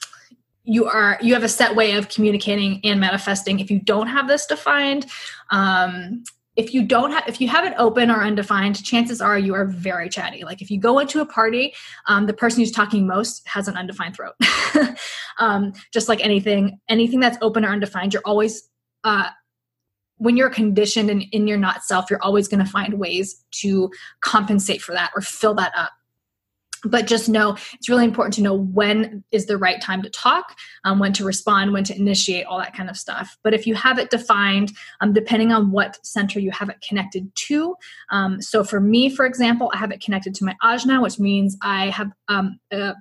you 0.64 0.86
are 0.86 1.18
you 1.22 1.34
have 1.34 1.44
a 1.44 1.50
set 1.50 1.76
way 1.76 1.94
of 1.94 2.10
communicating 2.10 2.82
and 2.84 3.00
manifesting. 3.00 3.60
If 3.60 3.70
you 3.70 3.80
don't 3.80 4.08
have 4.08 4.28
this 4.28 4.46
defined 4.46 5.06
um, 5.52 6.24
if 6.56 6.74
you 6.74 6.84
don't 6.84 7.12
have 7.12 7.24
if 7.28 7.40
you 7.40 7.48
have 7.50 7.66
it 7.66 7.74
open 7.78 8.10
or 8.10 8.24
undefined 8.24 8.84
chances 8.84 9.22
are 9.22 9.38
you 9.38 9.54
are 9.54 9.66
very 9.66 10.10
chatty. 10.10 10.44
Like 10.44 10.62
if 10.62 10.72
you 10.72 10.80
go 10.80 11.00
into 11.00 11.22
a 11.22 11.26
party 11.26 11.74
um, 12.08 12.26
the 12.26 12.34
person 12.34 12.62
who's 12.62 12.72
talking 12.72 13.06
most 13.06 13.48
has 13.48 13.68
an 13.68 13.78
undefined 13.78 14.16
throat. 14.16 14.36
Um, 15.38 15.74
just 15.92 16.08
like 16.08 16.24
anything 16.24 16.80
anything 16.88 17.20
that's 17.20 17.38
open 17.42 17.66
or 17.66 17.68
undefined 17.68 18.14
you're 18.14 18.22
always 18.24 18.70
uh, 19.04 19.28
when 20.18 20.38
you're 20.38 20.50
conditioned 20.50 21.10
and 21.10 21.24
in 21.32 21.48
your 21.48 21.58
not 21.58 21.84
self, 21.84 22.10
you're 22.10 22.22
always 22.24 22.48
going 22.48 22.64
to 22.64 22.70
find 22.70 22.96
ways 22.96 23.44
to 23.52 23.92
compensate 24.22 24.82
for 24.82 24.94
that 24.94 25.12
or 25.16 25.22
fill 25.22 25.54
that 25.56 25.74
up. 25.76 25.92
But 26.88 27.08
just 27.08 27.28
know 27.28 27.58
it's 27.74 27.90
really 27.90 28.06
important 28.06 28.36
to 28.36 28.44
know 28.44 28.54
when 28.54 29.24
is 29.32 29.48
the 29.48 29.58
right 29.58 29.82
time 29.82 30.04
to 30.04 30.10
talk, 30.10 30.56
um, 30.84 31.00
when 31.00 31.14
to 31.14 31.26
respond, 31.26 31.74
when 31.74 31.84
to 31.86 31.96
initiate, 31.96 32.46
all 32.46 32.60
that 32.60 32.76
kind 32.76 32.92
of 32.92 32.96
stuff. 32.96 33.36
But 33.44 33.56
if 33.56 33.66
you 33.66 33.74
have 33.74 33.98
it 33.98 34.12
defined, 34.12 34.72
um, 35.02 35.12
depending 35.12 35.52
on 35.52 35.72
what 35.72 35.98
center 36.06 36.40
you 36.40 36.52
have 36.52 36.70
it 36.70 36.80
connected 36.88 37.34
to. 37.48 37.76
Um, 38.12 38.40
so 38.40 38.64
for 38.64 38.80
me, 38.80 39.10
for 39.10 39.26
example, 39.26 39.72
I 39.74 39.78
have 39.78 39.92
it 39.92 40.00
connected 40.00 40.36
to 40.36 40.46
my 40.46 40.56
ajna, 40.64 41.02
which 41.02 41.18
means 41.18 41.58
I 41.64 41.90
have 41.90 42.12
um, 42.28 42.60
a 42.72 42.94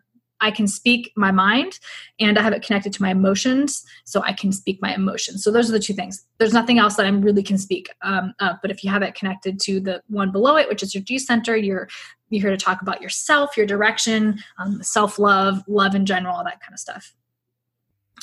I 0.44 0.50
can 0.50 0.68
speak 0.68 1.10
my 1.16 1.30
mind 1.30 1.80
and 2.20 2.38
I 2.38 2.42
have 2.42 2.52
it 2.52 2.62
connected 2.62 2.92
to 2.92 3.02
my 3.02 3.10
emotions, 3.10 3.82
so 4.04 4.22
I 4.22 4.34
can 4.34 4.52
speak 4.52 4.78
my 4.82 4.94
emotions. 4.94 5.42
So 5.42 5.50
those 5.50 5.70
are 5.70 5.72
the 5.72 5.80
two 5.80 5.94
things. 5.94 6.26
There's 6.38 6.52
nothing 6.52 6.78
else 6.78 6.96
that 6.96 7.06
I 7.06 7.08
really 7.08 7.42
can 7.42 7.56
speak. 7.56 7.88
Um, 8.02 8.34
uh, 8.40 8.52
but 8.60 8.70
if 8.70 8.84
you 8.84 8.90
have 8.90 9.00
it 9.00 9.14
connected 9.14 9.58
to 9.60 9.80
the 9.80 10.02
one 10.08 10.30
below 10.30 10.56
it, 10.56 10.68
which 10.68 10.82
is 10.82 10.94
your 10.94 11.02
G 11.02 11.18
center, 11.18 11.56
you're 11.56 11.88
you're 12.28 12.42
here 12.42 12.50
to 12.50 12.62
talk 12.62 12.82
about 12.82 13.00
yourself, 13.00 13.56
your 13.56 13.64
direction, 13.64 14.38
um, 14.58 14.82
self 14.82 15.18
love, 15.18 15.62
love 15.66 15.94
in 15.94 16.04
general, 16.04 16.36
all 16.36 16.44
that 16.44 16.60
kind 16.60 16.74
of 16.74 16.78
stuff. 16.78 17.14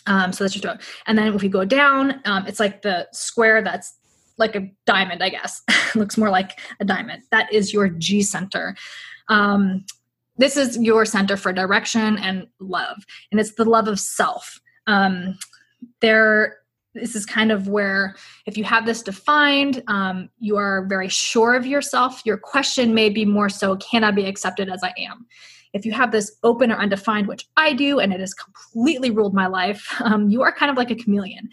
Um, 0.05 0.31
so 0.31 0.43
that's 0.43 0.55
your 0.55 0.61
throat. 0.61 0.81
And 1.07 1.17
then 1.17 1.33
if 1.33 1.41
we 1.41 1.49
go 1.49 1.65
down, 1.65 2.21
um, 2.25 2.45
it's 2.45 2.59
like 2.59 2.83
the 2.83 3.07
square 3.13 3.63
that's 3.63 3.97
like 4.37 4.55
a 4.55 4.69
diamond, 4.85 5.23
I 5.23 5.29
guess. 5.29 5.63
looks 5.95 6.17
more 6.17 6.29
like 6.29 6.59
a 6.79 6.85
diamond. 6.85 7.23
That 7.31 7.51
is 7.51 7.73
your 7.73 7.89
G 7.89 8.21
center. 8.21 8.75
Um, 9.27 9.85
this 10.41 10.57
is 10.57 10.77
your 10.77 11.05
center 11.05 11.37
for 11.37 11.53
direction 11.53 12.17
and 12.17 12.47
love 12.59 13.05
and 13.31 13.39
it's 13.39 13.53
the 13.53 13.65
love 13.65 13.87
of 13.87 13.99
self. 13.99 14.59
Um, 14.87 15.37
there 16.01 16.57
this 16.93 17.15
is 17.15 17.25
kind 17.25 17.53
of 17.53 17.69
where 17.69 18.15
if 18.45 18.57
you 18.57 18.65
have 18.65 18.85
this 18.85 19.01
defined 19.01 19.81
um, 19.87 20.29
you 20.39 20.57
are 20.57 20.85
very 20.87 21.07
sure 21.07 21.53
of 21.53 21.65
yourself. 21.65 22.21
Your 22.25 22.37
question 22.37 22.93
may 22.93 23.09
be 23.09 23.23
more 23.23 23.49
so 23.49 23.75
can 23.77 24.03
i 24.03 24.11
be 24.11 24.25
accepted 24.25 24.67
as 24.69 24.83
i 24.83 24.93
am? 24.97 25.25
If 25.73 25.85
you 25.85 25.93
have 25.93 26.11
this 26.11 26.35
open 26.43 26.71
or 26.71 26.77
undefined 26.77 27.27
which 27.27 27.47
i 27.55 27.73
do 27.73 27.99
and 27.99 28.11
it 28.11 28.19
has 28.19 28.33
completely 28.33 29.11
ruled 29.11 29.33
my 29.33 29.47
life 29.47 29.87
um, 30.01 30.29
you 30.29 30.41
are 30.41 30.51
kind 30.51 30.71
of 30.71 30.77
like 30.77 30.91
a 30.91 30.95
chameleon. 30.95 31.49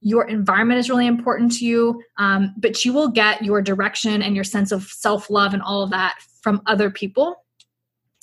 Your 0.00 0.28
environment 0.28 0.78
is 0.78 0.88
really 0.88 1.08
important 1.08 1.50
to 1.58 1.66
you 1.66 2.00
um, 2.18 2.54
but 2.56 2.84
you 2.84 2.92
will 2.92 3.08
get 3.08 3.44
your 3.44 3.60
direction 3.60 4.22
and 4.22 4.34
your 4.36 4.44
sense 4.44 4.70
of 4.70 4.84
self-love 4.84 5.54
and 5.54 5.62
all 5.62 5.82
of 5.82 5.90
that 5.90 6.18
from 6.40 6.62
other 6.66 6.88
people 6.88 7.44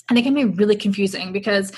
and 0.08 0.18
it 0.18 0.22
can 0.22 0.34
be 0.34 0.44
really 0.44 0.76
confusing 0.76 1.32
because 1.32 1.72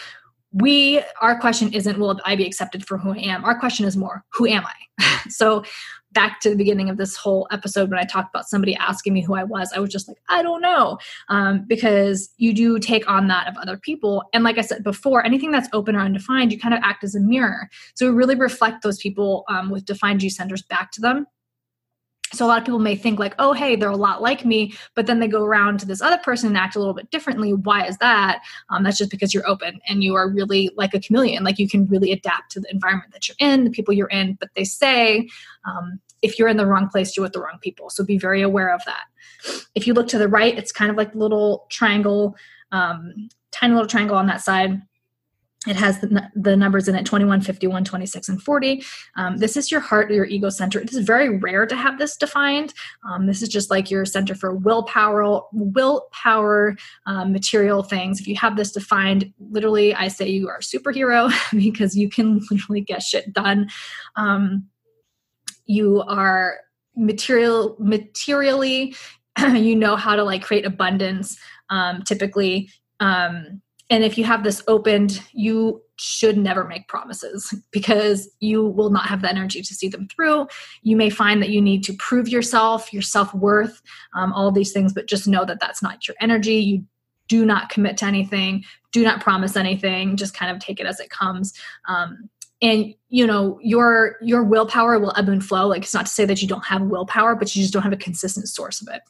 we 0.52 1.02
our 1.20 1.38
question 1.38 1.72
isn't 1.72 1.98
will 1.98 2.18
i 2.24 2.34
be 2.34 2.46
accepted 2.46 2.86
for 2.86 2.96
who 2.96 3.12
i 3.12 3.18
am 3.18 3.44
our 3.44 3.58
question 3.58 3.86
is 3.86 3.96
more 3.96 4.24
who 4.32 4.46
am 4.46 4.64
i? 4.66 4.74
So 5.28 5.64
back 6.12 6.40
to 6.40 6.48
the 6.48 6.56
beginning 6.56 6.88
of 6.88 6.96
this 6.96 7.14
whole 7.14 7.46
episode 7.50 7.90
when 7.90 7.98
i 7.98 8.04
talked 8.04 8.34
about 8.34 8.48
somebody 8.48 8.74
asking 8.76 9.12
me 9.12 9.20
who 9.20 9.34
i 9.34 9.44
was 9.44 9.70
i 9.74 9.78
was 9.78 9.90
just 9.90 10.08
like 10.08 10.16
i 10.30 10.42
don't 10.42 10.62
know 10.62 10.98
um, 11.28 11.64
because 11.66 12.30
you 12.38 12.54
do 12.54 12.78
take 12.78 13.08
on 13.08 13.28
that 13.28 13.46
of 13.46 13.56
other 13.58 13.76
people. 13.76 14.24
And 14.32 14.42
like 14.42 14.56
i 14.56 14.62
said 14.62 14.82
before 14.82 15.24
anything 15.24 15.50
that's 15.50 15.68
open 15.74 15.94
or 15.94 16.00
undefined 16.00 16.50
you 16.50 16.58
kind 16.58 16.74
of 16.74 16.80
act 16.82 17.04
as 17.04 17.14
a 17.14 17.20
mirror. 17.20 17.68
So 17.94 18.06
we 18.06 18.12
really 18.12 18.36
reflect 18.36 18.82
those 18.82 18.98
people 18.98 19.44
um, 19.48 19.68
with 19.68 19.84
defined 19.84 20.20
g 20.20 20.30
centers 20.30 20.62
back 20.62 20.92
to 20.92 21.02
them 21.02 21.26
so 22.32 22.44
a 22.44 22.48
lot 22.48 22.58
of 22.58 22.64
people 22.64 22.78
may 22.78 22.96
think 22.96 23.18
like 23.18 23.34
oh 23.38 23.52
hey 23.52 23.76
they're 23.76 23.88
a 23.88 23.96
lot 23.96 24.20
like 24.22 24.44
me 24.44 24.74
but 24.94 25.06
then 25.06 25.20
they 25.20 25.28
go 25.28 25.44
around 25.44 25.78
to 25.80 25.86
this 25.86 26.02
other 26.02 26.18
person 26.18 26.48
and 26.48 26.56
act 26.56 26.76
a 26.76 26.78
little 26.78 26.94
bit 26.94 27.10
differently. 27.10 27.52
Why 27.52 27.86
is 27.86 27.96
that? 27.98 28.40
Um, 28.70 28.82
that's 28.82 28.98
just 28.98 29.10
because 29.10 29.32
you're 29.32 29.48
open 29.48 29.80
and 29.88 30.02
you 30.02 30.14
are 30.14 30.28
really 30.28 30.70
like 30.76 30.94
a 30.94 31.00
chameleon. 31.00 31.44
Like 31.44 31.58
you 31.58 31.68
can 31.68 31.86
really 31.86 32.12
adapt 32.12 32.52
to 32.52 32.60
the 32.60 32.70
environment 32.70 33.12
that 33.12 33.28
you're 33.28 33.36
in 33.38 33.64
the 33.64 33.70
people 33.70 33.94
you're 33.94 34.08
in 34.08 34.34
but 34.34 34.50
they 34.54 34.64
say 34.64 35.28
um, 35.66 36.00
if 36.22 36.38
you're 36.38 36.48
in 36.48 36.56
the 36.56 36.66
wrong 36.66 36.88
place 36.88 37.16
you're 37.16 37.24
with 37.24 37.32
the 37.32 37.40
wrong 37.40 37.58
people. 37.60 37.90
So 37.90 38.04
be 38.04 38.18
very 38.18 38.42
aware 38.42 38.74
of 38.74 38.82
that. 38.86 39.04
If 39.74 39.86
you 39.86 39.94
look 39.94 40.08
to 40.08 40.18
the 40.18 40.28
right 40.28 40.56
it's 40.56 40.72
kind 40.72 40.90
of 40.90 40.96
like 40.96 41.12
the 41.12 41.18
little 41.18 41.66
triangle 41.70 42.36
um, 42.72 43.28
tiny 43.50 43.72
little 43.72 43.88
triangle 43.88 44.16
on 44.16 44.26
that 44.26 44.42
side 44.42 44.82
it 45.66 45.74
has 45.74 46.00
the, 46.00 46.30
the, 46.36 46.56
numbers 46.56 46.86
in 46.86 46.94
it 46.94 47.04
21 47.04 47.40
51 47.40 47.84
26 47.84 48.28
and 48.28 48.40
40 48.40 48.84
um, 49.16 49.38
this 49.38 49.56
is 49.56 49.72
your 49.72 49.80
heart 49.80 50.10
your 50.10 50.24
ego 50.24 50.50
center 50.50 50.78
it 50.78 50.92
is 50.92 50.98
very 50.98 51.36
rare 51.38 51.66
to 51.66 51.74
have 51.74 51.98
this 51.98 52.16
defined. 52.16 52.72
Um, 53.08 53.26
this 53.26 53.42
is 53.42 53.48
just 53.48 53.70
like 53.70 53.90
your 53.90 54.04
center 54.04 54.34
for 54.34 54.54
willpower 54.54 55.42
willpower 55.52 56.76
um, 57.06 57.32
material 57.32 57.82
things. 57.82 58.20
If 58.20 58.28
you 58.28 58.36
have 58.36 58.56
this 58.56 58.72
defined 58.72 59.32
literally 59.50 59.94
i 59.94 60.08
say 60.08 60.28
you 60.28 60.48
are 60.48 60.58
a 60.58 60.60
superhero 60.60 61.32
because 61.58 61.96
you 61.96 62.08
can 62.08 62.40
literally 62.50 62.80
get 62.80 63.02
shit 63.02 63.32
done. 63.32 63.68
Um, 64.16 64.68
you 65.66 66.02
are 66.02 66.58
material 66.96 67.76
materially 67.78 68.94
you 69.54 69.76
know 69.76 69.96
how 69.96 70.16
to 70.16 70.22
like 70.22 70.42
create 70.42 70.66
abundance 70.66 71.36
um, 71.70 72.02
typically. 72.02 72.70
Um, 73.00 73.60
and 73.90 74.04
if 74.04 74.18
you 74.18 74.24
have 74.24 74.44
this 74.44 74.62
opened 74.68 75.22
you 75.32 75.82
should 75.98 76.38
never 76.38 76.64
make 76.64 76.88
promises 76.88 77.52
because 77.70 78.28
you 78.40 78.64
will 78.64 78.90
not 78.90 79.06
have 79.06 79.22
the 79.22 79.30
energy 79.30 79.60
to 79.62 79.74
see 79.74 79.88
them 79.88 80.08
through. 80.08 80.46
You 80.82 80.96
may 80.96 81.10
find 81.10 81.42
that 81.42 81.50
you 81.50 81.60
need 81.60 81.82
to 81.84 81.92
prove 81.94 82.28
yourself 82.28 82.92
your 82.92 83.02
self-worth 83.02 83.82
um, 84.14 84.32
all 84.32 84.52
these 84.52 84.72
things 84.72 84.92
but 84.92 85.08
just 85.08 85.26
know 85.26 85.44
that 85.44 85.60
that's 85.60 85.82
not 85.82 86.06
your 86.06 86.16
energy. 86.20 86.54
You 86.54 86.84
do 87.26 87.44
not 87.44 87.68
commit 87.68 87.98
to 87.98 88.06
anything. 88.06 88.64
Do 88.92 89.02
not 89.02 89.20
promise 89.20 89.54
anything. 89.54 90.16
Just 90.16 90.34
kind 90.34 90.54
of 90.54 90.62
take 90.62 90.80
it 90.80 90.86
as 90.86 90.98
it 90.98 91.10
comes. 91.10 91.52
Um, 91.86 92.30
and 92.62 92.94
you 93.08 93.26
know 93.26 93.58
your 93.62 94.16
your 94.20 94.42
willpower 94.42 94.98
will 94.98 95.12
ebb 95.16 95.28
and 95.28 95.44
flow. 95.44 95.68
Like 95.68 95.82
it's 95.82 95.94
not 95.94 96.06
to 96.06 96.12
say 96.12 96.24
that 96.24 96.42
you 96.42 96.48
don't 96.48 96.64
have 96.64 96.82
willpower 96.82 97.34
but 97.34 97.54
you 97.54 97.62
just 97.62 97.72
don't 97.72 97.82
have 97.82 97.92
a 97.92 97.96
consistent 97.96 98.48
source 98.48 98.80
of 98.80 98.88
it 98.88 99.02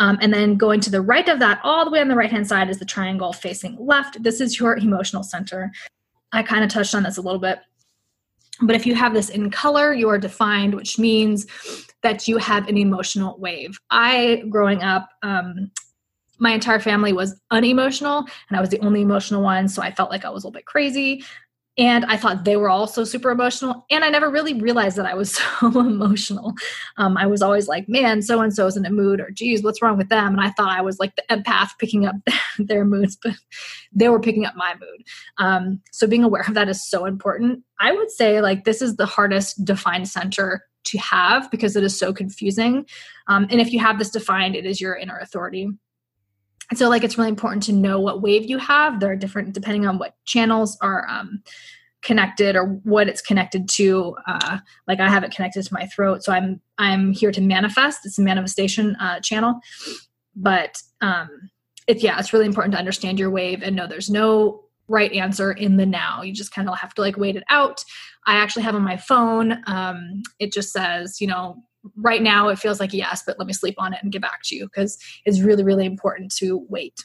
um, 0.00 0.18
and 0.20 0.34
then 0.34 0.56
going 0.56 0.80
to 0.80 0.90
the 0.90 1.00
right 1.00 1.28
of 1.28 1.38
that 1.38 1.60
all 1.62 1.84
the 1.84 1.90
way 1.90 2.00
on 2.00 2.08
the 2.08 2.16
right 2.16 2.30
hand 2.30 2.48
side 2.48 2.68
is 2.68 2.78
the 2.78 2.84
triangle 2.84 3.32
facing 3.32 3.76
left 3.78 4.20
this 4.22 4.40
is 4.40 4.58
your 4.58 4.76
emotional 4.76 5.22
center 5.22 5.70
i 6.32 6.42
kind 6.42 6.64
of 6.64 6.70
touched 6.70 6.94
on 6.94 7.04
this 7.04 7.16
a 7.16 7.22
little 7.22 7.38
bit 7.38 7.60
but 8.62 8.74
if 8.74 8.84
you 8.84 8.94
have 8.94 9.14
this 9.14 9.28
in 9.28 9.50
color 9.50 9.94
you 9.94 10.08
are 10.08 10.18
defined 10.18 10.74
which 10.74 10.98
means 10.98 11.46
that 12.02 12.26
you 12.26 12.38
have 12.38 12.66
an 12.68 12.76
emotional 12.76 13.38
wave 13.38 13.78
i 13.90 14.42
growing 14.50 14.82
up 14.82 15.08
um, 15.22 15.70
my 16.40 16.52
entire 16.52 16.80
family 16.80 17.12
was 17.12 17.38
unemotional 17.50 18.26
and 18.48 18.56
I 18.56 18.60
was 18.60 18.70
the 18.70 18.80
only 18.80 19.02
emotional 19.02 19.42
one. 19.42 19.68
So 19.68 19.82
I 19.82 19.92
felt 19.92 20.10
like 20.10 20.24
I 20.24 20.30
was 20.30 20.42
a 20.42 20.46
little 20.46 20.58
bit 20.58 20.64
crazy. 20.64 21.22
And 21.78 22.04
I 22.06 22.16
thought 22.16 22.44
they 22.44 22.56
were 22.56 22.68
also 22.68 23.04
super 23.04 23.30
emotional. 23.30 23.86
And 23.90 24.04
I 24.04 24.10
never 24.10 24.28
really 24.28 24.54
realized 24.54 24.96
that 24.96 25.06
I 25.06 25.14
was 25.14 25.34
so 25.60 25.66
emotional. 25.80 26.54
Um, 26.96 27.16
I 27.16 27.26
was 27.26 27.42
always 27.42 27.68
like, 27.68 27.88
man, 27.88 28.22
so 28.22 28.40
and 28.40 28.54
so 28.54 28.66
is 28.66 28.76
in 28.76 28.84
a 28.84 28.90
mood, 28.90 29.20
or 29.20 29.30
geez, 29.30 29.62
what's 29.62 29.80
wrong 29.80 29.96
with 29.96 30.08
them? 30.08 30.32
And 30.32 30.40
I 30.40 30.50
thought 30.50 30.76
I 30.76 30.82
was 30.82 30.98
like 30.98 31.14
the 31.16 31.24
empath 31.30 31.70
picking 31.78 32.06
up 32.06 32.16
their 32.58 32.84
moods, 32.84 33.16
but 33.22 33.34
they 33.92 34.08
were 34.08 34.20
picking 34.20 34.44
up 34.44 34.56
my 34.56 34.74
mood. 34.74 35.06
Um, 35.38 35.80
so 35.92 36.06
being 36.06 36.24
aware 36.24 36.44
of 36.46 36.54
that 36.54 36.68
is 36.68 36.84
so 36.84 37.06
important. 37.06 37.62
I 37.78 37.92
would 37.92 38.10
say, 38.10 38.40
like, 38.40 38.64
this 38.64 38.82
is 38.82 38.96
the 38.96 39.06
hardest 39.06 39.64
defined 39.64 40.08
center 40.08 40.62
to 40.84 40.98
have 40.98 41.50
because 41.50 41.76
it 41.76 41.84
is 41.84 41.98
so 41.98 42.12
confusing. 42.12 42.86
Um, 43.28 43.46
and 43.50 43.60
if 43.60 43.72
you 43.72 43.78
have 43.80 43.98
this 43.98 44.10
defined, 44.10 44.56
it 44.56 44.66
is 44.66 44.80
your 44.80 44.96
inner 44.96 45.18
authority 45.18 45.70
so 46.74 46.88
like 46.88 47.04
it's 47.04 47.18
really 47.18 47.30
important 47.30 47.62
to 47.64 47.72
know 47.72 48.00
what 48.00 48.22
wave 48.22 48.48
you 48.48 48.58
have. 48.58 49.00
There 49.00 49.10
are 49.10 49.16
different 49.16 49.52
depending 49.52 49.86
on 49.86 49.98
what 49.98 50.14
channels 50.24 50.78
are 50.80 51.08
um, 51.08 51.42
connected 52.02 52.56
or 52.56 52.64
what 52.84 53.08
it's 53.08 53.20
connected 53.20 53.68
to 53.68 54.16
uh, 54.26 54.58
like 54.88 55.00
i 55.00 55.08
have 55.08 55.22
it 55.22 55.32
connected 55.32 55.62
to 55.62 55.74
my 55.74 55.86
throat 55.86 56.22
so 56.22 56.32
i'm 56.32 56.60
i'm 56.78 57.12
here 57.12 57.30
to 57.30 57.40
manifest. 57.40 58.06
It's 58.06 58.18
a 58.18 58.22
manifestation 58.22 58.96
uh, 58.96 59.20
channel. 59.20 59.60
But 60.34 60.80
um 61.00 61.28
it's 61.86 62.02
yeah 62.02 62.18
it's 62.18 62.32
really 62.32 62.46
important 62.46 62.72
to 62.72 62.78
understand 62.78 63.18
your 63.18 63.30
wave 63.30 63.62
and 63.62 63.76
know 63.76 63.86
there's 63.86 64.10
no 64.10 64.64
right 64.88 65.12
answer 65.12 65.52
in 65.52 65.76
the 65.76 65.86
now. 65.86 66.22
You 66.22 66.32
just 66.32 66.52
kind 66.52 66.68
of 66.68 66.78
have 66.78 66.94
to 66.94 67.00
like 67.00 67.16
wait 67.16 67.36
it 67.36 67.44
out. 67.50 67.84
I 68.26 68.36
actually 68.36 68.62
have 68.62 68.74
on 68.74 68.82
my 68.82 68.96
phone 68.96 69.62
um 69.66 70.22
it 70.38 70.52
just 70.52 70.72
says 70.72 71.20
you 71.20 71.26
know 71.26 71.62
right 71.96 72.22
now 72.22 72.48
it 72.48 72.58
feels 72.58 72.80
like 72.80 72.92
yes, 72.92 73.22
but 73.26 73.38
let 73.38 73.46
me 73.46 73.52
sleep 73.52 73.76
on 73.78 73.92
it 73.92 74.00
and 74.02 74.12
get 74.12 74.22
back 74.22 74.40
to 74.44 74.56
you 74.56 74.66
because 74.66 74.98
it's 75.24 75.40
really, 75.40 75.64
really 75.64 75.86
important 75.86 76.34
to 76.36 76.66
wait. 76.68 77.04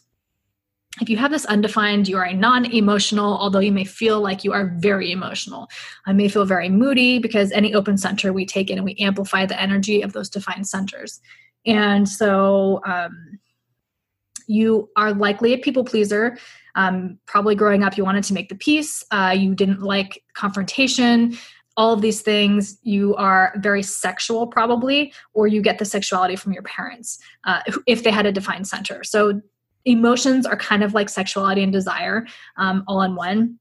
If 1.01 1.09
you 1.09 1.17
have 1.17 1.31
this 1.31 1.45
undefined, 1.45 2.07
you 2.07 2.17
are 2.17 2.23
a 2.23 2.33
non 2.33 2.65
emotional, 2.65 3.37
although 3.37 3.59
you 3.59 3.71
may 3.71 3.83
feel 3.83 4.21
like 4.21 4.43
you 4.45 4.53
are 4.53 4.73
very 4.77 5.11
emotional. 5.11 5.67
I 6.05 6.13
may 6.13 6.29
feel 6.29 6.45
very 6.45 6.69
moody 6.69 7.19
because 7.19 7.51
any 7.51 7.73
open 7.73 7.97
center 7.97 8.31
we 8.31 8.45
take 8.45 8.69
in 8.69 8.77
and 8.77 8.85
we 8.85 8.95
amplify 8.95 9.45
the 9.45 9.59
energy 9.59 10.01
of 10.01 10.13
those 10.13 10.29
defined 10.29 10.67
centers. 10.67 11.19
And 11.65 12.07
so 12.07 12.81
um, 12.85 13.39
you 14.47 14.89
are 14.95 15.13
likely 15.13 15.53
a 15.53 15.57
people 15.57 15.83
pleaser. 15.83 16.37
Um, 16.75 17.19
probably 17.25 17.55
growing 17.55 17.83
up, 17.83 17.97
you 17.97 18.05
wanted 18.05 18.23
to 18.25 18.33
make 18.33 18.49
the 18.49 18.55
peace. 18.55 19.03
Uh, 19.11 19.35
you 19.37 19.55
didn't 19.55 19.81
like 19.81 20.23
confrontation 20.33 21.37
all 21.77 21.93
of 21.93 22.01
these 22.01 22.21
things 22.21 22.77
you 22.83 23.15
are 23.15 23.53
very 23.57 23.83
sexual 23.83 24.47
probably 24.47 25.13
or 25.33 25.47
you 25.47 25.61
get 25.61 25.77
the 25.77 25.85
sexuality 25.85 26.35
from 26.35 26.53
your 26.53 26.63
parents 26.63 27.19
uh, 27.43 27.61
if 27.85 28.03
they 28.03 28.11
had 28.11 28.25
a 28.25 28.31
defined 28.31 28.67
center. 28.67 29.03
So 29.03 29.41
emotions 29.83 30.45
are 30.45 30.55
kind 30.55 30.83
of 30.83 30.93
like 30.93 31.09
sexuality 31.09 31.63
and 31.63 31.73
desire 31.73 32.25
um, 32.57 32.83
all 32.87 33.01
in 33.01 33.15
one. 33.15 33.59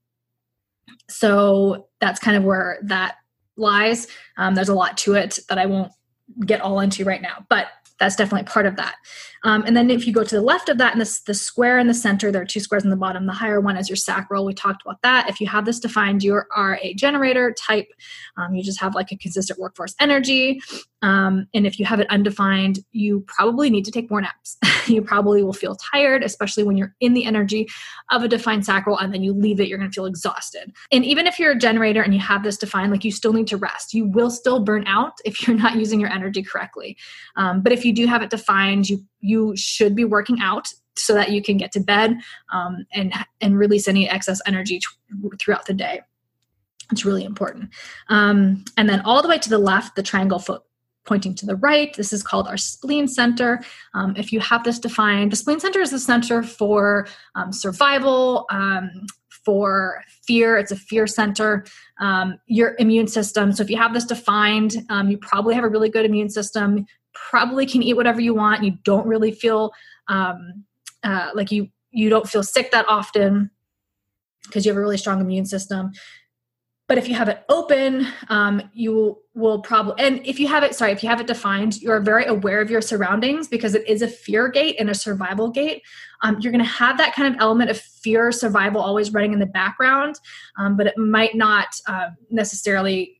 So 1.08 1.88
that's 2.00 2.20
kind 2.20 2.36
of 2.36 2.44
where 2.44 2.78
that 2.84 3.16
lies. 3.56 4.06
Um, 4.36 4.54
there's 4.54 4.68
a 4.68 4.74
lot 4.74 4.96
to 4.98 5.14
it 5.14 5.38
that 5.48 5.58
i 5.58 5.66
won't 5.66 5.92
get 6.46 6.60
all 6.60 6.80
into 6.80 7.04
right 7.04 7.20
now 7.20 7.44
but 7.48 7.66
that's 7.98 8.16
definitely 8.16 8.44
part 8.44 8.66
of 8.66 8.76
that. 8.76 8.96
Um, 9.44 9.62
and 9.66 9.76
then 9.76 9.90
if 9.90 10.06
you 10.06 10.12
go 10.12 10.24
to 10.24 10.34
the 10.34 10.40
left 10.40 10.68
of 10.68 10.78
that 10.78 10.92
and 10.92 11.00
this 11.00 11.20
the 11.20 11.34
square 11.34 11.78
in 11.78 11.86
the 11.86 11.94
center, 11.94 12.32
there 12.32 12.42
are 12.42 12.46
two 12.46 12.60
squares 12.60 12.82
in 12.82 12.90
the 12.90 12.96
bottom. 12.96 13.26
The 13.26 13.32
higher 13.32 13.60
one 13.60 13.76
is 13.76 13.88
your 13.88 13.96
sacral. 13.96 14.44
We 14.44 14.54
talked 14.54 14.82
about 14.82 15.02
that. 15.02 15.28
If 15.28 15.40
you 15.40 15.46
have 15.48 15.66
this 15.66 15.78
defined, 15.78 16.22
you 16.22 16.40
are 16.56 16.78
a 16.82 16.94
generator 16.94 17.52
type. 17.52 17.88
Um, 18.36 18.54
you 18.54 18.62
just 18.62 18.80
have 18.80 18.94
like 18.94 19.12
a 19.12 19.16
consistent 19.16 19.58
workforce 19.58 19.94
energy. 20.00 20.60
Um, 21.02 21.46
and 21.52 21.66
if 21.66 21.78
you 21.78 21.84
have 21.84 22.00
it 22.00 22.08
undefined, 22.08 22.78
you 22.92 23.24
probably 23.26 23.68
need 23.68 23.84
to 23.84 23.90
take 23.90 24.10
more 24.10 24.22
naps. 24.22 24.56
you 24.86 25.02
probably 25.02 25.42
will 25.42 25.52
feel 25.52 25.76
tired, 25.76 26.24
especially 26.24 26.62
when 26.62 26.78
you're 26.78 26.94
in 27.00 27.12
the 27.12 27.26
energy 27.26 27.68
of 28.10 28.22
a 28.22 28.28
defined 28.28 28.64
sacral 28.64 28.96
and 28.96 29.12
then 29.12 29.22
you 29.22 29.34
leave 29.34 29.60
it, 29.60 29.68
you're 29.68 29.76
going 29.78 29.90
to 29.90 29.94
feel 29.94 30.06
exhausted. 30.06 30.72
And 30.90 31.04
even 31.04 31.26
if 31.26 31.38
you're 31.38 31.52
a 31.52 31.58
generator 31.58 32.00
and 32.00 32.14
you 32.14 32.20
have 32.20 32.42
this 32.42 32.56
defined, 32.56 32.90
like 32.90 33.04
you 33.04 33.12
still 33.12 33.34
need 33.34 33.46
to 33.48 33.58
rest. 33.58 33.92
You 33.92 34.06
will 34.06 34.30
still 34.30 34.60
burn 34.60 34.86
out 34.86 35.18
if 35.26 35.46
you're 35.46 35.56
not 35.56 35.76
using 35.76 36.00
your 36.00 36.10
energy 36.10 36.42
correctly. 36.42 36.96
Um, 37.36 37.62
but 37.62 37.72
if 37.72 37.83
you 37.84 37.92
do 37.92 38.06
have 38.06 38.22
it 38.22 38.30
defined, 38.30 38.88
you 38.88 39.04
you 39.20 39.56
should 39.56 39.94
be 39.94 40.04
working 40.04 40.38
out 40.40 40.68
so 40.96 41.14
that 41.14 41.30
you 41.30 41.42
can 41.42 41.56
get 41.56 41.72
to 41.72 41.80
bed 41.80 42.16
um, 42.52 42.86
and 42.92 43.12
and 43.40 43.58
release 43.58 43.88
any 43.88 44.08
excess 44.08 44.40
energy 44.46 44.78
t- 44.78 45.28
throughout 45.40 45.66
the 45.66 45.74
day. 45.74 46.00
It's 46.92 47.04
really 47.04 47.24
important. 47.24 47.70
Um, 48.08 48.64
and 48.76 48.88
then 48.88 49.00
all 49.00 49.22
the 49.22 49.28
way 49.28 49.38
to 49.38 49.48
the 49.48 49.58
left, 49.58 49.96
the 49.96 50.02
triangle 50.02 50.38
foot 50.38 50.62
pointing 51.06 51.34
to 51.34 51.46
the 51.46 51.56
right. 51.56 51.94
This 51.94 52.12
is 52.12 52.22
called 52.22 52.48
our 52.48 52.56
spleen 52.56 53.08
center. 53.08 53.62
Um, 53.94 54.14
if 54.16 54.32
you 54.32 54.40
have 54.40 54.64
this 54.64 54.78
defined, 54.78 55.32
the 55.32 55.36
spleen 55.36 55.60
center 55.60 55.80
is 55.80 55.90
the 55.90 55.98
center 55.98 56.42
for 56.42 57.06
um, 57.34 57.52
survival, 57.52 58.46
um, 58.50 58.90
for 59.44 60.02
fear. 60.26 60.56
It's 60.56 60.72
a 60.72 60.76
fear 60.76 61.06
center. 61.06 61.64
Um, 62.00 62.38
your 62.46 62.74
immune 62.78 63.06
system. 63.06 63.52
So 63.52 63.62
if 63.62 63.70
you 63.70 63.76
have 63.76 63.92
this 63.92 64.06
defined, 64.06 64.76
um, 64.88 65.10
you 65.10 65.18
probably 65.18 65.54
have 65.54 65.64
a 65.64 65.68
really 65.68 65.90
good 65.90 66.06
immune 66.06 66.30
system. 66.30 66.86
Probably 67.14 67.66
can 67.66 67.82
eat 67.82 67.94
whatever 67.94 68.20
you 68.20 68.34
want. 68.34 68.64
You 68.64 68.72
don't 68.84 69.06
really 69.06 69.32
feel 69.32 69.72
um, 70.08 70.64
uh, 71.02 71.30
like 71.34 71.50
you 71.50 71.68
you 71.90 72.08
don't 72.08 72.28
feel 72.28 72.42
sick 72.42 72.70
that 72.72 72.86
often 72.88 73.50
because 74.44 74.66
you 74.66 74.72
have 74.72 74.76
a 74.76 74.80
really 74.80 74.98
strong 74.98 75.20
immune 75.20 75.46
system 75.46 75.92
but 76.86 76.98
if 76.98 77.08
you 77.08 77.14
have 77.14 77.28
it 77.28 77.44
open 77.48 78.06
um, 78.28 78.60
you 78.72 79.18
will 79.34 79.60
probably 79.60 79.94
and 80.04 80.24
if 80.26 80.38
you 80.38 80.48
have 80.48 80.62
it 80.62 80.74
sorry 80.74 80.92
if 80.92 81.02
you 81.02 81.08
have 81.08 81.20
it 81.20 81.26
defined 81.26 81.80
you 81.80 81.90
are 81.90 82.00
very 82.00 82.24
aware 82.26 82.60
of 82.60 82.70
your 82.70 82.80
surroundings 82.80 83.48
because 83.48 83.74
it 83.74 83.86
is 83.88 84.02
a 84.02 84.08
fear 84.08 84.48
gate 84.48 84.76
and 84.78 84.90
a 84.90 84.94
survival 84.94 85.50
gate 85.50 85.82
um, 86.22 86.38
you're 86.40 86.52
going 86.52 86.64
to 86.64 86.70
have 86.70 86.98
that 86.98 87.14
kind 87.14 87.32
of 87.32 87.40
element 87.40 87.70
of 87.70 87.78
fear 87.78 88.32
survival 88.32 88.80
always 88.80 89.12
running 89.12 89.32
in 89.32 89.38
the 89.38 89.46
background 89.46 90.18
um, 90.58 90.76
but 90.76 90.86
it 90.86 90.98
might 90.98 91.34
not 91.34 91.68
uh, 91.86 92.08
necessarily 92.30 93.13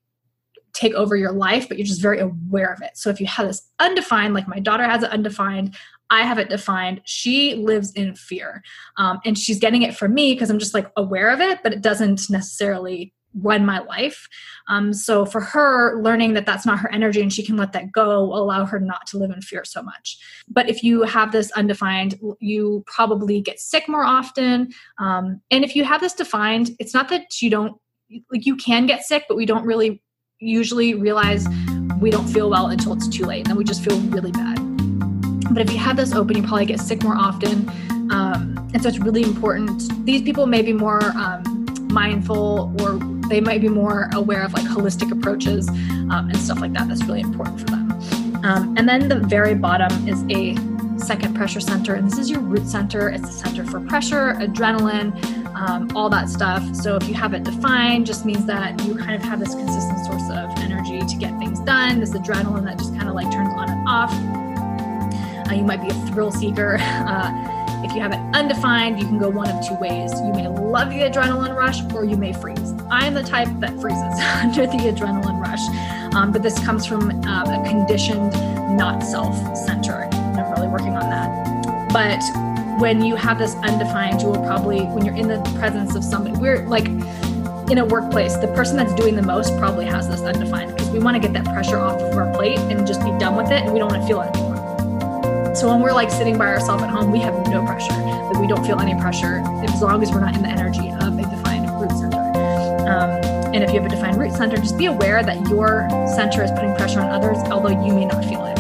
take 0.75 0.93
over 0.95 1.17
your 1.17 1.33
life 1.33 1.69
but 1.69 1.79
you're 1.79 1.87
just 1.87 2.03
very 2.03 2.19
aware 2.21 2.73
of 2.73 2.83
it 2.83 2.91
so 2.95 3.11
if 3.11 3.21
you 3.21 3.27
have 3.27 3.47
this 3.47 3.71
undefined 3.79 4.35
like 4.35 4.49
my 4.49 4.59
daughter 4.59 4.85
has 4.85 5.03
it 5.03 5.11
undefined 5.11 5.75
I 6.11 6.23
have 6.23 6.39
it 6.39 6.51
defined. 6.51 7.01
She 7.05 7.55
lives 7.55 7.91
in 7.93 8.15
fear. 8.15 8.63
Um, 8.99 9.21
and 9.25 9.39
she's 9.39 9.59
getting 9.59 9.83
it 9.83 9.97
from 9.97 10.15
me 10.15 10.35
because 10.35 10.51
I'm 10.51 10.59
just 10.59 10.75
like 10.75 10.91
aware 10.97 11.31
of 11.31 11.41
it, 11.41 11.61
but 11.63 11.73
it 11.73 11.81
doesn't 11.81 12.29
necessarily 12.31 13.13
run 13.35 13.67
my 13.67 13.81
life. 13.81 14.29
Um, 14.69 14.93
so 14.93 15.27
for 15.27 15.41
her, 15.41 16.01
learning 16.01 16.35
that 16.35 16.47
that's 16.47 16.65
not 16.65 16.79
her 16.79 16.93
energy 16.93 17.21
and 17.21 17.33
she 17.33 17.45
can 17.45 17.57
let 17.57 17.73
that 17.73 17.91
go 17.91 18.27
will 18.27 18.39
allow 18.39 18.65
her 18.65 18.79
not 18.79 19.07
to 19.09 19.19
live 19.19 19.31
in 19.31 19.41
fear 19.43 19.65
so 19.65 19.83
much. 19.83 20.19
But 20.49 20.69
if 20.69 20.85
you 20.85 21.03
have 21.03 21.33
this 21.33 21.51
undefined, 21.53 22.19
you 22.39 22.85
probably 22.87 23.41
get 23.41 23.59
sick 23.59 23.89
more 23.89 24.05
often. 24.05 24.73
Um, 24.99 25.41
and 25.51 25.65
if 25.65 25.75
you 25.75 25.85
have 25.85 26.01
this 26.01 26.15
defined, 26.15 26.71
it's 26.79 26.95
not 26.95 27.09
that 27.09 27.43
you 27.43 27.51
don't 27.51 27.77
like 28.31 28.47
you 28.47 28.55
can 28.55 28.87
get 28.87 29.03
sick, 29.03 29.25
but 29.27 29.37
we 29.37 29.47
don't 29.47 29.67
really 29.67 30.01
usually 30.45 30.95
realize 30.95 31.47
we 32.01 32.11
don't 32.11 32.27
feel 32.27 32.51
well 32.51 32.69
until 32.69 32.93
it's 32.93 33.09
too 33.09 33.25
late, 33.25 33.41
and 33.41 33.47
then 33.47 33.57
we 33.57 33.65
just 33.65 33.83
feel 33.83 33.99
really 34.01 34.33
bad. 34.33 34.59
But 35.53 35.63
if 35.63 35.73
you 35.73 35.79
have 35.79 35.97
this 35.97 36.13
open, 36.15 36.37
you 36.37 36.43
probably 36.43 36.67
get 36.67 36.81
sick 36.81 37.03
more 37.03 37.17
often. 37.17 37.69
Um, 38.11 38.55
and 38.75 38.83
so 38.83 38.89
it's 38.89 38.99
really 38.99 39.23
important. 39.23 40.05
These 40.05 40.23
people 40.23 40.47
may 40.47 40.63
be 40.63 40.73
more 40.73 41.03
um, 41.17 41.67
mindful 41.91 42.75
or 42.81 42.99
they 43.29 43.41
might 43.41 43.61
be 43.61 43.69
more 43.69 44.11
aware 44.13 44.45
of 44.45 44.53
like 44.53 44.65
holistic 44.65 45.11
approaches 45.13 45.69
um, 45.69 46.29
and 46.29 46.37
stuff 46.37 46.61
like 46.61 46.73
that. 46.75 46.89
That's 46.89 47.05
really 47.05 47.21
important 47.21 47.61
for 47.61 47.67
them. 47.67 47.93
Um, 48.45 48.75
and 48.77 48.89
then 48.89 49.09
the 49.09 49.21
very 49.21 49.55
bottom 49.55 50.07
is 50.07 50.23
a 50.29 50.57
second 50.99 51.35
pressure 51.35 51.61
center, 51.61 51.95
and 51.95 52.07
this 52.07 52.19
is 52.19 52.31
your 52.31 52.41
root 52.41 52.67
center. 52.67 53.09
It's 53.09 53.23
the 53.23 53.33
center 53.33 53.65
for 53.65 53.81
pressure, 53.81 54.35
adrenaline, 54.35 55.15
um, 55.55 55.89
all 55.97 56.11
that 56.11 56.29
stuff. 56.29 56.63
So 56.75 56.97
if 56.97 57.09
you 57.09 57.15
have 57.15 57.33
it 57.33 57.45
defined, 57.45 58.07
just 58.07 58.27
means 58.27 58.45
that 58.47 58.85
you 58.85 58.95
kind 58.97 59.15
of 59.15 59.23
have 59.23 59.41
this 59.41 59.55
consistent 59.55 60.05
source 60.05 60.24
done, 61.65 62.01
this 62.01 62.11
adrenaline 62.11 62.65
that 62.65 62.79
just 62.79 62.95
kind 62.97 63.09
of 63.09 63.15
like 63.15 63.31
turns 63.33 63.53
on 63.57 63.71
and 63.71 63.89
off. 63.89 64.13
Uh, 65.49 65.55
you 65.55 65.65
might 65.65 65.83
be 65.83 65.89
a 65.89 65.95
thrill 66.07 66.31
seeker. 66.31 66.79
Uh, 67.05 67.55
if 67.85 67.93
you 67.93 68.01
have 68.01 68.13
it 68.13 68.21
undefined, 68.35 68.99
you 68.99 69.07
can 69.07 69.19
go 69.19 69.29
one 69.29 69.47
of 69.47 69.67
two 69.67 69.75
ways. 69.75 70.11
You 70.23 70.33
may 70.33 70.49
love 70.49 70.89
the 70.89 71.01
adrenaline 71.01 71.55
rush 71.55 71.83
or 71.93 72.03
you 72.03 72.17
may 72.17 72.33
freeze. 72.33 72.73
I 72.91 73.07
am 73.07 73.13
the 73.13 73.23
type 73.23 73.49
that 73.61 73.79
freezes 73.79 74.01
under 74.43 74.67
the 74.67 74.91
adrenaline 74.91 75.39
rush, 75.39 75.61
um, 76.15 76.33
but 76.33 76.43
this 76.43 76.59
comes 76.65 76.87
from 76.87 77.11
um, 77.27 77.49
a 77.49 77.63
conditioned, 77.69 78.33
not 78.75 79.03
self 79.03 79.37
center. 79.55 80.09
I'm 80.15 80.51
really 80.55 80.69
working 80.69 80.95
on 80.97 81.11
that. 81.11 81.93
But 81.93 82.23
when 82.81 83.05
you 83.05 83.17
have 83.17 83.39
this 83.39 83.55
undefined, 83.57 84.23
you 84.23 84.29
will 84.29 84.45
probably, 84.45 84.81
when 84.87 85.05
you're 85.05 85.15
in 85.15 85.29
the 85.29 85.43
presence 85.59 85.95
of 85.95 86.03
somebody, 86.03 86.37
we're 86.39 86.67
like, 86.67 86.87
in 87.71 87.79
a 87.79 87.85
workplace, 87.85 88.37
the 88.37 88.49
person 88.49 88.77
that's 88.77 88.95
doing 88.95 89.15
the 89.15 89.23
most 89.23 89.57
probably 89.59 89.85
has 89.85 90.09
this 90.09 90.21
undefined 90.23 90.84
we 90.95 91.01
want 91.01 91.17
to 91.17 91.21
get 91.21 91.33
that 91.33 91.45
pressure 91.53 91.77
off 91.77 92.01
of 92.01 92.15
our 92.17 92.33
plate 92.33 92.59
and 92.59 92.87
just 92.87 93.01
be 93.03 93.11
done 93.19 93.35
with 93.35 93.51
it 93.51 93.65
and 93.65 93.73
we 93.73 93.81
don't 93.81 93.91
want 93.91 94.01
to 94.01 94.07
feel 94.07 94.23
it 94.23 94.29
anymore. 94.37 95.57
So 95.57 95.69
when 95.69 95.81
we're 95.81 95.93
like 95.93 96.09
sitting 96.11 96.39
by 96.39 96.47
ourselves 96.47 96.85
at 96.85 96.91
home, 96.91 97.11
we 97.11 97.19
have 97.19 97.35
no 97.49 97.67
pressure. 97.67 97.89
That 97.91 98.39
we 98.41 98.47
don't 98.47 98.65
feel 98.65 98.79
any 98.81 98.95
pressure 99.01 99.43
as 99.69 99.83
long 99.83 100.03
as 100.03 100.13
we're 100.13 100.21
not 100.21 100.37
in 100.37 100.43
the 100.43 100.49
energy 100.49 100.91
of 100.91 101.19
a 101.19 101.23
defined 101.23 101.69
root 101.81 101.91
center. 101.91 102.21
Um, 102.89 103.11
and 103.53 103.65
if 103.65 103.73
you 103.73 103.81
have 103.81 103.87
a 103.91 103.95
defined 103.95 104.19
root 104.19 104.33
center, 104.33 104.57
just 104.57 104.79
be 104.79 104.87
aware 104.87 105.23
that 105.25 105.49
your 105.49 105.89
center 106.15 106.45
is 106.45 106.53
putting 106.53 106.75
pressure 106.77 107.01
on 107.01 107.11
others, 107.11 107.39
although 107.51 107.71
you 107.85 107.93
may 107.93 108.05
not 108.05 108.25
feel 108.25 108.45
it. 108.47 108.59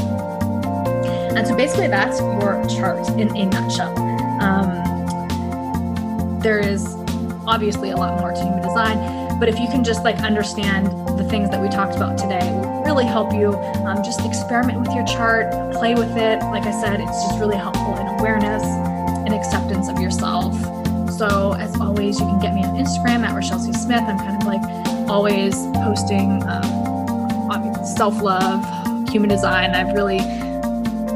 And 1.36 1.46
so 1.46 1.56
basically, 1.56 1.86
that's 1.88 2.18
your 2.20 2.64
chart 2.68 3.08
in 3.10 3.36
a 3.36 3.46
nutshell. 3.46 3.96
Um, 4.42 4.70
there 6.40 6.58
is 6.58 6.96
obviously 7.46 7.90
a 7.90 7.96
lot 7.96 8.18
more 8.18 8.32
to 8.32 8.40
human 8.40 8.62
design, 8.62 9.38
but 9.38 9.48
if 9.48 9.58
you 9.58 9.66
can 9.66 9.84
just 9.84 10.02
like 10.02 10.16
understand 10.18 10.88
the 11.16 11.24
things 11.24 11.50
that 11.50 11.60
we 11.60 11.68
talked 11.68 11.96
about 11.96 12.18
today, 12.18 12.50
will 12.50 12.82
really 12.84 13.04
help 13.04 13.32
you. 13.32 13.54
Um, 13.86 14.02
just 14.02 14.20
experiment 14.24 14.80
with 14.80 14.94
your 14.94 15.04
chart, 15.06 15.50
play 15.74 15.94
with 15.94 16.16
it. 16.16 16.40
Like 16.50 16.64
I 16.64 16.72
said, 16.80 17.00
it's 17.00 17.22
just 17.24 17.38
really 17.38 17.56
helpful 17.56 17.96
in 17.96 18.06
awareness 18.18 18.62
and 18.62 19.32
acceptance 19.34 19.88
of 19.88 19.98
yourself. 20.00 20.54
So, 21.16 21.52
as 21.54 21.80
always, 21.80 22.18
you 22.18 22.26
can 22.26 22.40
get 22.40 22.54
me 22.54 22.64
on 22.64 22.76
Instagram 22.76 23.24
at 23.24 23.34
Rochelle 23.34 23.60
C. 23.60 23.72
Smith. 23.72 24.02
I'm 24.02 24.18
kind 24.18 24.42
of 24.42 24.46
like 24.48 24.62
always 25.08 25.54
posting 25.74 26.42
um, 26.44 27.84
self 27.96 28.20
love, 28.20 28.64
human 29.08 29.28
design. 29.28 29.70
I've 29.70 29.94
really 29.94 30.18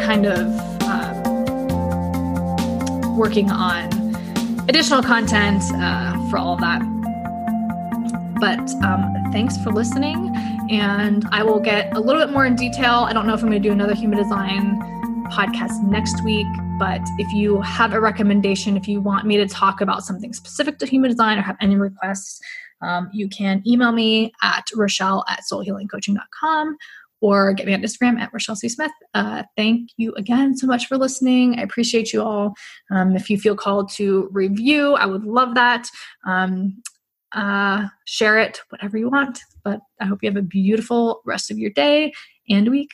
kind 0.00 0.26
of 0.26 0.46
um, 0.82 1.18
working 3.16 3.50
on 3.50 3.88
additional 4.68 5.02
content 5.02 5.62
uh, 5.74 6.12
for 6.28 6.38
all 6.38 6.54
of 6.54 6.60
that. 6.60 6.80
But 8.38 8.60
um, 8.84 9.17
thanks 9.32 9.56
for 9.62 9.70
listening 9.70 10.34
and 10.70 11.26
I 11.32 11.42
will 11.42 11.60
get 11.60 11.94
a 11.96 12.00
little 12.00 12.24
bit 12.24 12.32
more 12.32 12.46
in 12.46 12.56
detail. 12.56 13.06
I 13.08 13.12
don't 13.12 13.26
know 13.26 13.34
if 13.34 13.42
I'm 13.42 13.48
going 13.50 13.62
to 13.62 13.68
do 13.68 13.72
another 13.72 13.94
human 13.94 14.18
design 14.18 14.80
podcast 15.30 15.82
next 15.82 16.24
week, 16.24 16.46
but 16.78 17.00
if 17.18 17.30
you 17.32 17.60
have 17.60 17.92
a 17.92 18.00
recommendation, 18.00 18.76
if 18.76 18.88
you 18.88 19.00
want 19.00 19.26
me 19.26 19.36
to 19.36 19.46
talk 19.46 19.80
about 19.80 20.02
something 20.02 20.32
specific 20.32 20.78
to 20.78 20.86
human 20.86 21.10
design 21.10 21.38
or 21.38 21.42
have 21.42 21.56
any 21.60 21.76
requests, 21.76 22.40
um, 22.80 23.10
you 23.12 23.28
can 23.28 23.62
email 23.66 23.92
me 23.92 24.32
at 24.42 24.64
Rochelle 24.74 25.24
at 25.28 25.40
soulhealingcoaching.com 25.50 26.76
or 27.20 27.52
get 27.52 27.66
me 27.66 27.74
on 27.74 27.82
Instagram 27.82 28.18
at 28.20 28.32
Rochelle 28.32 28.56
C. 28.56 28.68
Smith. 28.68 28.92
Uh, 29.14 29.42
thank 29.56 29.90
you 29.96 30.12
again 30.14 30.56
so 30.56 30.66
much 30.66 30.86
for 30.86 30.96
listening. 30.96 31.58
I 31.58 31.62
appreciate 31.62 32.12
you 32.12 32.22
all. 32.22 32.54
Um, 32.90 33.16
if 33.16 33.28
you 33.28 33.38
feel 33.38 33.56
called 33.56 33.90
to 33.94 34.28
review, 34.32 34.94
I 34.94 35.06
would 35.06 35.24
love 35.24 35.54
that. 35.54 35.88
Um, 36.26 36.80
uh, 37.32 37.86
share 38.04 38.38
it, 38.38 38.60
whatever 38.70 38.98
you 38.98 39.08
want. 39.08 39.40
But 39.64 39.80
I 40.00 40.06
hope 40.06 40.22
you 40.22 40.28
have 40.28 40.36
a 40.36 40.42
beautiful 40.42 41.22
rest 41.24 41.50
of 41.50 41.58
your 41.58 41.70
day 41.70 42.12
and 42.48 42.70
week. 42.70 42.90